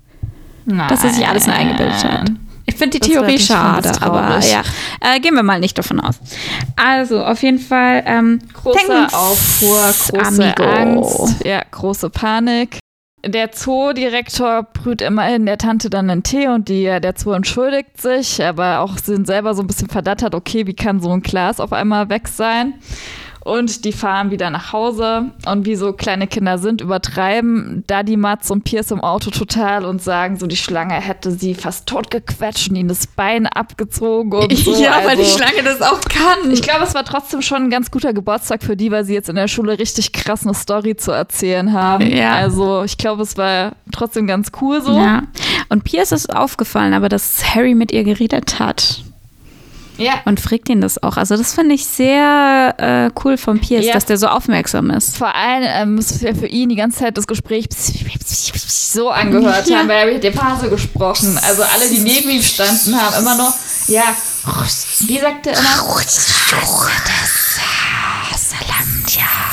Nein. 0.65 0.89
Dass 0.89 1.05
er 1.05 1.11
sich 1.11 1.25
alles 1.25 1.47
nur 1.47 1.55
eingebildet 1.55 2.03
hat. 2.03 2.31
Ich 2.65 2.75
finde 2.75 2.97
die 2.97 2.99
das 2.99 3.09
Theorie 3.09 3.39
schade, 3.39 3.91
aber 4.01 4.39
ja, 4.39 4.61
äh, 5.01 5.19
gehen 5.19 5.35
wir 5.35 5.43
mal 5.43 5.59
nicht 5.59 5.77
davon 5.77 5.99
aus. 5.99 6.15
Also, 6.77 7.23
auf 7.23 7.41
jeden 7.43 7.59
Fall. 7.59 8.03
Ähm, 8.05 8.39
große 8.53 9.07
Aufruhr, 9.11 9.93
große 10.09 10.25
Amigo. 10.25 10.63
Angst, 10.63 11.45
ja, 11.45 11.61
große 11.71 12.09
Panik. 12.09 12.79
Der 13.25 13.53
Zoodirektor 13.53 14.63
brüht 14.63 15.01
immerhin 15.01 15.45
der 15.45 15.57
Tante 15.57 15.89
dann 15.89 16.09
einen 16.09 16.23
Tee 16.23 16.49
und 16.49 16.67
die, 16.67 16.83
der 16.83 17.13
Zoo 17.15 17.31
entschuldigt 17.31 18.01
sich, 18.01 18.43
aber 18.43 18.81
auch 18.81 18.97
sind 18.97 19.27
selber 19.27 19.55
so 19.55 19.63
ein 19.63 19.67
bisschen 19.67 19.87
verdattert, 19.87 20.35
okay, 20.35 20.67
wie 20.67 20.73
kann 20.73 20.99
so 20.99 21.09
ein 21.09 21.21
Glas 21.21 21.61
auf 21.61 21.71
einmal 21.71 22.09
weg 22.09 22.27
sein? 22.27 22.73
Und 23.43 23.83
die 23.83 23.91
fahren 23.91 24.31
wieder 24.31 24.49
nach 24.49 24.71
Hause 24.71 25.31
und 25.45 25.65
wie 25.65 25.75
so 25.75 25.91
kleine 25.91 26.27
Kinder 26.27 26.57
sind, 26.57 26.79
übertreiben 26.79 27.83
Daddy 27.87 28.15
Mats 28.15 28.49
und 28.49 28.63
Pierce 28.63 28.91
im 28.91 29.01
Auto 29.01 29.31
total 29.31 29.83
und 29.83 30.01
sagen 30.01 30.37
so, 30.37 30.47
die 30.47 30.55
Schlange 30.55 30.93
hätte 30.93 31.31
sie 31.31 31.53
fast 31.53 31.85
totgequetscht 31.87 32.69
und 32.69 32.77
ihnen 32.77 32.87
das 32.87 33.05
Bein 33.05 33.45
abgezogen 33.45 34.31
und 34.31 34.57
so. 34.57 34.81
Ja, 34.81 34.93
also, 34.93 35.09
weil 35.09 35.15
die 35.17 35.23
also 35.23 35.37
Schlange 35.37 35.63
das 35.63 35.81
auch 35.81 35.99
kann. 36.01 36.51
Ich 36.51 36.61
glaube, 36.61 36.83
es 36.83 36.95
war 36.95 37.03
trotzdem 37.03 37.41
schon 37.41 37.63
ein 37.63 37.69
ganz 37.69 37.91
guter 37.91 38.13
Geburtstag 38.13 38.63
für 38.63 38.77
die, 38.77 38.91
weil 38.91 39.03
sie 39.03 39.13
jetzt 39.13 39.27
in 39.27 39.35
der 39.35 39.49
Schule 39.49 39.77
richtig 39.77 40.13
krass 40.13 40.45
eine 40.45 40.53
Story 40.53 40.95
zu 40.95 41.11
erzählen 41.11 41.73
haben. 41.73 42.07
Ja. 42.07 42.35
Also 42.35 42.83
ich 42.83 42.97
glaube, 42.97 43.23
es 43.23 43.35
war 43.35 43.73
trotzdem 43.91 44.25
ganz 44.25 44.53
cool 44.61 44.81
so. 44.81 44.95
Ja. 44.95 45.23
Und 45.67 45.83
Pierce 45.83 46.13
ist 46.13 46.33
aufgefallen, 46.33 46.93
aber 46.93 47.09
dass 47.09 47.43
Harry 47.55 47.75
mit 47.75 47.91
ihr 47.91 48.05
geredet 48.05 48.59
hat. 48.59 49.03
Ja. 49.97 50.21
Und 50.25 50.39
fragt 50.39 50.69
ihn 50.69 50.81
das 50.81 51.01
auch. 51.01 51.17
Also 51.17 51.37
das 51.37 51.53
finde 51.53 51.75
ich 51.75 51.85
sehr 51.85 52.75
äh, 52.77 53.09
cool 53.23 53.37
von 53.37 53.59
Pierce, 53.59 53.85
ja. 53.85 53.93
dass 53.93 54.05
der 54.05 54.17
so 54.17 54.27
aufmerksam 54.27 54.89
ist. 54.89 55.17
Vor 55.17 55.33
allem 55.33 55.63
ähm, 55.63 55.95
muss 55.95 56.21
ja 56.21 56.33
für 56.33 56.47
ihn 56.47 56.69
die 56.69 56.75
ganze 56.75 56.99
Zeit 56.99 57.17
das 57.17 57.27
Gespräch 57.27 57.67
so 57.71 59.09
angehört 59.09 59.67
ja. 59.67 59.79
haben, 59.79 59.87
weil 59.87 60.07
er 60.07 60.13
mit 60.13 60.23
der 60.23 60.33
Phase 60.33 60.69
gesprochen. 60.69 61.39
Also 61.43 61.63
alle, 61.63 61.89
die 61.89 61.99
neben 61.99 62.29
ihm 62.29 62.41
standen, 62.41 62.99
haben 62.99 63.21
immer 63.21 63.35
noch, 63.35 63.53
ja, 63.87 64.15
wie 64.99 65.19
sagt 65.19 65.47
er 65.47 65.57
immer? 65.57 65.83
Salam, 68.35 69.03
ja. 69.07 69.52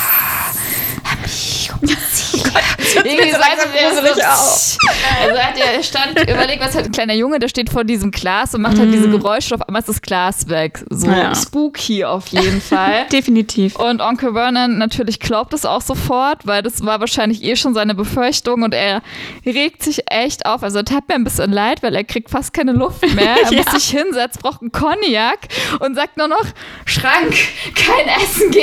Irgendwie 2.95 3.31
langsam 3.31 3.69
gruselig 3.71 4.25
aus. 4.25 4.77
Also 5.21 5.39
hat 5.39 5.57
er 5.57 5.83
stand, 5.83 6.19
überlegt, 6.19 6.61
was 6.61 6.75
hat 6.75 6.85
ein 6.85 6.91
kleiner 6.91 7.13
Junge, 7.13 7.39
der 7.39 7.47
steht 7.47 7.69
vor 7.69 7.83
diesem 7.83 8.11
Glas 8.11 8.53
und 8.53 8.61
macht 8.61 8.77
halt 8.77 8.93
diese 8.93 9.07
mhm. 9.07 9.19
Geräusche, 9.19 9.55
auf 9.55 9.61
einmal 9.61 9.81
ist 9.81 9.89
das 9.89 10.01
Glas 10.01 10.49
weg. 10.49 10.83
So 10.89 11.07
ja. 11.07 11.33
spooky 11.35 12.05
auf 12.05 12.27
jeden 12.27 12.61
Fall. 12.61 13.07
Definitiv. 13.11 13.75
Und 13.75 14.01
Onkel 14.01 14.33
Vernon 14.33 14.77
natürlich 14.77 15.19
glaubt 15.19 15.53
es 15.53 15.65
auch 15.65 15.81
sofort, 15.81 16.45
weil 16.45 16.61
das 16.61 16.85
war 16.85 16.99
wahrscheinlich 16.99 17.43
eh 17.43 17.55
schon 17.55 17.73
seine 17.73 17.95
Befürchtung 17.95 18.63
und 18.63 18.73
er 18.73 19.01
regt 19.45 19.83
sich 19.83 20.03
echt 20.11 20.45
auf. 20.45 20.63
Also 20.63 20.79
er 20.79 20.85
tat 20.85 21.07
mir 21.07 21.15
ein 21.15 21.23
bisschen 21.23 21.51
leid, 21.51 21.83
weil 21.83 21.95
er 21.95 22.03
kriegt 22.03 22.29
fast 22.29 22.53
keine 22.53 22.73
Luft 22.73 23.01
mehr. 23.15 23.31
Er 23.41 23.51
ja. 23.51 23.63
muss 23.63 23.83
sich 23.83 23.97
hinsetzen, 23.97 24.41
braucht 24.41 24.61
einen 24.61 24.71
Cognac 24.71 25.47
und 25.79 25.95
sagt 25.95 26.17
nur 26.17 26.27
noch, 26.27 26.45
Schrank, 26.85 27.33
kein 27.75 28.07
Essen, 28.07 28.51
geh. 28.51 28.61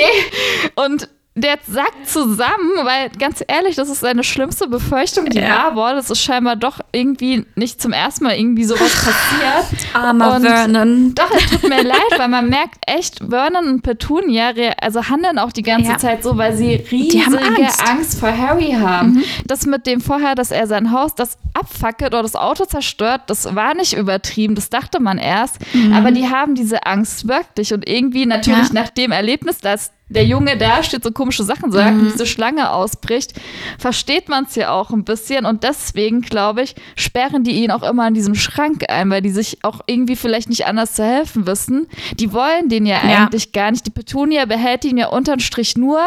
Und 0.75 1.09
der 1.41 1.57
sackt 1.67 2.07
zusammen, 2.07 2.71
weil 2.83 3.09
ganz 3.17 3.43
ehrlich, 3.47 3.75
das 3.75 3.89
ist 3.89 4.01
seine 4.01 4.23
schlimmste 4.23 4.67
Befürchtung, 4.67 5.25
die 5.25 5.39
ja. 5.39 5.75
wurde. 5.75 5.99
Es 5.99 6.09
ist 6.09 6.21
scheinbar 6.21 6.55
doch 6.55 6.79
irgendwie 6.91 7.45
nicht 7.55 7.81
zum 7.81 7.93
ersten 7.93 8.25
Mal 8.25 8.37
irgendwie 8.37 8.63
sowas 8.63 8.93
passiert. 9.05 9.85
Armer 9.93 10.35
und 10.35 10.41
Vernon. 10.43 11.15
Doch, 11.15 11.31
es 11.35 11.49
tut 11.49 11.69
mir 11.69 11.83
leid, 11.83 11.99
weil 12.17 12.27
man 12.27 12.49
merkt 12.49 12.77
echt, 12.87 13.19
Vernon 13.27 13.67
und 13.67 13.81
Petunia 13.81 14.53
also 14.81 15.07
handeln 15.07 15.37
auch 15.39 15.51
die 15.51 15.63
ganze 15.63 15.91
ja. 15.91 15.97
Zeit 15.97 16.23
so, 16.23 16.37
weil 16.37 16.55
sie 16.55 16.75
riesige 16.75 17.25
Angst. 17.25 17.87
Angst. 17.87 18.19
vor 18.19 18.35
Harry 18.35 18.71
haben. 18.71 19.13
Mhm. 19.13 19.23
Das 19.45 19.65
mit 19.65 19.87
dem 19.87 20.01
vorher, 20.01 20.35
dass 20.35 20.51
er 20.51 20.67
sein 20.67 20.91
Haus, 20.91 21.15
das 21.15 21.37
abfackelt 21.53 22.13
oder 22.13 22.23
das 22.23 22.35
Auto 22.35 22.65
zerstört, 22.65 23.21
das 23.27 23.55
war 23.55 23.75
nicht 23.75 23.93
übertrieben, 23.93 24.55
das 24.55 24.69
dachte 24.69 24.99
man 24.99 25.17
erst. 25.17 25.57
Mhm. 25.73 25.93
Aber 25.93 26.11
die 26.11 26.29
haben 26.29 26.55
diese 26.55 26.85
Angst 26.85 27.27
wirklich 27.27 27.73
und 27.73 27.87
irgendwie 27.87 28.25
natürlich 28.25 28.67
ja. 28.67 28.73
nach 28.73 28.89
dem 28.89 29.11
Erlebnis, 29.11 29.59
dass 29.59 29.91
der 30.09 30.25
Junge 30.25 30.57
da 30.57 30.83
steht, 30.83 31.03
so 31.03 31.11
komische 31.11 31.43
Sachen 31.43 31.71
sagt 31.71 31.95
mhm. 31.95 32.01
und 32.01 32.13
diese 32.13 32.25
Schlange 32.25 32.71
ausbricht, 32.71 33.33
versteht 33.77 34.27
man 34.27 34.45
es 34.45 34.55
ja 34.55 34.71
auch 34.71 34.89
ein 34.89 35.03
bisschen. 35.03 35.45
Und 35.45 35.63
deswegen, 35.63 36.21
glaube 36.21 36.63
ich, 36.63 36.75
sperren 36.95 37.43
die 37.43 37.51
ihn 37.51 37.71
auch 37.71 37.83
immer 37.83 38.07
in 38.07 38.15
diesem 38.15 38.35
Schrank 38.35 38.85
ein, 38.89 39.09
weil 39.09 39.21
die 39.21 39.29
sich 39.29 39.63
auch 39.63 39.81
irgendwie 39.85 40.15
vielleicht 40.15 40.49
nicht 40.49 40.65
anders 40.65 40.93
zu 40.93 41.03
helfen 41.03 41.45
wissen. 41.45 41.87
Die 42.19 42.33
wollen 42.33 42.69
den 42.69 42.85
ja, 42.85 42.97
ja. 43.07 43.25
eigentlich 43.25 43.51
gar 43.51 43.71
nicht. 43.71 43.85
Die 43.85 43.91
Petunia 43.91 44.45
behält 44.45 44.83
ihn 44.83 44.97
ja 44.97 45.07
unterm 45.07 45.39
Strich 45.39 45.77
nur, 45.77 45.99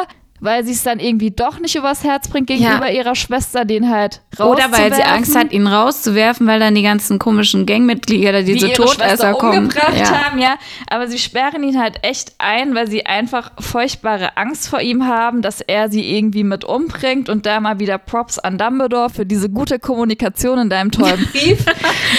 weil 0.43 0.65
sie 0.65 0.73
es 0.73 0.83
dann 0.83 0.99
irgendwie 0.99 1.31
doch 1.31 1.61
nicht 1.61 1.77
übers 1.77 2.03
Herz 2.03 2.29
bringt 2.29 2.49
gegenüber 2.49 2.91
ja. 2.91 2.99
ihrer 2.99 3.15
Schwester, 3.15 3.65
den 3.65 3.89
halt 3.89 4.23
rauszuwerfen. 4.37 4.75
Oder 4.75 4.77
weil 4.77 4.93
sie 4.93 5.03
Angst 5.05 5.37
hat, 5.37 5.53
ihn 5.53 5.69
rauszuwerfen, 5.69 6.49
weil 6.49 6.59
dann 6.59 6.75
die 6.75 6.83
ganzen 6.83 7.21
komischen 7.21 7.65
Gangmitglieder, 7.65 8.43
diese 8.43 8.67
die 8.67 8.73
Todesser 8.73 9.35
kommen. 9.35 9.59
umgebracht 9.59 9.97
ja. 9.97 10.25
haben, 10.25 10.41
ja. 10.41 10.57
Aber 10.89 11.07
sie 11.07 11.21
sperren 11.21 11.63
ihn 11.63 11.81
halt 11.81 12.01
echt 12.03 12.35
ein, 12.39 12.75
weil 12.75 12.91
sie 12.91 13.07
einfach 13.07 13.53
furchtbare 13.61 14.37
Angst 14.37 14.69
vor 14.69 14.81
ihm 14.81 15.07
haben, 15.07 15.43
dass 15.43 15.61
er 15.61 15.89
sie 15.89 16.17
irgendwie 16.17 16.43
mit 16.43 16.65
umbringt 16.65 17.29
und 17.29 17.47
da 17.47 17.61
mal 17.61 17.79
wieder 17.79 17.99
Props 17.99 18.41
an 18.41 18.59
Dumbledore 18.59 19.11
für 19.11 19.25
diese 19.25 19.49
gute 19.49 19.79
Kommunikation 19.79 20.59
in 20.59 20.69
deinem 20.69 20.91
tollen 20.91 21.25
Brief. 21.33 21.65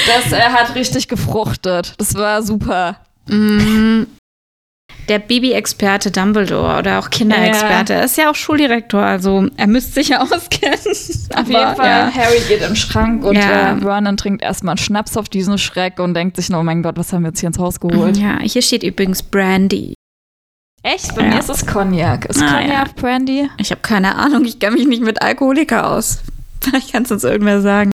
das 0.07 0.31
er 0.31 0.53
hat 0.53 0.75
richtig 0.75 1.09
gefruchtet. 1.09 1.93
Das 1.97 2.15
war 2.15 2.41
super. 2.41 3.01
Mm, 3.27 4.03
der 5.09 5.19
Baby-Experte 5.19 6.11
Dumbledore 6.11 6.77
oder 6.79 6.99
auch 6.99 7.09
Kinderexperte. 7.09 7.93
Ja. 7.93 7.99
ist 8.01 8.17
ja 8.17 8.29
auch 8.29 8.35
Schuldirektor, 8.35 9.01
also 9.01 9.47
er 9.57 9.67
müsste 9.67 9.93
sich 9.93 10.09
ja 10.09 10.21
auskennen. 10.21 10.77
Auf 10.77 11.47
jeden 11.47 11.75
Fall, 11.75 11.85
ja. 11.85 12.11
Harry 12.13 12.39
geht 12.47 12.61
im 12.61 12.75
Schrank 12.75 13.23
und 13.23 13.35
ja. 13.35 13.77
äh, 13.77 13.81
Vernon 13.81 14.17
trinkt 14.17 14.43
erstmal 14.43 14.73
einen 14.73 14.77
Schnaps 14.77 15.17
auf 15.17 15.29
diesen 15.29 15.57
Schreck 15.57 15.99
und 15.99 16.13
denkt 16.13 16.37
sich, 16.37 16.53
oh 16.53 16.63
mein 16.63 16.83
Gott, 16.83 16.97
was 16.97 17.11
haben 17.13 17.23
wir 17.23 17.29
jetzt 17.29 17.39
hier 17.39 17.47
ins 17.47 17.59
Haus 17.59 17.79
geholt? 17.79 18.17
Ja, 18.17 18.39
hier 18.41 18.61
steht 18.61 18.83
übrigens 18.83 19.23
Brandy. 19.23 19.95
Echt? 20.83 21.15
Bei 21.15 21.23
ja. 21.23 21.29
mir 21.29 21.39
ist 21.39 21.49
es 21.49 21.65
Cognac. 21.65 22.25
Ist 22.25 22.41
ah, 22.41 22.59
Cognac 22.59 22.95
Brandy? 22.97 23.49
Ich 23.57 23.71
habe 23.71 23.81
keine 23.81 24.15
Ahnung, 24.15 24.43
ich 24.43 24.59
kenne 24.59 24.75
mich 24.75 24.87
nicht 24.87 25.01
mit 25.01 25.21
Alkoholiker 25.21 25.89
aus. 25.89 26.19
Vielleicht 26.61 26.91
kann 26.91 27.03
es 27.03 27.11
uns 27.11 27.23
irgendwer 27.23 27.61
sagen. 27.61 27.92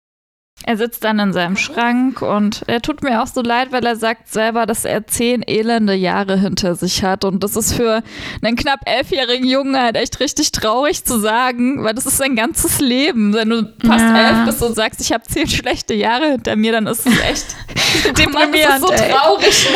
Er 0.66 0.78
sitzt 0.78 1.04
dann 1.06 1.20
in 1.20 1.32
seinem 1.32 1.56
Schrank 1.56 2.22
und 2.22 2.64
er 2.68 2.82
tut 2.82 3.02
mir 3.02 3.24
auch 3.24 3.28
so 3.28 3.42
leid, 3.42 3.72
weil 3.72 3.86
er 3.86 3.96
sagt 3.96 4.32
selber, 4.32 4.66
dass 4.66 4.84
er 4.84 5.08
zehn 5.08 5.42
elende 5.48 5.94
Jahre 5.94 6.38
hinter 6.38 6.76
sich 6.76 7.02
hat. 7.04 7.24
Und 7.24 7.44
das 7.44 7.56
ist 7.56 7.74
für 7.74 8.04
einen 8.44 8.58
knapp 8.58 8.82
elfjährigen 8.86 9.48
Jungen 9.48 9.78
halt 9.78 9.96
echt 9.96 10.20
richtig 10.20 10.52
traurig 10.52 11.06
zu 11.06 11.18
sagen, 11.20 11.84
weil 11.84 11.94
das 11.94 12.06
ist 12.06 12.18
sein 12.18 12.36
ganzes 12.36 12.82
Leben. 12.82 13.34
Wenn 13.34 13.50
du 13.50 13.74
fast 13.86 14.04
ja. 14.04 14.30
elf 14.30 14.46
bist 14.46 14.62
und 14.62 14.76
sagst, 14.76 15.00
ich 15.00 15.14
habe 15.14 15.24
zehn 15.24 15.48
schlechte 15.48 15.94
Jahre 15.94 16.32
hinter 16.32 16.56
mir, 16.58 16.74
dann 16.74 16.88
ist 16.88 17.08
es 17.08 17.20
echt 17.22 17.56
deprimierend. 18.18 18.56
Das 18.56 18.76
ist 18.76 18.82
so 18.82 18.88
traurig. 18.88 19.68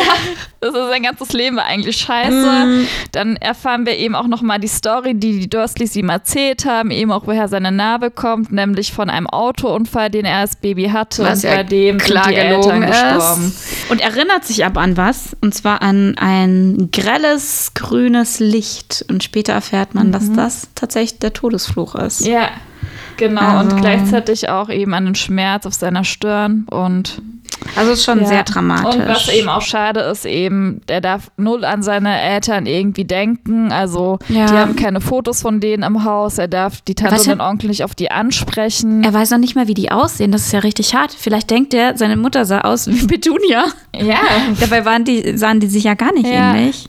Das 0.60 0.74
ist 0.74 0.88
sein 0.88 1.02
ganzes 1.02 1.32
Leben 1.32 1.58
eigentlich 1.58 1.96
scheiße. 1.96 2.66
Mm. 2.66 2.86
Dann 3.12 3.36
erfahren 3.36 3.84
wir 3.84 3.98
eben 3.98 4.14
auch 4.14 4.26
nochmal 4.26 4.60
die 4.60 4.68
Story, 4.68 5.14
die 5.14 5.40
die 5.40 5.50
Dursleys 5.50 5.94
ihm 5.96 6.08
erzählt 6.08 6.64
haben, 6.64 6.90
eben 6.90 7.12
auch 7.12 7.26
woher 7.26 7.48
seine 7.48 7.70
Narbe 7.70 8.10
kommt, 8.10 8.50
nämlich 8.50 8.92
von 8.92 9.10
einem 9.10 9.26
Autounfall, 9.26 10.08
den 10.08 10.24
er 10.24 10.38
als 10.38 10.56
Baby 10.56 10.73
hatte 10.82 11.22
was 11.22 11.44
und 11.44 11.50
bei 11.50 11.62
dem 11.62 11.98
klar 11.98 12.28
die 12.28 12.36
Eltern 12.36 12.80
gestorben. 12.82 13.52
Und 13.88 14.00
erinnert 14.00 14.44
sich 14.44 14.64
aber 14.64 14.80
an 14.80 14.96
was, 14.96 15.36
und 15.40 15.54
zwar 15.54 15.82
an 15.82 16.16
ein 16.18 16.90
grelles 16.92 17.72
grünes 17.74 18.40
Licht. 18.40 19.04
Und 19.08 19.24
später 19.24 19.52
erfährt 19.52 19.94
man, 19.94 20.08
mhm. 20.08 20.12
dass 20.12 20.32
das 20.32 20.68
tatsächlich 20.74 21.18
der 21.18 21.32
Todesfluch 21.32 21.94
ist. 21.94 22.20
Ja. 22.26 22.50
Genau, 23.16 23.58
also. 23.58 23.76
und 23.76 23.80
gleichzeitig 23.80 24.48
auch 24.48 24.68
eben 24.68 24.92
an 24.92 25.04
den 25.04 25.14
Schmerz 25.14 25.66
auf 25.66 25.74
seiner 25.74 26.02
Stirn 26.02 26.66
und 26.68 27.22
also 27.76 27.92
ist 27.92 28.04
schon 28.04 28.20
ja. 28.20 28.26
sehr 28.26 28.42
dramatisch. 28.44 29.00
Und 29.00 29.08
was 29.08 29.28
eben 29.28 29.48
auch 29.48 29.62
schade 29.62 30.00
ist, 30.00 30.24
eben, 30.26 30.80
der 30.88 31.00
darf 31.00 31.30
null 31.36 31.64
an 31.64 31.82
seine 31.82 32.20
Eltern 32.20 32.66
irgendwie 32.66 33.04
denken. 33.04 33.72
Also 33.72 34.18
ja. 34.28 34.46
die 34.46 34.52
haben 34.52 34.76
keine 34.76 35.00
Fotos 35.00 35.42
von 35.42 35.60
denen 35.60 35.82
im 35.82 36.04
Haus. 36.04 36.38
Er 36.38 36.48
darf 36.48 36.80
die 36.82 36.94
Tante 36.94 37.32
und 37.32 37.40
Onkel 37.40 37.68
nicht 37.68 37.84
auf 37.84 37.94
die 37.94 38.10
ansprechen. 38.10 39.02
Er 39.02 39.12
weiß 39.12 39.30
noch 39.30 39.38
nicht 39.38 39.56
mal, 39.56 39.68
wie 39.68 39.74
die 39.74 39.90
aussehen. 39.90 40.32
Das 40.32 40.42
ist 40.42 40.52
ja 40.52 40.60
richtig 40.60 40.94
hart. 40.94 41.12
Vielleicht 41.12 41.50
denkt 41.50 41.74
er, 41.74 41.96
seine 41.96 42.16
Mutter 42.16 42.44
sah 42.44 42.60
aus 42.60 42.86
wie 42.86 43.06
Petunia. 43.06 43.64
Ja. 43.94 44.20
Dabei 44.60 44.84
waren 44.84 45.04
die, 45.04 45.36
sahen 45.36 45.60
die 45.60 45.68
sich 45.68 45.84
ja 45.84 45.94
gar 45.94 46.12
nicht 46.12 46.26
ja. 46.26 46.54
ähnlich. 46.54 46.88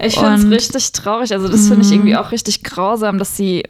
Ich 0.00 0.18
finde 0.18 0.34
es 0.34 0.50
richtig 0.50 0.92
traurig. 0.92 1.32
Also 1.32 1.48
das 1.48 1.68
finde 1.68 1.82
ich 1.82 1.88
mhm. 1.88 1.94
irgendwie 1.94 2.16
auch 2.16 2.32
richtig 2.32 2.62
grausam, 2.64 3.18
dass 3.18 3.36
sie 3.36 3.62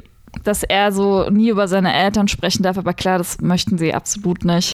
dass 0.43 0.65
er 0.65 0.91
so 0.91 1.31
nie 1.31 1.49
über 1.49 1.69
seine 1.69 1.95
Eltern 1.95 2.27
sprechen 2.27 2.65
darf, 2.65 2.77
aber 2.77 2.93
klar, 2.93 3.19
das 3.19 3.41
möchten 3.41 3.79
sie 3.79 3.95
absolut 3.95 4.45
nicht 4.45 4.73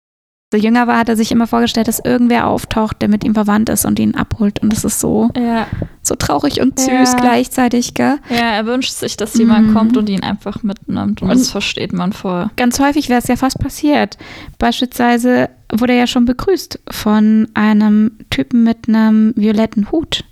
so 0.55 0.61
jünger 0.61 0.87
war, 0.87 0.99
hat 0.99 1.09
er 1.09 1.17
sich 1.17 1.33
immer 1.33 1.49
vorgestellt, 1.49 1.89
dass 1.89 1.99
irgendwer 1.99 2.47
auftaucht, 2.47 3.03
der 3.03 3.09
mit 3.09 3.25
ihm 3.25 3.35
verwandt 3.35 3.69
ist 3.69 3.85
und 3.85 3.99
ihn 3.99 4.15
abholt. 4.15 4.63
Und 4.63 4.73
das 4.73 4.85
ist 4.85 5.01
so, 5.01 5.31
ja. 5.37 5.67
so 6.01 6.15
traurig 6.15 6.61
und 6.61 6.79
süß 6.79 6.89
ja. 6.89 7.17
gleichzeitig, 7.19 7.95
gell? 7.95 8.19
Ja, 8.31 8.53
er 8.53 8.65
wünscht 8.65 8.93
sich, 8.93 9.17
dass 9.17 9.35
jemand 9.35 9.69
mhm. 9.69 9.75
kommt 9.75 9.97
und 9.97 10.09
ihn 10.09 10.23
einfach 10.23 10.63
mitnimmt. 10.63 11.23
Und, 11.23 11.31
und 11.31 11.39
das 11.41 11.51
versteht 11.51 11.93
man 11.93 12.13
voll. 12.13 12.51
Ganz 12.57 12.79
häufig 12.79 13.09
wäre 13.09 13.19
es 13.19 13.27
ja 13.27 13.35
fast 13.35 13.59
passiert. 13.59 14.17
Beispielsweise 14.59 15.51
wurde 15.73 15.95
er 15.95 16.01
ja 16.01 16.07
schon 16.07 16.25
begrüßt 16.25 16.79
von 16.89 17.49
einem 17.55 18.13
Typen 18.31 18.63
mit 18.63 18.89
einem 18.89 19.33
violetten 19.35 19.91
Hut. 19.91 20.25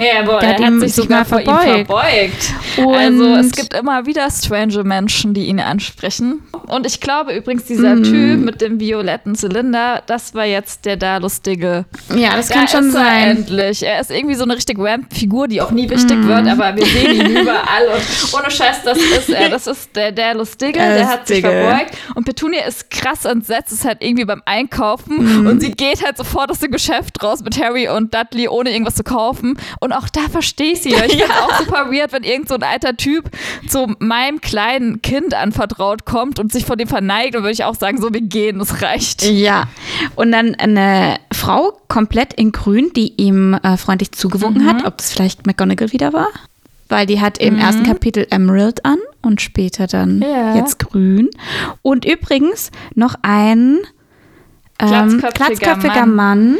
Ja, 0.00 0.20
aber 0.22 0.42
er 0.42 0.58
hat 0.58 0.80
sich 0.80 0.94
sogar 0.94 1.24
vor 1.24 1.40
verbeugt. 1.40 1.66
ihm 1.66 1.86
verbeugt. 1.86 2.54
Also 2.96 3.34
es 3.34 3.52
gibt 3.52 3.74
immer 3.74 4.06
wieder 4.06 4.28
strange 4.30 4.82
Menschen, 4.84 5.34
die 5.34 5.46
ihn 5.46 5.60
ansprechen. 5.60 6.42
Und 6.66 6.86
ich 6.86 7.00
glaube 7.00 7.32
übrigens, 7.32 7.64
dieser 7.64 7.96
mm. 7.96 8.02
Typ 8.04 8.40
mit 8.40 8.60
dem 8.60 8.80
violetten 8.80 9.34
Zylinder, 9.34 10.02
das 10.06 10.34
war 10.34 10.44
jetzt 10.44 10.84
der 10.84 10.96
da 10.96 11.18
lustige. 11.18 11.84
Ja, 12.14 12.36
das 12.36 12.48
kann 12.48 12.68
schon 12.68 12.90
sein. 12.90 13.38
endlich. 13.38 13.82
Er 13.82 14.00
ist 14.00 14.10
irgendwie 14.10 14.36
so 14.36 14.44
eine 14.44 14.54
richtig 14.56 14.78
Ramp-Figur, 14.78 15.48
die 15.48 15.60
auch 15.60 15.70
nie 15.70 15.90
wichtig 15.90 16.16
mm. 16.16 16.28
wird, 16.28 16.46
aber 16.46 16.76
wir 16.76 16.86
sehen 16.86 17.14
ihn 17.14 17.36
überall. 17.42 17.88
Und 17.92 18.34
ohne 18.34 18.50
Scheiß, 18.50 18.82
das 18.84 18.98
ist 18.98 19.30
er. 19.30 19.48
Das 19.48 19.66
ist 19.66 19.94
der, 19.96 20.12
der 20.12 20.34
Lustige, 20.34 20.78
der 20.78 21.08
hat 21.08 21.26
sich 21.26 21.40
verbeugt. 21.40 21.96
Und 22.14 22.24
Petunia 22.24 22.64
ist 22.64 22.90
krass 22.90 23.24
entsetzt, 23.24 23.72
ist 23.72 23.84
halt 23.84 23.98
irgendwie 24.00 24.24
beim 24.24 24.42
Einkaufen. 24.44 25.44
Mm. 25.44 25.46
Und 25.46 25.60
sie 25.60 25.72
geht 25.72 26.04
halt 26.04 26.16
sofort 26.16 26.50
aus 26.50 26.60
dem 26.60 26.70
Geschäft 26.70 27.22
raus 27.22 27.42
mit 27.42 27.60
Harry 27.60 27.88
und 27.88 28.14
Dudley, 28.14 28.48
ohne 28.48 28.70
irgendwas 28.70 28.94
zu 28.94 29.04
kaufen. 29.04 29.58
Und 29.80 29.89
auch 29.92 30.08
da 30.08 30.28
verstehe 30.30 30.72
ich 30.72 30.82
sie. 30.82 30.90
Ich 30.90 30.96
finde 30.96 31.24
es 31.24 31.30
auch 31.42 31.58
super 31.58 31.90
weird, 31.90 32.12
wenn 32.12 32.22
irgend 32.22 32.48
so 32.48 32.54
ein 32.54 32.62
alter 32.62 32.96
Typ 32.96 33.30
zu 33.68 33.94
meinem 33.98 34.40
kleinen 34.40 35.02
Kind 35.02 35.34
anvertraut 35.34 36.04
kommt 36.04 36.38
und 36.38 36.52
sich 36.52 36.64
vor 36.64 36.76
dem 36.76 36.88
verneigt. 36.88 37.36
Und 37.36 37.42
würde 37.42 37.52
ich 37.52 37.64
auch 37.64 37.74
sagen, 37.74 38.00
so, 38.00 38.12
wir 38.12 38.20
gehen, 38.20 38.58
das 38.58 38.82
reicht. 38.82 39.22
Ja. 39.22 39.64
Und 40.16 40.32
dann 40.32 40.54
eine 40.54 41.18
Frau 41.32 41.80
komplett 41.88 42.34
in 42.34 42.52
grün, 42.52 42.90
die 42.94 43.14
ihm 43.16 43.54
äh, 43.54 43.76
freundlich 43.76 44.12
zugewunken 44.12 44.64
mhm. 44.64 44.68
hat, 44.68 44.86
ob 44.86 44.98
das 44.98 45.12
vielleicht 45.12 45.46
McGonagall 45.46 45.92
wieder 45.92 46.12
war. 46.12 46.28
Weil 46.88 47.06
die 47.06 47.20
hat 47.20 47.38
im 47.38 47.54
mhm. 47.54 47.60
ersten 47.60 47.82
Kapitel 47.84 48.26
Emerald 48.30 48.84
an 48.84 48.98
und 49.22 49.40
später 49.40 49.86
dann 49.86 50.20
ja. 50.20 50.56
jetzt 50.56 50.78
grün. 50.78 51.30
Und 51.82 52.04
übrigens 52.04 52.70
noch 52.94 53.14
ein 53.22 53.78
ähm, 54.80 55.22
glatzköpfiger 55.34 56.06
Mann, 56.06 56.14
Mann 56.14 56.56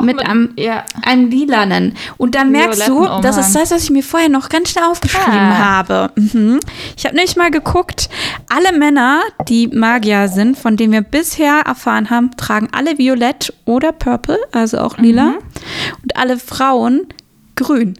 mit, 0.00 0.16
mit, 0.16 0.26
einem, 0.26 0.52
ja. 0.56 0.84
einem 1.02 1.28
lilanen. 1.30 1.96
Und 2.16 2.34
da 2.34 2.44
merkst 2.44 2.88
du, 2.88 3.06
das 3.20 3.36
ist 3.36 3.54
das, 3.54 3.70
was 3.70 3.84
ich 3.84 3.90
mir 3.90 4.02
vorher 4.02 4.28
noch 4.28 4.48
ganz 4.48 4.70
schnell 4.70 4.84
aufgeschrieben 4.84 5.32
ah. 5.32 5.58
habe. 5.58 6.10
Mhm. 6.16 6.60
Ich 6.96 7.04
habe 7.04 7.16
nicht 7.16 7.36
mal 7.36 7.50
geguckt, 7.50 8.08
alle 8.48 8.76
Männer, 8.76 9.20
die 9.48 9.68
Magier 9.68 10.28
sind, 10.28 10.58
von 10.58 10.76
denen 10.76 10.92
wir 10.92 11.02
bisher 11.02 11.60
erfahren 11.66 12.10
haben, 12.10 12.36
tragen 12.36 12.68
alle 12.72 12.98
violett 12.98 13.52
oder 13.64 13.92
purple, 13.92 14.38
also 14.52 14.78
auch 14.78 14.98
lila. 14.98 15.30
Mhm. 15.30 15.38
Und 16.02 16.16
alle 16.16 16.38
Frauen 16.38 17.06
grün. 17.56 17.94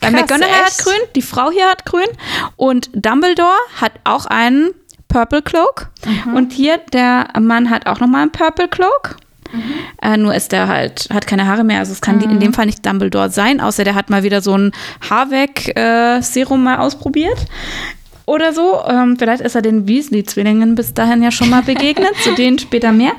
Krass, 0.00 0.12
McGonagall 0.12 0.64
hat 0.64 0.78
grün, 0.78 1.00
die 1.14 1.22
Frau 1.22 1.50
hier 1.50 1.68
hat 1.68 1.84
grün 1.86 2.06
und 2.56 2.90
Dumbledore 2.92 3.56
hat 3.80 3.92
auch 4.04 4.26
einen 4.26 4.70
Purple 5.08 5.42
Cloak. 5.42 5.90
Mhm. 6.04 6.34
Und 6.34 6.52
hier, 6.52 6.78
der 6.92 7.28
Mann 7.40 7.70
hat 7.70 7.86
auch 7.86 8.00
nochmal 8.00 8.22
einen 8.22 8.32
Purple 8.32 8.68
Cloak. 8.68 9.16
Mhm. 9.54 9.72
Äh, 10.02 10.16
nur 10.16 10.34
ist 10.34 10.52
der 10.52 10.68
halt, 10.68 11.08
hat 11.12 11.26
keine 11.26 11.46
Haare 11.46 11.64
mehr. 11.64 11.78
Also 11.78 11.92
es 11.92 12.00
kann 12.00 12.16
mhm. 12.16 12.30
in 12.30 12.40
dem 12.40 12.52
Fall 12.52 12.66
nicht 12.66 12.84
Dumbledore 12.84 13.30
sein, 13.30 13.60
außer 13.60 13.84
der 13.84 13.94
hat 13.94 14.10
mal 14.10 14.22
wieder 14.22 14.40
so 14.40 14.56
ein 14.56 14.72
Haarweg-Serum 15.08 16.60
äh, 16.60 16.64
mal 16.64 16.78
ausprobiert. 16.78 17.46
Oder 18.26 18.54
so. 18.54 18.82
Ähm, 18.88 19.16
vielleicht 19.18 19.42
ist 19.42 19.54
er 19.54 19.62
den 19.62 19.86
Weasley-Zwillingen 19.86 20.74
bis 20.74 20.94
dahin 20.94 21.22
ja 21.22 21.30
schon 21.30 21.50
mal 21.50 21.62
begegnet, 21.66 22.16
zu 22.22 22.34
denen 22.34 22.58
später 22.58 22.92
mehr. 22.92 23.12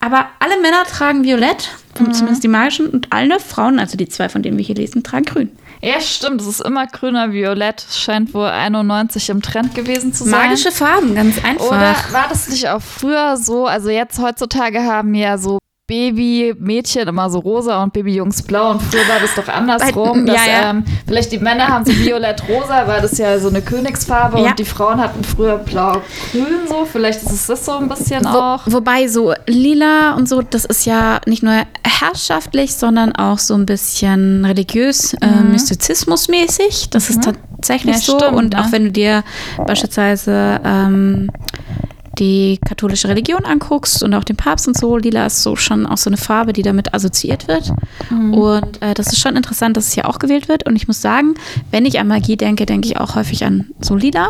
Aber 0.00 0.26
alle 0.38 0.60
Männer 0.62 0.84
tragen 0.84 1.24
Violett, 1.24 1.70
mhm. 1.98 2.12
zumindest 2.12 2.42
die 2.42 2.48
magischen, 2.48 2.88
und 2.88 3.08
alle 3.10 3.38
Frauen, 3.38 3.78
also 3.78 3.96
die 3.96 4.08
zwei, 4.08 4.28
von 4.28 4.42
denen 4.42 4.56
wir 4.56 4.64
hier 4.64 4.74
lesen, 4.74 5.02
tragen 5.02 5.26
grün. 5.26 5.50
Ja, 5.82 6.00
stimmt. 6.00 6.40
Es 6.40 6.46
ist 6.46 6.60
immer 6.60 6.86
grüner 6.86 7.32
Violett. 7.32 7.84
Es 7.86 7.98
scheint 7.98 8.32
wohl 8.32 8.46
91 8.46 9.28
im 9.28 9.42
Trend 9.42 9.74
gewesen 9.74 10.14
zu 10.14 10.24
sein. 10.24 10.48
Magische 10.48 10.72
Farben, 10.72 11.14
ganz 11.14 11.42
einfach. 11.44 11.66
Oder 11.66 11.94
war 12.12 12.26
das 12.30 12.48
nicht 12.48 12.68
auch 12.68 12.80
früher 12.80 13.36
so? 13.36 13.66
Also 13.66 13.90
jetzt 13.90 14.18
heutzutage 14.18 14.82
haben 14.82 15.14
ja 15.14 15.36
so 15.36 15.58
Baby-Mädchen 15.86 17.06
immer 17.06 17.30
so 17.30 17.38
rosa 17.38 17.80
und 17.80 17.92
Baby-Jungs 17.92 18.42
blau 18.42 18.72
und 18.72 18.82
früher 18.82 19.06
war 19.08 19.20
das 19.20 19.36
doch 19.36 19.46
andersrum. 19.46 20.26
Dass, 20.26 20.34
ja, 20.44 20.52
ja. 20.52 20.70
Ähm, 20.70 20.84
vielleicht 21.06 21.30
die 21.30 21.38
Männer 21.38 21.68
haben 21.68 21.84
so 21.84 21.92
violett-rosa, 21.92 22.88
weil 22.88 23.02
das 23.02 23.16
ja 23.18 23.38
so 23.38 23.48
eine 23.48 23.62
Königsfarbe 23.62 24.40
ja. 24.40 24.50
und 24.50 24.58
die 24.58 24.64
Frauen 24.64 25.00
hatten 25.00 25.22
früher 25.22 25.58
blau-grün 25.58 26.66
so. 26.68 26.86
Vielleicht 26.90 27.22
ist 27.22 27.30
es 27.30 27.46
das 27.46 27.64
so 27.64 27.72
ein 27.72 27.88
bisschen 27.88 28.24
Wo, 28.24 28.28
auch. 28.28 28.62
Wobei 28.66 29.06
so 29.06 29.32
lila 29.46 30.14
und 30.14 30.28
so, 30.28 30.42
das 30.42 30.64
ist 30.64 30.86
ja 30.86 31.20
nicht 31.26 31.44
nur 31.44 31.62
herrschaftlich, 31.84 32.74
sondern 32.74 33.14
auch 33.14 33.38
so 33.38 33.54
ein 33.54 33.64
bisschen 33.64 34.44
religiös, 34.44 35.14
äh, 35.14 35.26
mhm. 35.26 35.50
äh, 35.50 35.52
Mystizismus-mäßig. 35.52 36.90
Das 36.90 37.08
mhm. 37.08 37.14
ist 37.14 37.24
tatsächlich 37.24 37.98
so. 37.98 38.18
Stimmt, 38.18 38.36
und 38.36 38.52
ne? 38.54 38.60
auch 38.60 38.72
wenn 38.72 38.86
du 38.86 38.90
dir 38.90 39.22
beispielsweise 39.64 40.60
ähm, 40.64 41.30
die 42.18 42.58
katholische 42.64 43.08
Religion 43.08 43.44
anguckst 43.44 44.02
und 44.02 44.14
auch 44.14 44.24
den 44.24 44.36
Papst 44.36 44.66
und 44.68 44.76
so, 44.76 44.96
lila 44.96 45.26
ist 45.26 45.42
so 45.42 45.56
schon 45.56 45.86
auch 45.86 45.96
so 45.96 46.10
eine 46.10 46.16
Farbe, 46.16 46.52
die 46.52 46.62
damit 46.62 46.94
assoziiert 46.94 47.48
wird. 47.48 47.72
Mhm. 48.10 48.34
Und 48.34 48.82
äh, 48.82 48.94
das 48.94 49.08
ist 49.08 49.20
schon 49.20 49.36
interessant, 49.36 49.76
dass 49.76 49.88
es 49.88 49.92
hier 49.92 50.08
auch 50.08 50.18
gewählt 50.18 50.48
wird. 50.48 50.66
Und 50.66 50.76
ich 50.76 50.86
muss 50.88 51.00
sagen, 51.00 51.34
wenn 51.70 51.84
ich 51.84 51.98
an 52.00 52.08
Magie 52.08 52.36
denke, 52.36 52.66
denke 52.66 52.88
ich 52.88 52.98
auch 52.98 53.14
häufig 53.14 53.44
an 53.44 53.70
so 53.80 53.96
lila. 53.96 54.28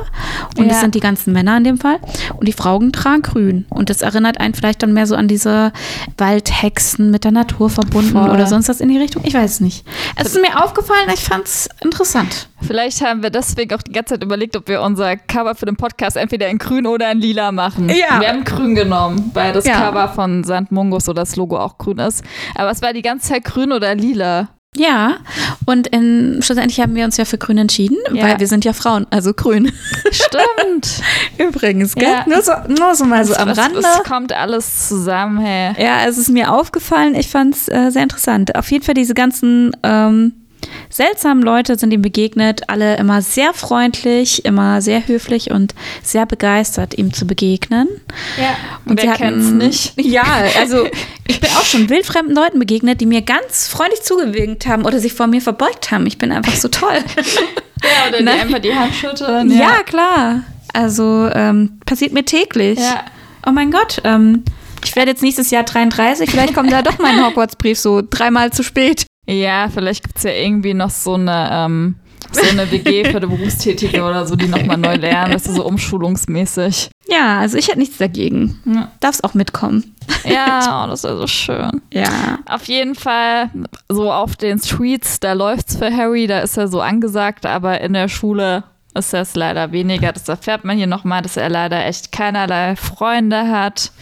Und 0.56 0.64
ja. 0.64 0.70
das 0.70 0.80
sind 0.80 0.94
die 0.94 1.00
ganzen 1.00 1.32
Männer 1.32 1.56
in 1.56 1.64
dem 1.64 1.78
Fall. 1.78 1.98
Und 2.36 2.48
die 2.48 2.52
Frauen 2.52 2.92
tragen 2.92 3.22
grün. 3.22 3.66
Und 3.68 3.90
das 3.90 4.02
erinnert 4.02 4.40
einen 4.40 4.54
vielleicht 4.54 4.82
dann 4.82 4.92
mehr 4.92 5.06
so 5.06 5.14
an 5.14 5.28
diese 5.28 5.72
Waldhexen 6.18 7.10
mit 7.10 7.24
der 7.24 7.32
Natur 7.32 7.70
verbunden 7.70 8.12
Voll. 8.12 8.30
oder 8.30 8.46
sonst 8.46 8.68
was 8.68 8.80
in 8.80 8.88
die 8.88 8.98
Richtung. 8.98 9.22
Ich 9.24 9.34
weiß 9.34 9.52
es 9.52 9.60
nicht. 9.60 9.84
Es 10.16 10.28
ist 10.28 10.40
mir 10.40 10.62
aufgefallen, 10.62 11.08
ich 11.12 11.20
fand 11.20 11.46
es 11.46 11.68
interessant. 11.82 12.48
Vielleicht 12.62 13.02
haben 13.02 13.22
wir 13.22 13.30
deswegen 13.30 13.74
auch 13.74 13.82
die 13.82 13.92
ganze 13.92 14.14
Zeit 14.14 14.24
überlegt, 14.24 14.56
ob 14.56 14.68
wir 14.68 14.80
unser 14.80 15.16
Cover 15.16 15.54
für 15.54 15.66
den 15.66 15.76
Podcast 15.76 16.16
entweder 16.16 16.48
in 16.48 16.58
grün 16.58 16.86
oder 16.86 17.10
in 17.12 17.20
lila 17.20 17.52
machen. 17.52 17.75
Ja. 17.78 18.20
Wir 18.20 18.28
haben 18.28 18.44
grün 18.44 18.74
genommen, 18.74 19.30
weil 19.34 19.52
das 19.52 19.64
ja. 19.64 19.80
Cover 19.80 20.08
von 20.08 20.44
St. 20.44 20.70
Mungus 20.70 21.08
oder 21.08 21.22
das 21.22 21.36
Logo 21.36 21.58
auch 21.58 21.78
grün 21.78 21.98
ist. 21.98 22.24
Aber 22.54 22.70
es 22.70 22.82
war 22.82 22.92
die 22.92 23.02
ganze 23.02 23.28
Zeit 23.28 23.44
grün 23.44 23.72
oder 23.72 23.94
lila. 23.94 24.48
Ja, 24.76 25.16
und 25.64 25.86
in, 25.86 26.40
schlussendlich 26.42 26.80
haben 26.80 26.94
wir 26.94 27.04
uns 27.04 27.16
ja 27.16 27.24
für 27.24 27.38
grün 27.38 27.58
entschieden, 27.58 27.96
ja. 28.12 28.24
weil 28.24 28.38
wir 28.38 28.46
sind 28.46 28.64
ja 28.64 28.72
Frauen, 28.72 29.06
also 29.10 29.32
grün. 29.32 29.72
Stimmt. 30.10 31.02
Übrigens, 31.38 31.94
gell? 31.94 32.04
Ja. 32.04 32.24
Nur, 32.26 32.42
so, 32.42 32.52
nur 32.68 32.94
so 32.94 33.04
mal 33.04 33.24
so 33.24 33.34
am 33.34 33.48
es, 33.48 33.58
Rande. 33.58 33.78
Es 33.78 34.02
kommt 34.04 34.32
alles 34.34 34.88
zusammen, 34.88 35.38
hey. 35.38 35.74
Ja, 35.82 36.06
es 36.06 36.18
ist 36.18 36.28
mir 36.28 36.52
aufgefallen, 36.52 37.14
ich 37.14 37.28
fand 37.28 37.54
es 37.54 37.68
äh, 37.68 37.90
sehr 37.90 38.02
interessant. 38.02 38.54
Auf 38.54 38.70
jeden 38.70 38.84
Fall 38.84 38.94
diese 38.94 39.14
ganzen 39.14 39.74
ähm, 39.82 40.45
seltsamen 40.90 41.42
Leute 41.42 41.76
sind 41.76 41.92
ihm 41.92 42.02
begegnet, 42.02 42.68
alle 42.68 42.96
immer 42.96 43.22
sehr 43.22 43.52
freundlich, 43.54 44.44
immer 44.44 44.80
sehr 44.80 45.06
höflich 45.06 45.50
und 45.50 45.74
sehr 46.02 46.26
begeistert, 46.26 46.96
ihm 46.96 47.12
zu 47.12 47.26
begegnen. 47.26 47.88
Ja, 48.40 48.56
und 48.84 49.02
wer 49.02 49.14
kennt 49.14 49.38
es 49.38 49.50
nicht? 49.50 49.92
Ja, 50.06 50.24
also 50.58 50.86
ich 51.26 51.40
bin 51.40 51.50
auch 51.50 51.64
schon 51.64 51.88
wildfremden 51.88 52.34
Leuten 52.34 52.58
begegnet, 52.58 53.00
die 53.00 53.06
mir 53.06 53.22
ganz 53.22 53.68
freundlich 53.68 54.02
zugewinkt 54.02 54.66
haben 54.66 54.84
oder 54.84 54.98
sich 55.00 55.14
vor 55.14 55.26
mir 55.26 55.40
verbeugt 55.40 55.90
haben. 55.90 56.06
Ich 56.06 56.16
bin 56.16 56.32
einfach 56.32 56.54
so 56.54 56.68
toll. 56.68 56.92
ja, 57.82 58.08
oder 58.08 58.18
die 58.18 58.24
ne? 58.24 58.30
einfach 58.32 58.58
die 58.60 58.74
Hand 58.74 58.94
schütteln. 58.94 59.50
Ja, 59.50 59.58
ja 59.58 59.82
klar. 59.82 60.42
Also 60.72 61.28
ähm, 61.32 61.80
passiert 61.86 62.12
mir 62.12 62.24
täglich. 62.24 62.78
Ja. 62.78 63.04
Oh 63.46 63.52
mein 63.52 63.70
Gott, 63.70 64.00
ähm, 64.04 64.44
ich 64.84 64.94
werde 64.94 65.10
jetzt 65.10 65.22
nächstes 65.22 65.50
Jahr 65.50 65.64
33, 65.64 66.30
vielleicht 66.30 66.54
kommt 66.54 66.70
da 66.70 66.82
doch 66.82 66.98
mein 66.98 67.24
Hogwarts-Brief 67.26 67.78
so 67.78 68.02
dreimal 68.08 68.52
zu 68.52 68.62
spät. 68.62 69.06
Ja, 69.26 69.68
vielleicht 69.68 70.04
gibt 70.04 70.18
es 70.18 70.22
ja 70.22 70.30
irgendwie 70.30 70.74
noch 70.74 70.90
so 70.90 71.14
eine, 71.14 71.48
ähm, 71.52 71.96
so 72.30 72.42
eine 72.48 72.70
WG 72.70 73.04
für 73.10 73.20
die 73.20 73.26
Berufstätige 73.26 74.02
oder 74.02 74.26
so, 74.26 74.36
die 74.36 74.46
nochmal 74.46 74.76
neu 74.76 74.94
lernen, 74.96 75.32
das 75.32 75.46
ist 75.46 75.56
so 75.56 75.66
umschulungsmäßig. 75.66 76.90
Ja, 77.08 77.40
also 77.40 77.56
ich 77.56 77.68
hätte 77.68 77.78
nichts 77.78 77.98
dagegen. 77.98 78.60
Ja. 78.64 78.90
Darfst 79.00 79.24
auch 79.24 79.34
mitkommen. 79.34 79.94
Ja, 80.24 80.84
oh, 80.84 80.90
das 80.90 81.04
ist 81.04 81.10
so 81.10 81.26
schön. 81.26 81.82
Ja. 81.92 82.38
Auf 82.46 82.64
jeden 82.64 82.94
Fall, 82.94 83.50
so 83.88 84.12
auf 84.12 84.36
den 84.36 84.58
Streets, 84.58 85.20
da 85.20 85.32
läuft's 85.32 85.76
für 85.76 85.94
Harry, 85.94 86.26
da 86.26 86.40
ist 86.40 86.56
er 86.56 86.68
so 86.68 86.80
angesagt, 86.80 87.46
aber 87.46 87.80
in 87.80 87.92
der 87.92 88.08
Schule 88.08 88.64
ist 88.94 89.12
das 89.12 89.34
leider 89.34 89.72
weniger. 89.72 90.12
Das 90.12 90.28
erfährt 90.28 90.64
man 90.64 90.76
hier 90.76 90.86
nochmal, 90.86 91.22
dass 91.22 91.36
er 91.36 91.48
leider 91.48 91.84
echt 91.84 92.12
keinerlei 92.12 92.76
Freunde 92.76 93.48
hat, 93.48 93.92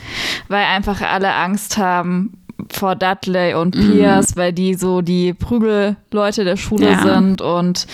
weil 0.49 0.65
einfach 0.65 1.01
alle 1.01 1.35
Angst 1.35 1.77
haben, 1.79 2.44
vor 2.73 2.97
Dudley 2.97 3.55
und 3.55 3.73
Pierce, 3.73 4.35
mhm. 4.35 4.41
weil 4.41 4.53
die 4.53 4.75
so 4.75 5.01
die 5.01 5.35
Prügelleute 5.35 6.45
der 6.45 6.57
Schule 6.57 6.91
ja. 6.91 7.03
sind 7.03 7.41
und 7.41 7.87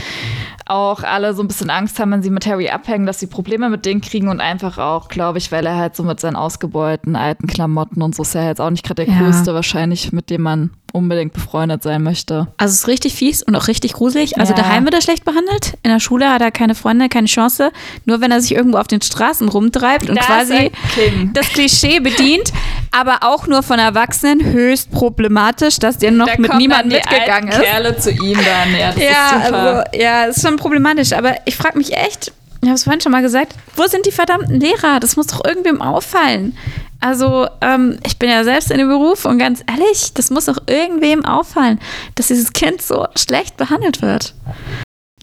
auch 0.66 1.02
alle 1.02 1.34
so 1.34 1.42
ein 1.42 1.48
bisschen 1.48 1.68
Angst 1.68 1.98
haben, 1.98 2.12
wenn 2.12 2.22
sie 2.22 2.30
mit 2.30 2.46
Harry 2.46 2.68
abhängen, 2.68 3.04
dass 3.04 3.18
sie 3.18 3.26
Probleme 3.26 3.68
mit 3.70 3.84
denen 3.86 4.00
kriegen 4.00 4.28
und 4.28 4.40
einfach 4.40 4.78
auch, 4.78 5.08
glaube 5.08 5.38
ich, 5.38 5.50
weil 5.50 5.66
er 5.66 5.76
halt 5.76 5.96
so 5.96 6.04
mit 6.04 6.20
seinen 6.20 6.36
ausgebeulten 6.36 7.16
alten 7.16 7.48
Klamotten 7.48 8.02
und 8.02 8.14
so 8.14 8.22
ist 8.22 8.36
er 8.36 8.46
jetzt 8.46 8.60
auch 8.60 8.70
nicht 8.70 8.84
gerade 8.84 9.04
der 9.04 9.12
ja. 9.12 9.20
größte 9.20 9.52
wahrscheinlich, 9.52 10.12
mit 10.12 10.30
dem 10.30 10.42
man 10.42 10.70
unbedingt 10.92 11.32
befreundet 11.32 11.82
sein 11.82 12.02
möchte. 12.02 12.48
Also 12.56 12.72
es 12.72 12.80
ist 12.80 12.88
richtig 12.88 13.14
fies 13.14 13.42
und 13.42 13.54
auch 13.56 13.68
richtig 13.68 13.92
gruselig. 13.94 14.38
Also 14.38 14.52
ja. 14.52 14.62
daheim 14.62 14.84
wird 14.84 14.94
er 14.94 15.02
schlecht 15.02 15.24
behandelt. 15.24 15.78
In 15.82 15.90
der 15.90 16.00
Schule 16.00 16.30
hat 16.30 16.42
er 16.42 16.50
keine 16.50 16.74
Freunde, 16.74 17.08
keine 17.08 17.26
Chance. 17.26 17.70
Nur 18.04 18.20
wenn 18.20 18.30
er 18.30 18.40
sich 18.40 18.54
irgendwo 18.54 18.78
auf 18.78 18.88
den 18.88 19.02
Straßen 19.02 19.48
rumtreibt 19.48 20.08
und 20.08 20.16
das 20.16 20.26
quasi 20.26 20.72
das 21.32 21.48
Klischee 21.48 22.00
bedient, 22.00 22.52
aber 22.90 23.18
auch 23.22 23.46
nur 23.46 23.62
von 23.62 23.78
Erwachsenen 23.78 24.40
höchst 24.60 24.90
problematisch, 24.90 25.78
dass 25.78 25.98
der 25.98 26.10
noch 26.10 26.26
da 26.26 26.34
mit 26.38 26.54
niemandem 26.54 26.98
mitgegangen 26.98 27.48
ist. 27.50 27.60
Kerle 27.60 27.96
zu 27.96 28.10
ihm 28.10 28.38
dann. 28.38 28.74
Ja, 28.78 28.92
das 28.92 29.02
ja, 29.02 29.10
ist 29.10 29.52
also 29.52 29.82
ja, 29.98 30.24
ist 30.24 30.42
schon 30.42 30.56
problematisch. 30.56 31.12
Aber 31.12 31.34
ich 31.44 31.56
frage 31.56 31.78
mich 31.78 31.92
echt, 31.92 32.32
ich 32.62 32.68
habe 32.68 32.74
es 32.74 32.84
vorhin 32.84 33.00
schon 33.00 33.12
mal 33.12 33.22
gesagt, 33.22 33.54
wo 33.76 33.86
sind 33.86 34.06
die 34.06 34.12
verdammten 34.12 34.60
Lehrer? 34.60 35.00
Das 35.00 35.16
muss 35.16 35.28
doch 35.28 35.44
irgendwem 35.44 35.80
auffallen. 35.80 36.56
Also, 37.00 37.48
ähm, 37.62 37.98
ich 38.06 38.18
bin 38.18 38.28
ja 38.28 38.44
selbst 38.44 38.70
in 38.70 38.76
dem 38.76 38.88
Beruf 38.88 39.24
und 39.24 39.38
ganz 39.38 39.64
ehrlich, 39.66 40.12
das 40.12 40.30
muss 40.30 40.44
doch 40.44 40.58
irgendwem 40.66 41.24
auffallen, 41.24 41.80
dass 42.14 42.26
dieses 42.26 42.52
Kind 42.52 42.82
so 42.82 43.06
schlecht 43.16 43.56
behandelt 43.56 44.02
wird. 44.02 44.34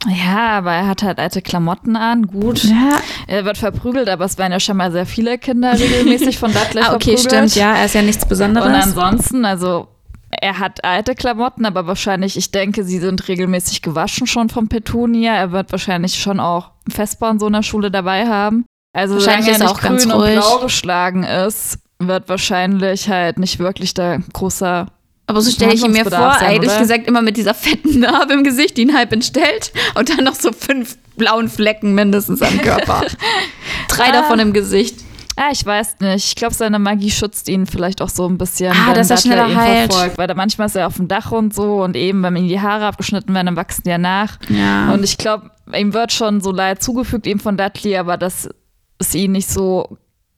Ja, 0.05 0.57
aber 0.57 0.73
er 0.73 0.87
hat 0.87 1.01
halt 1.01 1.17
alte 1.17 1.41
Klamotten 1.41 1.95
an, 1.95 2.27
gut. 2.27 2.63
Ja. 2.63 2.99
Er 3.25 3.45
wird 3.45 3.57
verprügelt, 3.57 4.07
aber 4.09 4.25
es 4.25 4.37
werden 4.37 4.51
ja 4.51 4.59
schon 4.59 4.77
mal 4.77 4.91
sehr 4.91 5.05
viele 5.05 5.37
Kinder 5.37 5.73
regelmäßig 5.79 6.37
von 6.37 6.53
Dudley 6.53 6.83
ah, 6.83 6.93
okay, 6.93 7.17
verprügelt. 7.17 7.25
Okay, 7.25 7.49
stimmt, 7.49 7.55
ja, 7.55 7.75
er 7.75 7.85
ist 7.85 7.95
ja 7.95 8.01
nichts 8.03 8.25
Besonderes. 8.25 8.67
Und 8.67 8.75
ansonsten, 8.75 9.43
also 9.43 9.87
er 10.29 10.59
hat 10.59 10.83
alte 10.83 11.15
Klamotten, 11.15 11.65
aber 11.65 11.87
wahrscheinlich, 11.87 12.37
ich 12.37 12.51
denke, 12.51 12.83
sie 12.83 12.99
sind 12.99 13.27
regelmäßig 13.27 13.81
gewaschen 13.81 14.27
schon 14.27 14.49
vom 14.49 14.67
Petunia. 14.67 15.33
Er 15.33 15.51
wird 15.51 15.71
wahrscheinlich 15.71 16.15
schon 16.15 16.39
auch 16.39 16.71
Festbau 16.89 17.29
in 17.29 17.39
so 17.39 17.47
einer 17.47 17.63
Schule 17.63 17.89
dabei 17.89 18.27
haben. 18.27 18.65
Also 18.93 19.15
wahrscheinlich 19.15 19.57
solange 19.57 19.63
er 19.63 19.95
nicht 19.95 20.07
grün 20.07 20.11
und 20.11 20.33
blau 20.33 20.59
geschlagen 20.59 21.23
ist, 21.23 21.79
wird 21.99 22.29
wahrscheinlich 22.29 23.09
halt 23.09 23.39
nicht 23.39 23.59
wirklich 23.59 23.93
der 23.93 24.21
großer 24.33 24.87
aber 25.28 25.41
so 25.41 25.51
stelle 25.51 25.73
ich 25.73 25.84
ihn 25.84 25.91
mir 25.91 26.05
vor, 26.05 26.38
sein, 26.39 26.53
ehrlich 26.53 26.69
oder? 26.69 26.80
gesagt, 26.80 27.05
immer 27.05 27.21
mit 27.21 27.36
dieser 27.36 27.53
fetten 27.53 27.99
Narbe 27.99 28.34
im 28.34 28.43
Gesicht, 28.45 28.78
die 28.78 28.84
ihn 28.84 28.95
halb 28.95 29.11
entstellt 29.11 29.73
und 29.95 30.09
dann 30.09 30.23
noch 30.23 30.36
so 30.36 30.51
fünf 30.53 30.97
blauen 31.17 31.49
Flecken 31.49 31.93
mindestens 31.93 32.41
am 32.41 32.57
Körper. 32.61 33.01
Drei 33.89 34.05
ah. 34.09 34.11
davon 34.13 34.39
im 34.39 34.53
Gesicht. 34.53 34.95
Ah, 35.36 35.49
ich 35.51 35.63
weiß 35.63 35.99
nicht. 35.99 36.30
Ich 36.30 36.36
glaube, 36.36 36.55
seine 36.55 36.80
Magie 36.80 37.11
schützt 37.11 37.47
ihn 37.49 37.67
vielleicht 37.67 38.01
auch 38.01 38.09
so 38.09 38.25
ein 38.28 38.38
bisschen, 38.38 38.71
ah, 38.71 38.88
wenn 38.88 38.95
dass 38.95 39.11
er 39.11 39.17
schneller 39.17 39.49
ihn 39.49 39.55
heilt. 39.55 39.91
verfolgt. 39.91 40.17
Weil 40.17 40.34
manchmal 40.34 40.67
ist 40.67 40.75
er 40.75 40.88
auf 40.88 40.95
dem 40.95 41.07
Dach 41.07 41.32
und 41.32 41.53
so 41.53 41.84
und 41.84 41.95
eben, 41.95 42.23
wenn 42.23 42.36
ihm 42.36 42.47
die 42.47 42.59
Haare 42.59 42.86
abgeschnitten 42.86 43.34
werden, 43.36 43.47
dann 43.47 43.55
wachsen 43.55 43.84
die 43.86 43.91
ja 43.91 43.99
nach. 43.99 44.39
Ja. 44.49 44.91
Und 44.93 45.03
ich 45.03 45.17
glaube, 45.17 45.51
ihm 45.75 45.93
wird 45.93 46.11
schon 46.11 46.41
so 46.41 46.51
leid 46.51 46.82
zugefügt, 46.82 47.28
eben 47.28 47.39
von 47.39 47.55
Dudley, 47.55 47.97
aber 47.97 48.17
dass 48.17 48.49
es 48.97 49.13
ihn 49.13 49.34
nicht 49.34 49.49
so 49.49 49.97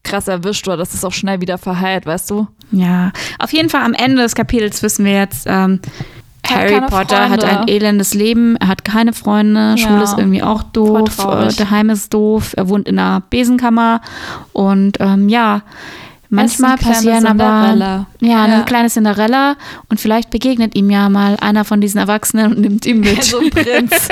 krass 0.09 0.27
erwischt 0.27 0.67
oder 0.67 0.77
dass 0.77 0.93
es 0.93 1.05
auch 1.05 1.13
schnell 1.13 1.41
wieder 1.41 1.57
verheilt, 1.57 2.05
weißt 2.05 2.29
du? 2.29 2.47
Ja, 2.71 3.11
auf 3.39 3.53
jeden 3.53 3.69
Fall 3.69 3.83
am 3.83 3.93
Ende 3.93 4.21
des 4.21 4.35
Kapitels 4.35 4.83
wissen 4.83 5.05
wir 5.05 5.13
jetzt, 5.13 5.45
ähm, 5.47 5.79
Harry 6.47 6.81
Potter 6.81 7.17
Freunde. 7.17 7.29
hat 7.29 7.43
ein 7.43 7.67
elendes 7.67 8.13
Leben, 8.13 8.55
er 8.57 8.69
hat 8.69 8.83
keine 8.83 9.13
Freunde, 9.13 9.75
ja. 9.75 9.77
Schule 9.77 10.03
ist 10.03 10.17
irgendwie 10.17 10.41
auch 10.41 10.63
doof, 10.63 11.19
äh, 11.19 11.53
daheim 11.53 11.89
ist 11.89 12.13
doof, 12.13 12.53
er 12.57 12.69
wohnt 12.69 12.87
in 12.87 12.97
einer 12.97 13.21
Besenkammer 13.29 14.01
und 14.53 14.97
ähm, 14.99 15.29
ja, 15.29 15.61
Manchmal 16.31 16.77
passieren 16.77 17.25
aber 17.25 18.05
ja, 18.21 18.43
eine 18.43 18.53
ja. 18.53 18.61
kleine 18.61 18.89
Cinderella 18.89 19.55
und 19.89 19.99
vielleicht 19.99 20.29
begegnet 20.29 20.75
ihm 20.75 20.91
ja 20.91 21.09
mal 21.09 21.37
einer 21.41 21.65
von 21.65 21.81
diesen 21.81 21.97
Erwachsenen 21.97 22.53
und 22.53 22.59
nimmt 22.59 22.85
ihn 22.85 22.99
mit. 22.99 23.23
So 23.29 23.39
ein 23.39 23.49
Prinz. 23.49 23.91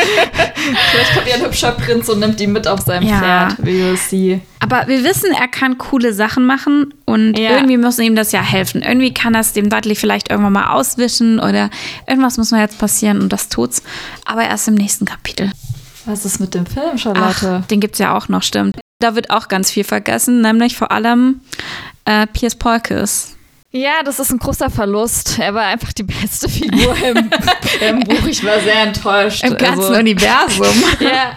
vielleicht 0.92 1.14
kommt 1.14 1.28
ja 1.28 1.36
ein 1.36 1.42
hübscher 1.42 1.72
Prinz 1.72 2.10
und 2.10 2.20
nimmt 2.20 2.40
ihn 2.42 2.52
mit 2.52 2.68
auf 2.68 2.82
seinem 2.82 3.08
ja. 3.08 3.20
Pferd, 3.20 3.66
wie 3.66 3.96
sie. 3.98 4.42
Aber 4.60 4.88
wir 4.88 5.04
wissen, 5.04 5.32
er 5.32 5.48
kann 5.48 5.78
coole 5.78 6.14
Sachen 6.14 6.46
machen 6.46 6.94
und 7.06 7.38
ja. 7.38 7.52
irgendwie 7.52 7.78
muss 7.78 8.00
ihm 8.00 8.16
das 8.16 8.32
ja 8.32 8.42
helfen. 8.42 8.82
Irgendwie 8.82 9.14
kann 9.14 9.34
das 9.34 9.54
dem 9.54 9.70
Dudley 9.70 9.96
vielleicht 9.96 10.30
irgendwann 10.30 10.54
mal 10.54 10.72
auswischen 10.72 11.40
oder 11.40 11.70
irgendwas 12.08 12.38
muss 12.38 12.52
mal 12.52 12.62
jetzt 12.62 12.78
passieren 12.80 13.22
und 13.22 13.32
das 13.32 13.50
tut's. 13.50 13.82
Aber 14.26 14.44
erst 14.44 14.68
im 14.68 14.76
nächsten 14.76 15.06
Kapitel. 15.06 15.52
Was 16.06 16.26
ist 16.26 16.40
mit 16.40 16.54
dem 16.54 16.66
Film, 16.66 16.98
Charlotte? 16.98 17.62
Ach, 17.64 17.68
den 17.68 17.80
gibt's 17.80 18.00
ja 18.00 18.16
auch 18.16 18.30
noch, 18.30 18.44
stimmt. 18.44 18.78
Da 19.00 19.14
wird 19.14 19.30
auch 19.30 19.48
ganz 19.48 19.70
viel 19.70 19.84
vergessen, 19.84 20.42
nämlich 20.42 20.76
vor 20.76 20.92
allem 20.92 21.42
äh, 22.08 22.26
Piers 22.28 22.56
Polkes. 22.56 23.36
Ja, 23.72 24.02
das 24.04 24.20
ist 24.20 24.32
ein 24.32 24.40
großer 24.40 24.70
Verlust. 24.70 25.38
Er 25.40 25.54
war 25.54 25.64
einfach 25.64 25.92
die 25.92 26.04
beste 26.04 26.48
Figur 26.48 26.96
im, 26.98 27.18
im 27.88 28.00
Buch. 28.00 28.26
Ich 28.26 28.44
war 28.44 28.60
sehr 28.62 28.82
enttäuscht. 28.82 29.44
Im 29.44 29.58
ganzen 29.58 29.84
also. 29.84 30.00
Universum. 30.00 30.84
ja. 31.02 31.34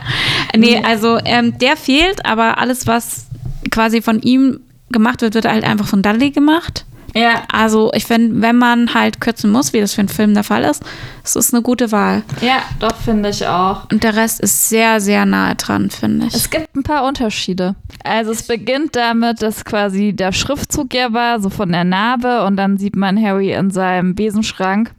Nee, 0.56 0.80
also 0.82 1.18
ähm, 1.24 1.58
der 1.58 1.76
fehlt, 1.76 2.24
aber 2.24 2.58
alles, 2.58 2.86
was 2.86 3.26
quasi 3.70 4.00
von 4.00 4.22
ihm 4.22 4.60
gemacht 4.90 5.22
wird, 5.22 5.34
wird 5.34 5.46
halt 5.46 5.64
einfach 5.64 5.86
von 5.86 6.02
Dudley 6.02 6.30
gemacht. 6.30 6.86
Ja. 7.14 7.42
Also 7.52 7.90
ich 7.94 8.06
finde, 8.06 8.40
wenn 8.40 8.56
man 8.56 8.94
halt 8.94 9.20
kürzen 9.20 9.50
muss, 9.50 9.72
wie 9.72 9.80
das 9.80 9.94
für 9.94 10.00
einen 10.00 10.08
Film 10.08 10.34
der 10.34 10.44
Fall 10.44 10.64
ist, 10.64 10.82
es 11.24 11.36
ist 11.36 11.52
eine 11.52 11.62
gute 11.62 11.92
Wahl. 11.92 12.22
Ja, 12.40 12.62
doch 12.78 12.94
finde 12.94 13.30
ich 13.30 13.46
auch. 13.46 13.90
Und 13.90 14.04
der 14.04 14.16
Rest 14.16 14.40
ist 14.40 14.68
sehr, 14.68 15.00
sehr 15.00 15.26
nahe 15.26 15.54
dran, 15.56 15.90
finde 15.90 16.26
ich. 16.26 16.34
Es 16.34 16.50
gibt 16.50 16.74
ein 16.76 16.82
paar 16.82 17.06
Unterschiede. 17.06 17.74
Also 18.04 18.32
es 18.32 18.44
beginnt 18.44 18.96
damit, 18.96 19.42
dass 19.42 19.64
quasi 19.64 20.12
der 20.12 20.32
Schriftzug 20.32 20.94
ja 20.94 21.12
war, 21.12 21.40
so 21.40 21.50
von 21.50 21.70
der 21.72 21.84
Narbe 21.84 22.44
und 22.44 22.56
dann 22.56 22.78
sieht 22.78 22.96
man 22.96 23.22
Harry 23.22 23.52
in 23.52 23.70
seinem 23.70 24.14
Besenschrank. 24.14 24.92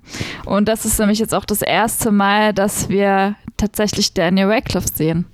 Und 0.46 0.68
das 0.68 0.86
ist 0.86 1.00
nämlich 1.00 1.20
jetzt 1.20 1.34
auch 1.34 1.46
das 1.46 1.62
erste 1.62 2.12
Mal, 2.12 2.54
dass 2.54 2.90
wir 2.90 3.36
tatsächlich 3.58 4.14
Daniel 4.14 4.52
Radcliffe 4.52 4.90
sehen. 4.94 5.26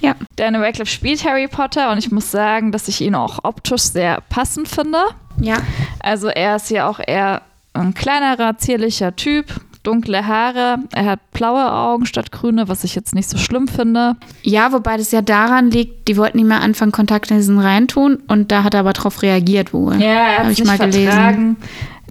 Ja. 0.00 0.14
Daniel 0.36 0.62
Radcliffe 0.62 0.90
spielt 0.90 1.24
Harry 1.24 1.48
Potter 1.48 1.90
und 1.90 1.98
ich 1.98 2.12
muss 2.12 2.30
sagen, 2.30 2.70
dass 2.70 2.86
ich 2.88 3.00
ihn 3.00 3.14
auch 3.14 3.40
optisch 3.42 3.82
sehr 3.82 4.20
passend 4.28 4.68
finde. 4.68 4.98
Ja. 5.40 5.58
Also 6.00 6.28
er 6.28 6.56
ist 6.56 6.70
ja 6.70 6.88
auch 6.88 7.00
eher 7.04 7.42
ein 7.74 7.94
kleinerer, 7.94 8.58
zierlicher 8.58 9.14
Typ, 9.16 9.46
dunkle 9.82 10.26
Haare, 10.26 10.78
er 10.92 11.04
hat 11.04 11.30
blaue 11.32 11.72
Augen 11.72 12.06
statt 12.06 12.32
grüne, 12.32 12.68
was 12.68 12.84
ich 12.84 12.94
jetzt 12.94 13.14
nicht 13.14 13.28
so 13.28 13.38
schlimm 13.38 13.68
finde. 13.68 14.16
Ja, 14.42 14.72
wobei 14.72 14.96
das 14.96 15.12
ja 15.12 15.22
daran 15.22 15.70
liegt, 15.70 16.08
die 16.08 16.16
wollten 16.16 16.38
nicht 16.38 16.46
mehr 16.46 16.60
anfangen, 16.60 16.92
Kontaktlinsen 16.92 17.58
reintun 17.58 18.16
und 18.26 18.52
da 18.52 18.64
hat 18.64 18.74
er 18.74 18.80
aber 18.80 18.92
drauf 18.92 19.22
reagiert 19.22 19.72
wohl. 19.72 20.00
Ja, 20.00 20.08
er 20.08 20.38
hat 20.38 20.52
ich 20.52 20.58
nicht 20.58 20.66
mal 20.66 20.76
vertragen. 20.76 21.56
gelesen. 21.56 21.56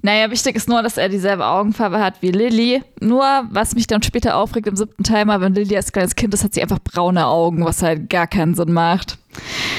Naja, 0.02 0.30
wichtig 0.30 0.54
ist 0.56 0.68
nur, 0.68 0.82
dass 0.82 0.96
er 0.96 1.08
dieselbe 1.08 1.44
Augenfarbe 1.46 2.00
hat 2.00 2.14
wie 2.20 2.30
Lily. 2.30 2.82
Nur, 3.00 3.24
was 3.50 3.74
mich 3.74 3.86
dann 3.86 4.02
später 4.02 4.36
aufregt 4.36 4.66
im 4.68 4.76
siebten 4.76 5.02
Teil 5.02 5.24
mal, 5.24 5.40
wenn 5.40 5.54
Lily 5.54 5.76
als 5.76 5.92
kleines 5.92 6.14
Kind 6.14 6.32
ist, 6.34 6.44
hat 6.44 6.54
sie 6.54 6.62
einfach 6.62 6.78
braune 6.78 7.26
Augen, 7.26 7.64
was 7.64 7.82
halt 7.82 8.08
gar 8.08 8.26
keinen 8.26 8.54
Sinn 8.54 8.72
macht. 8.72 9.18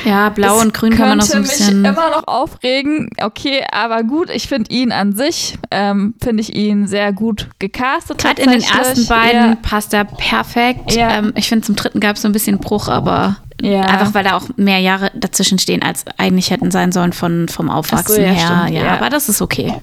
Ja, 0.05 0.30
blau 0.30 0.55
Das 0.55 0.65
und 0.65 0.74
grün 0.74 0.93
kann 0.95 1.09
man 1.09 1.17
noch 1.17 1.26
so 1.26 1.36
ein 1.38 1.41
bisschen. 1.43 1.82
mich 1.82 1.91
immer 1.91 2.09
noch 2.11 2.28
aufregen. 2.28 3.09
Okay, 3.22 3.63
aber 3.72 4.03
gut, 4.03 4.30
ich 4.30 4.47
finde 4.47 4.72
ihn 4.72 4.91
an 4.91 5.13
sich, 5.13 5.57
ähm, 5.72 6.13
finde 6.22 6.41
ich 6.41 6.55
ihn 6.55 6.88
sehr 6.88 7.11
gut 7.11 7.47
gecastet. 7.59 8.20
Gerade 8.20 8.41
in 8.41 8.51
den 8.51 8.61
ersten 8.61 9.07
beiden 9.07 9.61
passt 9.61 9.93
er 9.93 10.05
perfekt. 10.05 10.93
Ja. 10.95 11.11
Ähm, 11.17 11.34
ich 11.36 11.49
finde, 11.49 11.65
zum 11.65 11.76
dritten 11.76 11.99
gab 11.99 12.15
es 12.15 12.22
so 12.22 12.30
ein 12.30 12.32
bisschen 12.32 12.59
Bruch, 12.59 12.88
aber 12.88 13.38
Ja. 13.61 13.82
einfach 13.82 14.13
weil 14.13 14.24
da 14.24 14.38
auch 14.38 14.47
mehr 14.55 14.80
Jahre 14.80 15.11
dazwischen 15.15 15.59
stehen, 15.59 15.82
als 15.82 16.05
eigentlich 16.17 16.51
hätten 16.51 16.72
sein 16.72 16.91
sollen 16.93 17.11
von, 17.11 17.49
vom 17.49 17.70
Aufwachsen 17.70 18.22
ja, 18.24 18.30
her. 18.30 18.45
stimmt, 18.63 18.78
ja, 18.78 18.86
ja. 18.86 18.93
aber 18.97 19.09
das 19.09 19.28
ist 19.28 19.41
okay. 19.41 19.74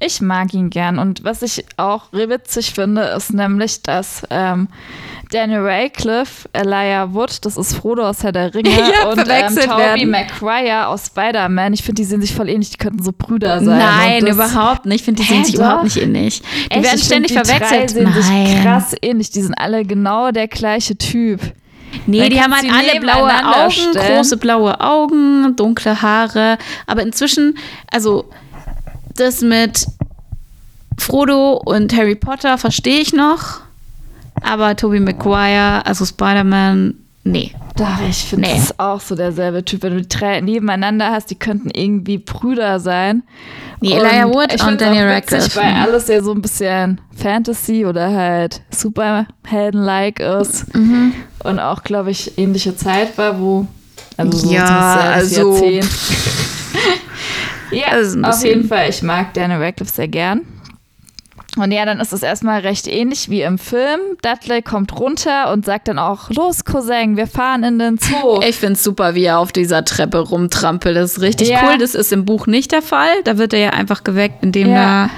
Ich 0.00 0.20
mag 0.20 0.52
ihn 0.54 0.70
gern. 0.70 0.98
Und 0.98 1.24
was 1.24 1.42
ich 1.42 1.64
auch 1.76 2.12
witzig 2.12 2.72
finde, 2.74 3.02
ist 3.16 3.32
nämlich, 3.32 3.82
dass 3.82 4.22
ähm, 4.30 4.68
Daniel 5.30 5.60
Radcliffe, 5.60 6.48
Elijah 6.52 7.12
Wood, 7.12 7.44
das 7.44 7.56
ist 7.56 7.74
Frodo 7.74 8.08
aus 8.08 8.22
Herr 8.22 8.32
der 8.32 8.54
Ringe 8.54 8.70
Ja, 8.70 9.08
und 9.10 9.18
ähm, 9.18 9.56
Tobey. 9.56 10.06
Maguire 10.06 10.88
aus 10.88 11.06
Spider-Man. 11.06 11.72
Ich 11.72 11.82
finde, 11.82 12.02
die 12.02 12.04
sehen 12.04 12.20
sich 12.20 12.34
voll 12.34 12.48
ähnlich. 12.48 12.70
Die 12.70 12.76
könnten 12.76 13.02
so 13.02 13.12
Brüder 13.16 13.62
sein. 13.64 13.78
Nein, 13.78 14.26
überhaupt 14.26 14.86
nicht. 14.86 15.00
Ich 15.00 15.04
finde, 15.04 15.22
die 15.22 15.28
Hä, 15.28 15.34
sehen 15.34 15.44
sich 15.44 15.54
doch? 15.54 15.60
überhaupt 15.62 15.84
nicht 15.84 15.96
ähnlich. 15.96 16.42
Die 16.42 16.70
Echt, 16.70 16.82
werden 16.84 16.98
ständig 17.00 17.32
find, 17.32 17.46
die 17.46 17.50
verwechselt. 17.50 17.82
Drei 17.82 17.86
sehen 17.88 18.12
sich 18.12 18.26
Nein. 18.30 18.62
krass 18.62 18.94
ähnlich. 19.00 19.30
Die 19.30 19.42
sind 19.42 19.54
alle 19.54 19.84
genau 19.84 20.30
der 20.30 20.48
gleiche 20.48 20.96
Typ. 20.96 21.40
Nee, 22.06 22.20
Man 22.20 22.30
die 22.30 22.40
haben 22.40 22.52
halt 22.54 22.66
alle 22.70 23.00
blaue 23.00 23.30
Augen, 23.32 23.70
stellen. 23.70 24.16
große 24.16 24.36
blaue 24.36 24.80
Augen, 24.80 25.54
dunkle 25.56 26.02
Haare. 26.02 26.58
Aber 26.86 27.02
inzwischen, 27.02 27.56
also 27.90 28.28
das 29.16 29.40
mit 29.40 29.86
Frodo 30.98 31.60
und 31.64 31.94
Harry 31.96 32.14
Potter 32.14 32.58
verstehe 32.58 33.00
ich 33.00 33.12
noch. 33.12 33.60
Aber 34.42 34.76
Tobey 34.76 35.00
Maguire, 35.00 35.84
also 35.86 36.04
Spider-Man, 36.04 36.94
nee. 37.24 37.52
Da, 37.76 37.98
ich 38.08 38.18
finde, 38.24 38.48
Nee. 38.48 38.54
das 38.54 38.64
ist 38.66 38.78
auch 38.78 39.00
so 39.00 39.16
derselbe 39.16 39.64
Typ. 39.64 39.82
Wenn 39.82 39.94
du 39.94 40.02
die 40.02 40.08
drei 40.08 40.40
nebeneinander 40.40 41.10
hast, 41.10 41.30
die 41.30 41.34
könnten 41.34 41.70
irgendwie 41.70 42.18
Brüder 42.18 42.78
sein. 42.78 43.24
Nee, 43.80 43.94
Elijah 43.94 44.28
Wood 44.32 44.52
ich 44.54 44.62
und 44.62 44.80
Daniel 44.80 45.08
Radcliffe. 45.08 45.56
Weil 45.60 45.74
alles 45.74 46.06
ja 46.06 46.22
so 46.22 46.32
ein 46.32 46.40
bisschen 46.40 47.00
Fantasy 47.16 47.84
oder 47.84 48.12
halt 48.14 48.62
Superhelden-like 48.70 50.20
ist. 50.20 50.72
Mhm. 50.74 51.14
Und 51.42 51.58
auch, 51.58 51.82
glaube 51.82 52.12
ich, 52.12 52.38
ähnliche 52.38 52.76
Zeit 52.76 53.18
war, 53.18 53.40
wo. 53.40 53.66
Also 54.16 54.38
so 54.38 54.52
Ja, 54.52 54.94
also- 55.14 55.54
Jahrzehnt. 55.54 55.88
Ja, 57.74 57.88
Also 57.88 58.20
auf 58.22 58.44
jeden 58.44 58.68
Fall. 58.68 58.88
Ich 58.90 59.02
mag 59.02 59.34
Daniel 59.34 59.62
Radcliffe 59.62 59.92
sehr 59.92 60.08
gern. 60.08 60.40
Und 61.56 61.70
ja, 61.70 61.84
dann 61.84 62.00
ist 62.00 62.12
es 62.12 62.24
erstmal 62.24 62.60
recht 62.62 62.88
ähnlich 62.88 63.30
wie 63.30 63.42
im 63.42 63.58
Film. 63.58 64.00
Dudley 64.22 64.60
kommt 64.60 64.98
runter 64.98 65.52
und 65.52 65.64
sagt 65.64 65.86
dann 65.86 66.00
auch: 66.00 66.28
Los, 66.30 66.64
Cousin, 66.64 67.16
wir 67.16 67.28
fahren 67.28 67.62
in 67.62 67.78
den 67.78 67.98
Zoo. 67.98 68.40
Ich 68.48 68.56
finde 68.56 68.72
es 68.74 68.82
super, 68.82 69.14
wie 69.14 69.22
er 69.24 69.38
auf 69.38 69.52
dieser 69.52 69.84
Treppe 69.84 70.18
rumtrampelt. 70.18 70.96
Das 70.96 71.12
ist 71.12 71.20
richtig 71.20 71.48
Ja. 71.50 71.60
cool. 71.70 71.78
Das 71.78 71.94
ist 71.94 72.12
im 72.12 72.24
Buch 72.24 72.48
nicht 72.48 72.72
der 72.72 72.82
Fall. 72.82 73.10
Da 73.22 73.38
wird 73.38 73.52
er 73.52 73.60
ja 73.60 73.70
einfach 73.70 74.02
geweckt, 74.02 74.42
indem 74.42 74.70
Ja. 74.70 75.08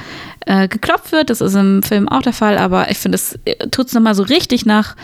da 0.46 0.62
äh, 0.64 0.68
geklopft 0.68 1.10
wird. 1.12 1.30
Das 1.30 1.40
ist 1.40 1.54
im 1.54 1.82
Film 1.82 2.06
auch 2.06 2.20
der 2.22 2.34
Fall. 2.34 2.58
Aber 2.58 2.90
ich 2.90 2.98
finde, 2.98 3.16
es 3.16 3.38
tut 3.70 3.86
es 3.86 3.94
nochmal 3.94 4.14
so 4.14 4.22
richtig 4.22 4.66
nach 4.66 4.94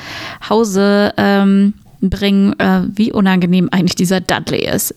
Hause 0.51 1.15
ähm, 1.17 1.73
bringen, 2.03 2.59
äh, 2.61 2.83
wie 2.95 3.11
unangenehm 3.11 3.69
eigentlich 3.73 3.95
dieser 3.97 4.21
Dudley 4.21 4.67
ist. 4.69 4.95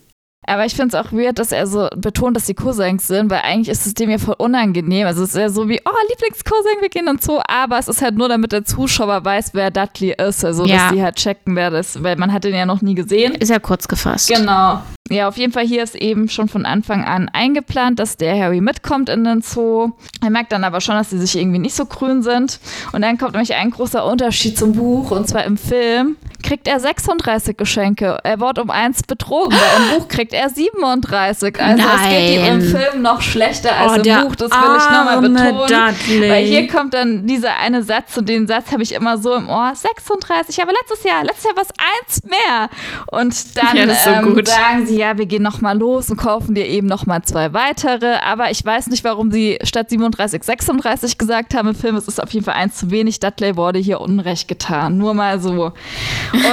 Aber 0.48 0.66
ich 0.66 0.76
finde 0.76 0.96
es 0.98 1.06
auch 1.06 1.12
weird, 1.12 1.40
dass 1.40 1.52
er 1.52 1.68
so 1.68 1.88
betont, 1.96 2.36
dass 2.36 2.46
die 2.46 2.54
Cousins 2.54 3.08
sind, 3.08 3.30
weil 3.32 3.42
eigentlich 3.44 3.70
ist 3.70 3.86
es 3.86 3.94
dem 3.94 4.10
ja 4.10 4.18
voll 4.18 4.36
unangenehm. 4.38 5.08
Also 5.08 5.24
es 5.24 5.30
ist 5.30 5.38
ja 5.38 5.50
so 5.50 5.68
wie, 5.70 5.80
oh, 5.86 6.08
Lieblingscousin, 6.10 6.82
wir 6.82 6.90
gehen 6.90 7.08
ins 7.08 7.26
Zoo, 7.26 7.40
aber 7.48 7.80
es 7.80 7.88
ist 7.88 8.02
halt 8.02 8.16
nur, 8.16 8.30
damit 8.30 8.52
der 8.52 8.64
Zuschauer 8.66 9.24
weiß, 9.26 9.52
wer 9.54 9.72
Dudley 9.72 10.12
ist. 10.18 10.44
Also, 10.46 10.66
Ja. 10.66 10.78
dass 10.78 10.94
die 10.94 11.04
halt 11.04 11.16
checken, 11.16 11.56
wer 11.56 11.72
das 11.72 11.96
ist, 11.96 12.04
weil 12.04 12.16
man 12.16 12.32
hat 12.34 12.44
den 12.44 12.54
ja 12.56 12.66
noch 12.66 12.82
nie 12.82 12.96
gesehen. 12.96 13.36
Ist 13.36 13.50
ja 13.50 13.60
kurz 13.60 13.88
gefasst. 13.88 14.30
Genau. 14.30 14.82
Ja, 15.12 15.28
auf 15.28 15.38
jeden 15.38 15.54
Fall 15.54 15.68
hier 15.68 15.84
ist 15.84 15.94
eben 15.94 16.30
schon 16.30 16.50
von 16.50 16.66
Anfang 16.66 17.04
an 17.06 17.30
eingeplant, 17.32 18.00
dass 18.00 18.18
der 18.18 18.36
Harry 18.40 18.60
mitkommt 18.60 19.08
in 19.08 19.24
den 19.24 19.44
Zoo. 19.44 19.92
Er 20.24 20.32
merkt 20.32 20.52
dann 20.52 20.64
aber 20.64 20.82
schon, 20.82 20.96
dass 20.96 21.12
sie 21.12 21.20
sich 21.20 21.36
irgendwie 21.38 21.60
nicht 21.60 21.76
so 21.76 21.86
grün 21.86 22.24
sind. 22.24 22.60
Und 22.92 23.04
dann 23.04 23.20
kommt 23.20 23.34
nämlich 23.34 23.54
ein 23.54 23.70
großer 23.70 24.04
Unterschied 24.04 24.58
zum 24.58 24.74
Buch. 24.74 25.12
Und 25.12 25.30
zwar 25.30 25.44
im 25.44 25.58
Film 25.58 26.18
kriegt 26.42 26.68
er 26.68 26.80
36 26.80 27.56
Geschenke. 27.56 28.18
Er 28.24 28.40
wird 28.40 28.58
um 28.58 28.72
eins 28.72 29.04
betrogen, 29.04 29.52
weil 29.56 29.84
im 29.94 30.00
Buch 30.00 30.08
kriegt 30.08 30.34
er 30.34 30.50
37. 30.50 31.60
Also 31.62 31.84
es 31.84 32.10
geht 32.10 32.30
ihm 32.40 32.46
im 32.46 32.58
Nein. 32.58 32.62
Film 32.62 33.02
noch 33.04 33.22
schlechter 33.22 33.76
als 33.78 33.92
Oh, 33.92 33.96
im 33.98 34.28
Buch. 34.28 34.36
Das 34.36 34.50
will 34.50 34.78
ich 34.78 34.90
nochmal 34.90 35.22
betonen. 35.22 35.68
Dudley. 36.08 36.30
Weil 36.32 36.46
hier 36.46 36.68
kommt 36.68 36.96
dann 36.96 37.28
dieser 37.28 37.56
eine 37.60 37.84
Satz 37.84 38.18
und 38.18 38.28
den 38.28 38.48
Satz 38.48 38.72
habe 38.72 38.82
ich 38.82 38.94
immer 38.96 39.20
so 39.20 39.36
im 39.36 39.50
Ohr. 39.50 39.72
36, 39.76 40.60
aber 40.64 40.72
letztes 40.72 41.04
Jahr, 41.04 41.24
letztes 41.24 41.44
Jahr 41.46 41.56
war 41.58 41.64
es 41.64 41.70
eins 41.78 42.24
mehr. 42.24 42.70
Und 43.12 43.56
dann 43.56 43.78
Ja, 43.78 43.94
so 43.96 44.10
ähm, 44.10 44.34
gut. 44.36 44.48
sagen 44.48 44.86
sie, 44.88 44.95
ja, 44.96 45.18
wir 45.18 45.26
gehen 45.26 45.44
nochmal 45.44 45.78
los 45.78 46.10
und 46.10 46.18
kaufen 46.18 46.56
dir 46.56 46.66
eben 46.68 46.88
nochmal 46.88 47.22
zwei 47.24 47.54
weitere. 47.54 48.16
Aber 48.26 48.52
ich 48.52 48.64
weiß 48.66 48.88
nicht, 48.88 49.04
warum 49.04 49.32
sie 49.32 49.58
statt 49.64 49.90
37 49.90 50.44
36 50.44 51.18
gesagt 51.18 51.54
haben 51.56 51.70
im 51.70 51.76
Film. 51.76 51.96
Es 51.96 52.08
ist 52.08 52.22
auf 52.22 52.32
jeden 52.32 52.46
Fall 52.46 52.56
eins 52.56 52.76
zu 52.78 52.92
wenig. 52.92 53.20
Dudley 53.20 53.56
wurde 53.56 53.80
hier 53.80 54.02
Unrecht 54.02 54.48
getan. 54.48 54.98
Nur 54.98 55.14
mal 55.14 55.40
so. 55.40 55.74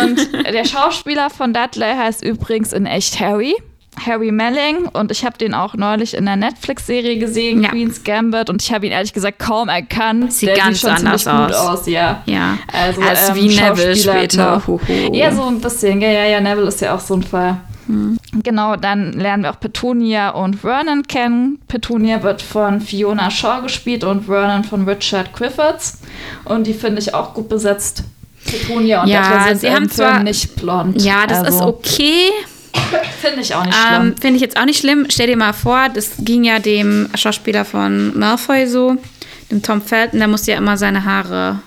Und 0.02 0.32
der 0.52 0.64
Schauspieler 0.64 1.30
von 1.30 1.52
Dudley 1.52 1.94
heißt 1.96 2.24
übrigens 2.24 2.72
in 2.72 2.86
echt 2.86 3.20
Harry. 3.20 3.54
Harry 4.06 4.32
Melling 4.32 4.86
und 4.94 5.10
ich 5.12 5.22
habe 5.22 5.36
den 5.36 5.52
auch 5.52 5.74
neulich 5.74 6.14
in 6.14 6.24
der 6.24 6.36
Netflix-Serie 6.36 7.18
gesehen, 7.18 7.62
Ja. 7.62 7.68
Queen's 7.68 8.02
Gambit, 8.02 8.48
und 8.48 8.62
ich 8.62 8.72
habe 8.72 8.86
ihn 8.86 8.92
ehrlich 8.92 9.12
gesagt 9.12 9.38
kaum 9.38 9.68
erkannt. 9.68 10.32
Sieht 10.32 10.48
Der 10.48 10.56
ganz 10.56 10.80
sieht 10.80 10.88
schon 10.88 11.06
anders 11.06 11.24
ziemlich 11.24 11.46
gut 11.48 11.54
aus. 11.56 11.80
aus, 11.80 11.86
ja. 11.86 12.22
Ja. 12.24 12.56
Also, 12.72 13.02
ist 13.02 13.28
ähm, 13.28 13.34
wie 13.34 13.48
Neville 13.54 13.94
später. 13.96 14.54
noch. 14.56 14.66
Huhu. 14.66 14.80
Ja, 15.12 15.30
so 15.30 15.42
ein 15.42 15.60
bisschen. 15.60 16.00
Ja, 16.00 16.08
ja, 16.08 16.24
ja, 16.24 16.40
Neville 16.40 16.68
ist 16.68 16.80
ja 16.80 16.94
auch 16.94 17.00
so 17.00 17.12
ein 17.16 17.22
Fall. 17.22 17.58
Hm. 17.86 18.18
Genau, 18.42 18.76
dann 18.76 19.12
lernen 19.12 19.42
wir 19.42 19.50
auch 19.50 19.60
Petunia 19.60 20.30
und 20.30 20.56
Vernon 20.60 21.02
kennen. 21.06 21.58
Petunia 21.68 22.22
wird 22.22 22.42
von 22.42 22.80
Fiona 22.80 23.30
Shaw 23.30 23.60
gespielt 23.62 24.04
und 24.04 24.26
Vernon 24.26 24.64
von 24.64 24.88
Richard 24.88 25.32
Griffiths. 25.32 25.98
Und 26.44 26.66
die 26.66 26.74
finde 26.74 27.00
ich 27.00 27.14
auch 27.14 27.34
gut 27.34 27.48
besetzt. 27.48 28.04
Petunia 28.44 29.02
und 29.02 29.08
Ja, 29.08 29.22
Dudley 29.28 29.48
sind 29.48 29.60
sie 29.60 29.70
haben 29.70 29.90
zwar- 29.90 30.22
nicht 30.22 30.56
blond. 30.56 31.00
Ja, 31.02 31.26
das 31.26 31.40
ist 31.40 31.44
Also, 31.54 31.66
okay. 31.68 32.30
Finde 33.20 33.40
ich 33.42 33.54
auch 33.54 33.64
nicht 33.64 33.76
schlimm. 33.76 34.02
Ähm, 34.02 34.14
Finde 34.18 34.36
ich 34.36 34.42
jetzt 34.42 34.58
auch 34.58 34.64
nicht 34.64 34.80
schlimm. 34.80 35.06
Stell 35.10 35.26
dir 35.26 35.36
mal 35.36 35.52
vor, 35.52 35.88
das 35.92 36.12
ging 36.18 36.44
ja 36.44 36.58
dem 36.58 37.08
Schauspieler 37.14 37.64
von 37.64 38.18
Malfoy 38.18 38.66
so, 38.66 38.96
dem 39.50 39.62
Tom 39.62 39.82
Felton, 39.82 40.18
der 40.18 40.28
musste 40.28 40.52
ja 40.52 40.58
immer 40.58 40.76
seine 40.76 41.04
Haare 41.04 41.60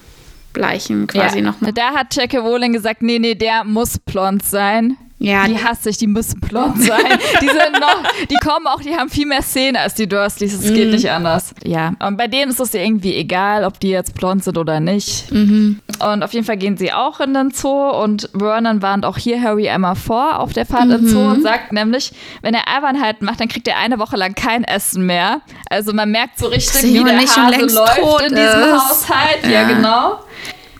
bleichen, 0.53 1.05
quasi 1.07 1.38
ja. 1.39 1.43
nochmal. 1.43 1.74
Da 1.74 1.93
hat 1.93 2.16
Jackie 2.16 2.38
Rowling 2.38 2.74
gesagt, 2.74 3.01
nee, 3.03 3.20
nee, 3.20 3.36
der 3.36 3.63
muss 3.63 3.99
blond 3.99 4.43
sein. 4.43 4.97
Ja, 5.18 5.47
Die 5.47 5.57
hasse 5.63 5.89
ich, 5.89 5.97
die 5.97 6.07
müssen 6.07 6.41
blond 6.41 6.84
sein. 6.84 6.99
die 7.41 7.47
sind 7.47 7.80
noch, 7.80 8.03
die 8.30 8.36
kommen 8.36 8.68
auch, 8.68 8.82
die 8.82 8.93
haben 8.95 9.09
viel 9.09 9.26
mehr 9.26 9.41
Szene 9.41 9.80
als 9.80 9.93
die 9.93 10.07
Dursleys. 10.07 10.53
Es 10.53 10.70
Mhm. 10.70 10.74
geht 10.74 10.91
nicht 10.91 11.09
anders. 11.09 11.55
Ja. 11.63 11.93
Und 11.99 12.18
bei 12.18 12.28
denen 12.28 12.51
ist 12.51 12.59
es 12.59 12.74
ja 12.74 12.82
irgendwie 12.82 13.16
egal, 13.16 13.63
ob 13.63 13.80
die 13.80 13.89
jetzt 13.91 14.13
blond 14.13 14.43
sind 14.43 14.57
oder 14.57 14.82
nicht. 14.82 15.32
Mhm. 15.32 15.80
Und 16.05 16.22
auf 16.22 16.34
jeden 16.34 16.45
Fall 16.45 16.57
gehen 16.57 16.76
sie 16.76 16.91
auch 16.91 17.22
in 17.22 17.34
den 17.34 17.51
Zoo 17.51 17.70
und 17.91 18.30
Vernon 18.38 18.82
warnt 18.82 19.05
auch 19.05 19.18
hier 19.18 19.41
Harry 19.41 19.70
einmal 19.70 19.95
vor 19.95 20.39
auf 20.39 20.51
der 20.51 20.66
Fahrt 20.66 20.84
in 20.84 20.89
den 20.89 21.07
Zoo 21.07 21.20
Mhm. 21.22 21.32
und 21.32 21.41
sagt 21.43 21.72
nämlich, 21.72 22.11
wenn 22.41 22.53
er 22.53 22.68
Albernheiten 22.68 23.26
macht, 23.26 23.39
dann 23.39 23.47
kriegt 23.47 23.70
er 23.70 23.78
eine 23.78 23.97
Woche 23.99 24.18
lang 24.18 24.36
kein 24.36 24.66
Essen 24.66 25.05
mehr. 25.05 25.39
Also 25.70 25.93
man 25.93 26.11
merkt 26.11 26.38
so 26.39 26.47
richtig, 26.47 26.84
wie 26.93 27.03
der 27.03 27.13
nicht 27.16 27.36
Hase 27.38 27.74
läuft 27.74 27.97
tot 27.99 28.22
in 28.24 28.36
diesem 28.36 28.43
ist. 28.43 28.74
Haushalt. 29.09 29.43
Ja, 29.45 29.49
Ja. 29.49 29.63
genau. 29.63 30.20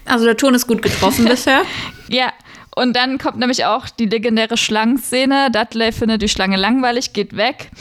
also 0.04 0.26
der 0.26 0.36
Ton 0.36 0.54
ist 0.56 0.68
gut 0.68 0.82
getroffen 0.82 1.24
bisher. 1.30 1.62
Ja, 2.10 2.28
und 2.76 2.96
dann 2.96 3.18
kommt 3.18 3.38
nämlich 3.38 3.66
auch 3.66 3.90
die 3.90 4.06
legendäre 4.06 4.58
Schlangenszene. 4.58 5.50
Dudley 5.52 5.92
findet 5.92 6.22
die 6.22 6.28
Schlange 6.28 6.58
langweilig, 6.58 7.14
geht 7.14 7.36
weg 7.36 7.72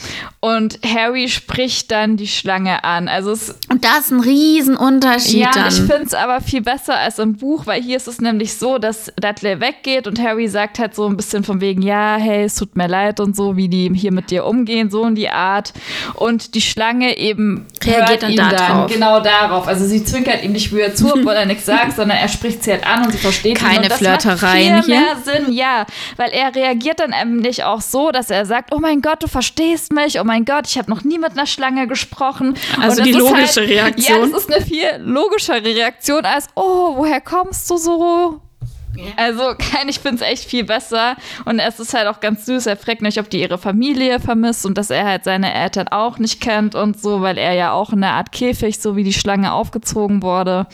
und 0.41 0.79
Harry 0.85 1.29
spricht 1.29 1.91
dann 1.91 2.17
die 2.17 2.29
Schlange 2.29 2.85
an. 2.85 3.09
Also 3.09 3.33
es 3.33 3.59
Und 3.71 3.85
da 3.85 3.99
ist 3.99 4.11
ein 4.11 4.21
Riesenunterschied 4.21 5.41
ja, 5.41 5.51
dann. 5.53 5.69
ich 5.69 5.77
finde 5.77 6.03
es 6.05 6.15
aber 6.15 6.41
viel 6.41 6.61
besser 6.61 6.97
als 6.97 7.19
im 7.19 7.37
Buch, 7.37 7.67
weil 7.67 7.83
hier 7.83 7.97
ist 7.97 8.09
es 8.09 8.21
nämlich 8.21 8.55
so, 8.55 8.79
dass 8.79 9.13
Dudley 9.21 9.61
weggeht 9.61 10.07
und 10.07 10.21
Harry 10.21 10.49
sagt 10.49 10.79
halt 10.79 10.95
so 10.95 11.07
ein 11.07 11.17
bisschen 11.17 11.45
von 11.45 11.61
wegen, 11.61 11.83
ja, 11.83 12.17
hey, 12.17 12.45
es 12.45 12.55
tut 12.55 12.77
mir 12.77 12.87
leid 12.87 13.21
und 13.21 13.35
so, 13.35 13.57
wie 13.57 13.69
die 13.69 13.91
hier 13.95 14.13
mit 14.13 14.31
dir 14.31 14.45
umgehen, 14.45 14.91
so 14.91 15.05
in 15.05 15.15
die 15.15 15.29
Art. 15.29 15.73
Und 16.15 16.55
die 16.55 16.61
Schlange 16.61 17.17
eben 17.19 17.67
Reagiert 17.85 18.23
dann 18.23 18.37
da 18.37 18.49
dann 18.51 18.77
drauf. 18.77 18.93
genau 18.93 19.21
darauf. 19.21 19.67
Also 19.67 19.87
sie 19.87 20.05
zwinkert 20.05 20.45
ihm 20.45 20.53
nicht 20.53 20.75
wieder 20.75 20.95
zu, 20.95 21.13
obwohl 21.15 21.33
er 21.33 21.47
nichts 21.47 21.67
sagt, 21.67 21.93
sondern 21.97 22.19
er 22.19 22.29
spricht 22.29 22.63
sie 22.63 22.73
halt 22.73 22.87
an 22.87 23.07
und 23.07 23.13
sie 23.13 23.19
versteht 23.19 23.59
ihn. 23.61 23.67
Keine 23.67 23.89
das 23.89 23.99
Flirterei, 23.99 24.84
reagieren? 24.89 25.03
mehr 25.03 25.16
Sinn, 25.16 25.53
ja. 25.53 25.87
Weil 26.16 26.30
er 26.30 26.55
reagiert 26.55 27.01
dann 27.01 27.11
nämlich 27.11 27.64
auch 27.64 27.80
so, 27.80 28.11
dass 28.11 28.30
er 28.30 28.47
sagt, 28.47 28.74
oh 28.74 28.78
mein 28.78 29.01
Gott, 29.01 29.22
du 29.22 29.28
verstehst 29.28 29.93
mich, 29.93 30.20
oh 30.20 30.24
mein 30.24 30.45
Gott, 30.45 30.66
ich 30.66 30.78
habe 30.78 30.91
noch 30.91 31.05
nie 31.05 31.18
mit 31.18 31.32
einer 31.32 31.47
Schlange 31.47 31.87
gesprochen. 31.87 32.57
Also 32.80 33.03
die 33.03 33.11
ist 33.11 33.18
logische 33.18 33.61
halt, 33.61 33.70
Reaktion. 33.70 34.20
Ja, 34.20 34.26
das 34.26 34.43
ist 34.43 34.55
eine 34.55 34.64
viel 34.64 34.89
logischere 34.99 35.64
Reaktion 35.64 36.24
als, 36.24 36.49
oh, 36.55 36.97
woher 36.97 37.20
kommst 37.20 37.70
du 37.70 37.76
so? 37.76 38.41
Also, 39.17 39.55
kein, 39.59 39.89
ich 39.89 39.99
finde 40.01 40.17
es 40.25 40.31
echt 40.31 40.45
viel 40.49 40.65
besser. 40.65 41.17
Und 41.45 41.59
es 41.59 41.81
ist 41.81 41.95
halt 41.95 42.07
auch 42.09 42.21
ganz 42.21 42.47
süß. 42.47 42.67
Er 42.67 42.77
fragt 42.77 43.03
nicht, 43.03 43.19
ob 43.19 43.29
die 43.31 43.41
ihre 43.41 43.59
Familie 43.59 44.21
vermisst 44.21 44.65
und 44.67 44.79
dass 44.79 44.91
er 44.91 45.05
halt 45.05 45.25
seine 45.25 45.53
Eltern 45.55 45.89
auch 45.89 46.19
nicht 46.19 46.41
kennt 46.41 46.75
und 46.75 47.01
so, 47.01 47.21
weil 47.21 47.39
er 47.39 47.53
ja 47.55 47.73
auch 47.73 47.93
in 47.93 48.03
einer 48.05 48.15
Art 48.15 48.33
Käfig, 48.33 48.79
so 48.79 48.97
wie 48.97 49.05
die 49.05 49.13
Schlange, 49.13 49.53
aufgezogen 49.53 50.23
wurde. 50.23 50.67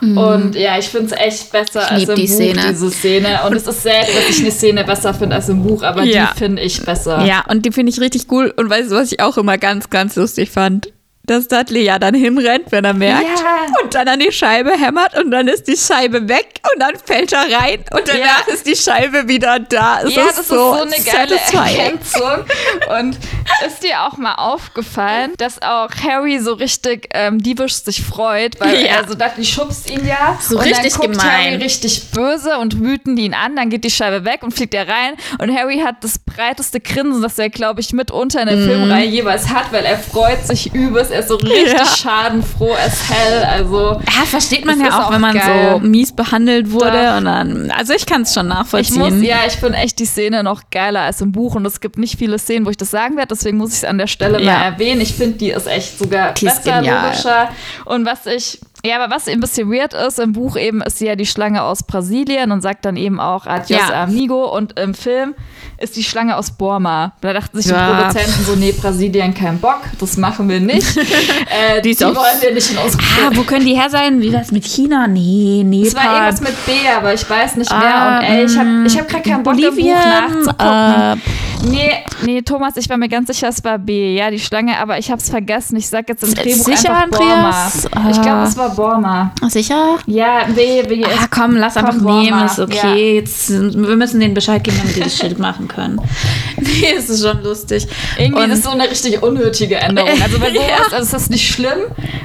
Und 0.00 0.54
ja, 0.54 0.78
ich 0.78 0.86
finde 0.86 1.06
es 1.06 1.12
echt 1.20 1.52
besser 1.52 1.82
Ich 1.86 1.90
als 1.90 2.08
im 2.08 2.14
die 2.16 2.22
Buch, 2.26 2.34
Szene. 2.34 2.60
diese 2.70 2.90
Szene. 2.90 3.40
Und 3.46 3.54
es 3.54 3.66
ist 3.66 3.82
selten, 3.82 4.12
dass 4.14 4.28
ich 4.36 4.40
eine 4.40 4.50
Szene 4.50 4.84
besser 4.84 5.14
finde 5.14 5.36
als 5.36 5.48
im 5.48 5.62
Buch, 5.62 5.82
aber 5.82 6.02
Ja. 6.04 6.30
die 6.32 6.38
finde 6.38 6.62
ich 6.62 6.82
besser. 6.84 7.24
Ja, 7.24 7.44
und 7.48 7.64
die 7.66 7.72
finde 7.72 7.90
ich 7.92 8.00
richtig 8.00 8.30
cool. 8.30 8.52
Und 8.56 8.70
weißt 8.70 8.90
du, 8.90 8.94
was 8.96 9.12
ich 9.12 9.20
auch 9.20 9.36
immer 9.36 9.58
ganz, 9.58 9.90
ganz 9.90 10.16
lustig 10.16 10.50
fand? 10.50 10.92
Dass 11.26 11.48
Dudley 11.48 11.82
ja 11.84 11.98
dann 11.98 12.14
hinrennt, 12.14 12.70
wenn 12.70 12.84
er 12.84 12.94
merkt. 12.94 13.24
Ja. 13.40 13.66
Und 13.82 13.94
dann 13.94 14.06
an 14.08 14.20
die 14.20 14.30
Scheibe 14.32 14.70
hämmert 14.72 15.18
und 15.18 15.30
dann 15.32 15.48
ist 15.48 15.66
die 15.66 15.76
Scheibe 15.76 16.28
weg 16.28 16.46
und 16.72 16.80
dann 16.80 16.94
fällt 17.04 17.32
er 17.32 17.40
rein 17.52 17.84
und 17.90 18.06
danach 18.06 18.46
Ja. 18.46 18.52
ist 18.52 18.66
die 18.66 18.76
Scheibe 18.76 19.26
wieder 19.28 19.58
da. 19.58 20.02
Es 20.02 20.14
ja, 20.14 20.22
ist 20.22 20.30
das 20.30 20.38
ist 20.40 20.48
so 20.48 20.72
eine 20.72 20.96
geile. 21.04 21.36
Ergänzung. 21.52 22.44
Und 23.00 23.18
ist 23.66 23.82
dir 23.82 24.02
auch 24.02 24.16
mal 24.16 24.34
aufgefallen, 24.34 25.32
dass 25.38 25.62
auch 25.62 25.88
Harry 26.02 26.38
so 26.40 26.52
richtig 26.54 27.08
ähm, 27.14 27.42
diebisch 27.42 27.74
sich 27.74 28.02
freut, 28.02 28.60
weil 28.60 28.74
Ja. 28.82 28.96
er 28.98 29.08
so 29.08 29.14
Dudley 29.14 29.44
schubst 29.44 29.90
ihn 29.90 30.06
ja. 30.06 30.36
So 30.40 30.56
und 30.58 30.64
richtig 30.64 30.92
dann 30.92 31.00
guckt 31.00 31.12
gemein. 31.18 31.30
Harry 31.52 31.54
richtig 31.62 32.10
böse 32.10 32.58
und 32.58 32.80
wütend 32.80 33.18
ihn 33.18 33.34
an, 33.34 33.56
dann 33.56 33.70
geht 33.70 33.84
die 33.84 33.90
Scheibe 33.90 34.24
weg 34.24 34.42
und 34.42 34.52
fliegt 34.54 34.74
er 34.74 34.88
rein. 34.88 35.14
Und 35.38 35.54
Harry 35.56 35.78
hat 35.78 35.96
das 36.02 36.18
breiteste 36.18 36.80
Grinsen, 36.80 37.22
das 37.22 37.38
er, 37.38 37.48
glaube 37.50 37.80
ich, 37.80 37.92
mitunter 37.92 38.40
in 38.42 38.48
der 38.48 38.56
Mhm. 38.56 38.66
Filmreihe 38.66 39.06
jeweils 39.06 39.48
hat, 39.48 39.72
weil 39.72 39.84
er 39.84 39.98
freut 39.98 40.46
sich 40.46 40.74
übelst. 40.74 41.10
Er 41.10 41.20
ist 41.20 41.28
so 41.28 41.36
richtig 41.36 41.72
Ja. 41.72 41.84
schadenfroh 41.86 42.74
as 42.74 43.08
hell. 43.08 43.44
Also 43.44 44.00
Ja, 44.06 44.24
versteht 44.26 44.64
man 44.64 44.80
ja 44.80 44.88
ist 44.88 44.94
auch, 44.94 45.06
auch 45.06 45.12
wenn 45.12 45.20
man 45.20 45.36
geil. 45.36 45.70
so 45.80 45.86
mies 45.86 46.12
behandelt 46.14 46.70
wurde. 46.72 46.90
Doch. 47.06 47.16
Und 47.18 47.24
dann, 47.26 47.70
also 47.70 47.92
ich 47.94 48.06
kann 48.06 48.22
es 48.22 48.34
schon 48.34 48.46
Ich 48.48 48.54
nachvollziehen. 48.54 48.98
muss, 49.18 49.26
ja, 49.26 49.38
ich 49.46 49.54
finde 49.54 49.78
echt 49.78 49.98
die 49.98 50.04
Szene 50.06 50.42
noch 50.42 50.62
geiler 50.70 51.00
als 51.02 51.20
im 51.20 51.32
Buch 51.32 51.54
und 51.54 51.64
es 51.66 51.80
gibt 51.80 51.98
nicht 51.98 52.18
viele 52.18 52.38
Szenen, 52.38 52.66
wo 52.66 52.70
ich 52.70 52.76
das 52.76 52.90
sagen 52.90 53.16
werde, 53.16 53.28
deswegen 53.46 53.58
muss 53.58 53.70
ich 53.70 53.76
es 53.78 53.84
an 53.84 53.98
der 53.98 54.06
Stelle 54.08 54.42
Ja. 54.42 54.52
mal 54.58 54.62
erwähnen. 54.64 55.00
Ich 55.00 55.14
finde, 55.14 55.38
die 55.38 55.50
ist 55.50 55.66
echt 55.68 55.98
sogar 55.98 56.34
Die 56.34 56.46
besser, 56.46 56.82
logischer. 56.82 57.48
Und 57.84 58.04
was 58.04 58.26
ich, 58.26 58.60
ja, 58.84 59.00
aber 59.02 59.14
was 59.14 59.28
ein 59.28 59.40
bisschen 59.40 59.70
weird 59.70 59.94
ist, 59.94 60.18
im 60.18 60.32
Buch 60.32 60.56
eben 60.56 60.82
ist 60.82 60.98
sie 60.98 61.06
ja 61.06 61.14
die 61.16 61.26
Schlange 61.26 61.62
aus 61.62 61.82
Brasilien 61.84 62.50
und 62.52 62.60
sagt 62.60 62.84
dann 62.84 62.96
eben 62.96 63.20
auch 63.20 63.46
Adios 63.46 63.80
Ja. 63.88 64.02
amigo 64.02 64.44
und 64.56 64.78
im 64.78 64.94
Film 64.94 65.34
ist 65.78 65.96
die 65.96 66.02
Schlange 66.02 66.36
aus 66.36 66.50
Burma. 66.52 67.12
Da 67.20 67.32
dachten 67.34 67.60
sich 67.60 67.70
Ja. 67.70 67.86
die 67.88 67.94
Produzenten 67.94 68.44
so, 68.44 68.56
nee, 68.56 68.72
Brasilien 68.72 69.34
kein 69.34 69.58
Bock, 69.60 69.80
das 70.00 70.16
machen 70.16 70.48
wir 70.48 70.58
nicht. 70.60 70.96
äh, 70.96 71.82
die 71.82 71.94
auch- 72.04 72.14
wollen 72.14 72.40
wir 72.40 72.52
nicht 72.54 72.70
in 72.70 72.78
unsere 72.78 73.02
Ah, 73.02 73.30
wo 73.34 73.42
können 73.42 73.64
die 73.66 73.74
her 73.76 73.90
sein? 73.90 74.20
Wie 74.20 74.30
das 74.30 74.50
mit 74.52 74.64
China? 74.64 75.06
Nee, 75.06 75.62
Nepal. 75.64 75.86
es 75.88 75.94
war 75.94 76.04
irgendwas 76.14 76.40
mit 76.40 76.66
B, 76.66 76.72
aber 76.96 77.14
ich 77.14 77.28
weiß 77.28 77.56
nicht 77.56 77.70
mehr. 77.70 77.94
Ah, 77.94 78.18
und 78.18 78.24
ey, 78.24 78.44
ich 78.44 78.58
habe 78.58 78.84
ich 78.86 78.98
hab 78.98 79.08
gerade 79.08 79.22
keinen 79.28 79.42
Bock, 79.42 79.54
im 79.54 79.60
Buch 79.60 79.68
Bolivien, 79.70 79.98
nachzugucken. 79.98 81.12
äh, 81.12 81.55
Nee, 81.64 81.90
nee, 82.24 82.42
Thomas, 82.42 82.76
ich 82.76 82.88
war 82.88 82.96
mir 82.96 83.08
ganz 83.08 83.28
sicher, 83.28 83.48
es 83.48 83.62
war 83.64 83.78
B, 83.78 84.16
ja, 84.16 84.30
die 84.30 84.38
Schlange, 84.38 84.78
aber 84.78 84.98
ich 84.98 85.10
hab's 85.10 85.30
vergessen. 85.30 85.76
Ich 85.76 85.88
sag 85.88 86.08
jetzt 86.08 86.22
im 86.22 86.34
Drehbuch 86.34 86.64
Sicher, 86.64 86.94
einfach 86.96 87.20
Andreas? 87.20 87.88
Borma. 87.90 88.10
Ich 88.10 88.22
glaube, 88.22 88.36
Ah. 88.38 88.44
es 88.44 88.56
war 88.56 88.68
Borma. 88.70 89.30
Sicher? 89.48 89.96
Ja, 90.06 90.44
B, 90.54 90.82
B. 90.82 91.04
Ah, 91.04 91.26
komm, 91.30 91.56
lass 91.56 91.76
einfach 91.76 91.94
Borma. 91.94 92.20
nehmen, 92.22 92.44
ist 92.46 92.58
okay. 92.60 93.16
Jetzt, 93.16 93.50
wir 93.50 93.96
müssen 93.96 94.20
denen 94.20 94.34
Bescheid 94.34 94.62
geben, 94.62 94.76
damit 94.78 94.96
die 94.96 95.00
das 95.00 95.16
Schild 95.16 95.38
machen 95.38 95.68
können. 95.68 96.00
Nee, 96.58 96.94
es 96.96 97.08
ist 97.10 97.22
schon 97.22 97.42
lustig. 97.42 97.86
Irgendwie 98.18 98.42
Und- 98.44 98.50
ist 98.50 98.64
so 98.64 98.70
eine 98.70 98.90
richtig 98.90 99.22
unnötige 99.22 99.76
Änderung. 99.76 100.10
Also 100.22 100.38
bei 100.38 100.50
sowas, 100.54 100.66
Ja. 100.90 100.96
also 100.96 101.16
ist 101.16 101.30
nicht 101.30 101.46
schlimm, 101.52 101.78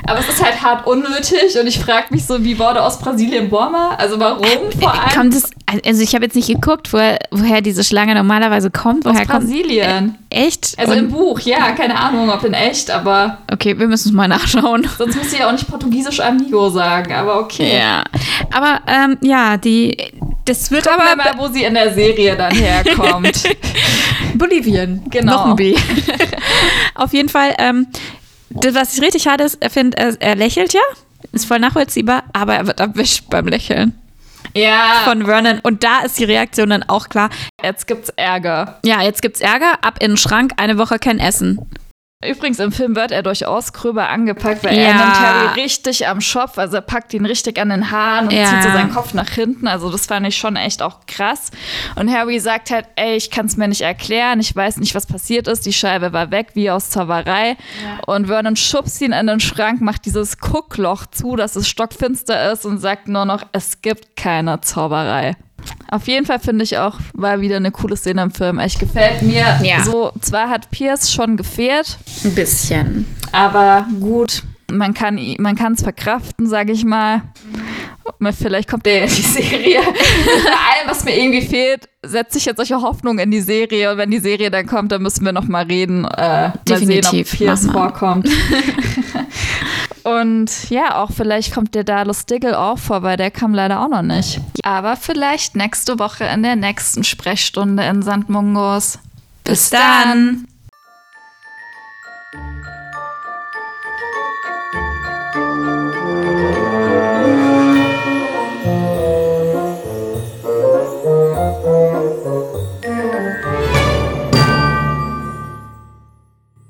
aber 0.07 0.19
es 0.19 0.29
ist 0.29 0.43
halt 0.43 0.61
hart 0.63 0.88
unnötig 0.88 1.57
und 1.59 1.67
ich 1.67 1.79
frage 1.79 2.07
mich 2.11 2.25
so, 2.25 2.41
wie 2.43 2.57
wurde 2.57 2.82
aus 2.82 2.97
Brasilien 2.99 3.49
Borma? 3.49 3.95
Also 3.97 4.19
warum 4.19 4.41
vor 4.79 4.93
allem? 4.93 5.09
Kommt 5.13 5.34
es, 5.34 5.49
also 5.86 6.01
ich 6.01 6.13
habe 6.15 6.26
jetzt 6.26 6.36
nicht 6.36 6.47
geguckt, 6.47 6.91
woher, 6.93 7.19
woher 7.32 7.61
diese 7.61 7.84
Schlange 7.84 8.15
normalerweise 8.15 8.72
kommt. 8.72 9.05
aus 9.05 9.13
Woher 9.13 9.26
kommt 9.26 9.41
Brasilien. 9.45 10.17
Echt? 10.30 10.78
Also 10.78 10.93
Und- 10.93 10.99
im 10.99 11.09
Buch, 11.09 11.39
ja, 11.41 11.72
keine 11.72 11.97
Ahnung, 11.99 12.30
ob 12.30 12.43
in 12.43 12.53
echt, 12.53 12.89
aber 12.91 13.39
okay, 13.51 13.78
wir 13.78 13.88
müssen 13.88 14.09
es 14.09 14.13
mal 14.13 14.28
nachschauen. 14.28 14.88
sonst 14.97 15.15
muss 15.15 15.32
sie 15.32 15.38
ja 15.38 15.47
auch 15.47 15.51
nicht 15.51 15.67
portugiesisch 15.67 16.19
Amigo 16.19 16.69
sagen, 16.69 17.13
aber 17.13 17.39
okay. 17.39 17.78
Ja. 17.78 18.03
Aber 18.53 18.80
ähm, 18.88 19.17
ja, 19.22 19.57
die, 19.57 19.97
das 20.45 20.72
wird 20.72 20.84
Gucken 20.86 20.99
wir 21.05 21.11
aber 21.11 21.38
mal, 21.38 21.47
wo 21.49 21.53
sie 21.53 21.63
in 21.63 21.74
der 21.74 21.93
Serie 21.93 22.36
dann 22.36 22.53
herkommt. 22.53 23.43
Bolivien. 24.36 25.01
Genau. 25.09 25.32
Noch 25.34 25.45
ein 25.47 25.55
B. 25.55 25.76
Auf 26.95 27.13
jeden 27.13 27.30
Fall, 27.30 27.55
ähm, 27.59 27.88
das, 28.49 28.74
was 28.76 28.95
ich 28.95 29.01
richtig 29.01 29.28
hatte, 29.28 29.43
ist, 29.43 29.57
er, 29.61 29.69
find, 29.69 29.95
er, 29.95 30.15
er 30.19 30.36
lächelt 30.36 30.74
ja, 30.74 30.82
ist 31.32 31.45
voll 31.45 31.59
nachvollziehbar, 31.59 32.24
aber 32.34 32.55
er 32.55 32.67
wird 32.67 32.80
erwischt 32.80 33.26
beim 33.30 33.47
Lächeln 33.47 33.93
ja, 34.54 35.02
von 35.04 35.26
Vernon. 35.26 35.60
Und 35.62 35.84
da 35.84 36.02
ist 36.02 36.20
die 36.20 36.24
Reaktion 36.24 36.70
dann 36.70 36.84
auch 36.84 37.10
klar. 37.10 37.30
jetzt 37.64 37.88
gibt's 37.88 38.10
Ärger. 38.16 38.80
Ja, 38.84 39.02
jetzt 39.02 39.22
gibt's 39.22 39.41
Ärger, 39.41 39.80
ab 39.82 39.97
in 39.99 40.12
den 40.12 40.18
Schrank, 40.18 40.54
eine 40.58 40.78
Woche 40.78 40.99
kein 40.99 41.20
Essen. 41.20 41.60
Übrigens, 42.24 42.59
im 42.59 42.72
Film 42.72 42.95
wird 42.95 43.11
er 43.11 43.24
durchaus 43.24 43.74
gröber 43.74 44.09
angepackt, 44.09 44.63
weil 44.63 44.78
er 44.78 44.89
Ja. 44.89 44.93
nimmt 45.05 45.19
Harry 45.19 45.61
richtig 45.61 46.07
am 46.07 46.22
Schopf, 46.22 46.57
also 46.59 46.76
er 46.78 46.82
packt 46.82 47.13
ihn 47.15 47.26
richtig 47.26 47.59
an 47.59 47.69
den 47.69 47.89
Haaren 47.89 48.28
und 48.28 48.34
Ja. 48.34 48.45
zieht 48.45 48.61
so 48.63 48.69
seinen 48.69 48.93
Kopf 48.93 49.13
nach 49.15 49.30
hinten. 49.30 49.67
Also 49.67 49.89
das 49.91 50.05
fand 50.05 50.28
ich 50.28 50.38
schon 50.38 50.55
echt 50.55 50.82
auch 50.84 50.99
krass. 51.07 51.49
Und 51.95 52.13
Harry 52.13 52.39
sagt 52.39 52.69
halt, 52.69 52.86
ey, 52.95 53.15
ich 53.15 53.32
kann 53.32 53.47
es 53.47 53.57
mir 53.57 53.67
nicht 53.67 53.82
erklären, 53.82 54.39
ich 54.39 54.55
weiß 54.55 54.78
nicht, 54.78 54.93
was 54.93 55.07
passiert 55.07 55.47
ist. 55.47 55.65
Die 55.65 55.74
Scheibe 55.74 56.13
war 56.13 56.30
weg, 56.30 56.49
wie 56.53 56.69
aus 56.69 56.91
Zauberei. 56.91 57.57
Und 58.05 58.28
Vernon 58.28 58.55
schubst 58.55 59.01
ihn 59.01 59.13
in 59.13 59.26
den 59.28 59.39
Schrank, 59.39 59.82
macht 59.82 60.05
dieses 60.05 60.38
Guckloch 60.38 61.07
zu, 61.07 61.36
dass 61.36 61.55
es 61.55 61.67
stockfinster 61.67 62.51
ist 62.51 62.65
und 62.65 62.78
sagt 62.78 63.07
nur 63.07 63.26
noch, 63.26 63.43
es 63.51 63.82
gibt 63.82 64.15
keine 64.15 64.61
Zauberei. 64.61 65.36
Auf 65.89 66.07
jeden 66.07 66.26
Fall 66.26 66.39
finde 66.39 66.64
ich 66.64 66.78
auch, 66.78 66.95
war 67.14 67.41
wieder 67.41 67.57
eine 67.57 67.72
coole 67.72 67.97
Szene 67.97 68.22
im 68.22 68.32
Film. 68.32 68.59
Echt 68.59 68.80
gefällt 68.80 69.22
mir. 69.24 69.59
Ja. 69.64 69.84
So, 69.84 70.12
zwar 70.22 70.49
hat 70.49 70.72
Pierce 70.72 71.12
schon 71.12 71.36
gefehlt, 71.38 71.97
Ein 72.24 72.34
bisschen. 72.34 73.05
aber 73.34 73.86
gut, 73.99 74.43
man 74.78 74.93
kann 74.93 75.19
man 75.39 75.55
kann 75.55 75.74
es 75.74 75.82
verkraften, 75.82 76.47
sage 76.47 76.72
ich 76.72 76.84
mal. 76.84 77.22
Vielleicht 78.32 78.69
kommt 78.69 78.86
der 78.86 79.03
in 79.03 79.09
die 79.09 79.22
Serie. 79.22 79.80
Bei 79.84 80.51
allem, 80.51 80.88
was 80.88 81.03
mir 81.03 81.17
irgendwie 81.17 81.41
fehlt, 81.41 81.88
setze 82.03 82.38
ich 82.38 82.45
jetzt 82.45 82.57
solche 82.57 82.82
Hoffnung 82.82 83.19
in 83.19 83.32
die 83.32 83.41
Serie. 83.41 83.91
Und 83.91 83.97
wenn 83.97 84.11
die 84.11 84.19
Serie 84.19 84.51
dann 84.51 84.65
kommt, 84.67 84.91
dann 84.91 85.01
müssen 85.01 85.26
wir 85.26 85.32
noch 85.32 85.47
mal 85.47 85.63
reden. 85.63 86.05
Äh, 86.05 86.49
mal 86.49 86.53
sehen, 86.65 86.88
Definitiv, 86.88 87.34
ob 87.41 87.47
mal. 87.47 87.57
vorkommt. 87.57 88.30
Und 90.03 90.69
ja, 90.69 90.95
auch 90.95 91.11
vielleicht 91.11 91.53
kommt 91.53 91.76
der 91.76 91.84
Dallas 91.84 92.26
Diggle 92.26 92.57
auch 92.57 92.80
vor, 92.80 93.03
weil 93.03 93.17
der 93.17 93.30
kam 93.30 93.53
leider 93.53 93.82
auch 93.84 93.89
noch 93.89 94.01
nicht. 94.01 94.39
Aber 94.63 94.95
vielleicht 94.95 95.55
nächste 95.55 95.99
Woche 95.99 96.26
in 96.26 96.43
der 96.43 96.55
nächsten 96.55 97.03
Sprechstunde 97.03 97.84
in 97.84 98.01
St. 98.01 98.28
Mungos. 98.30 98.99
Bis 99.43 99.69
dann. 99.69 100.47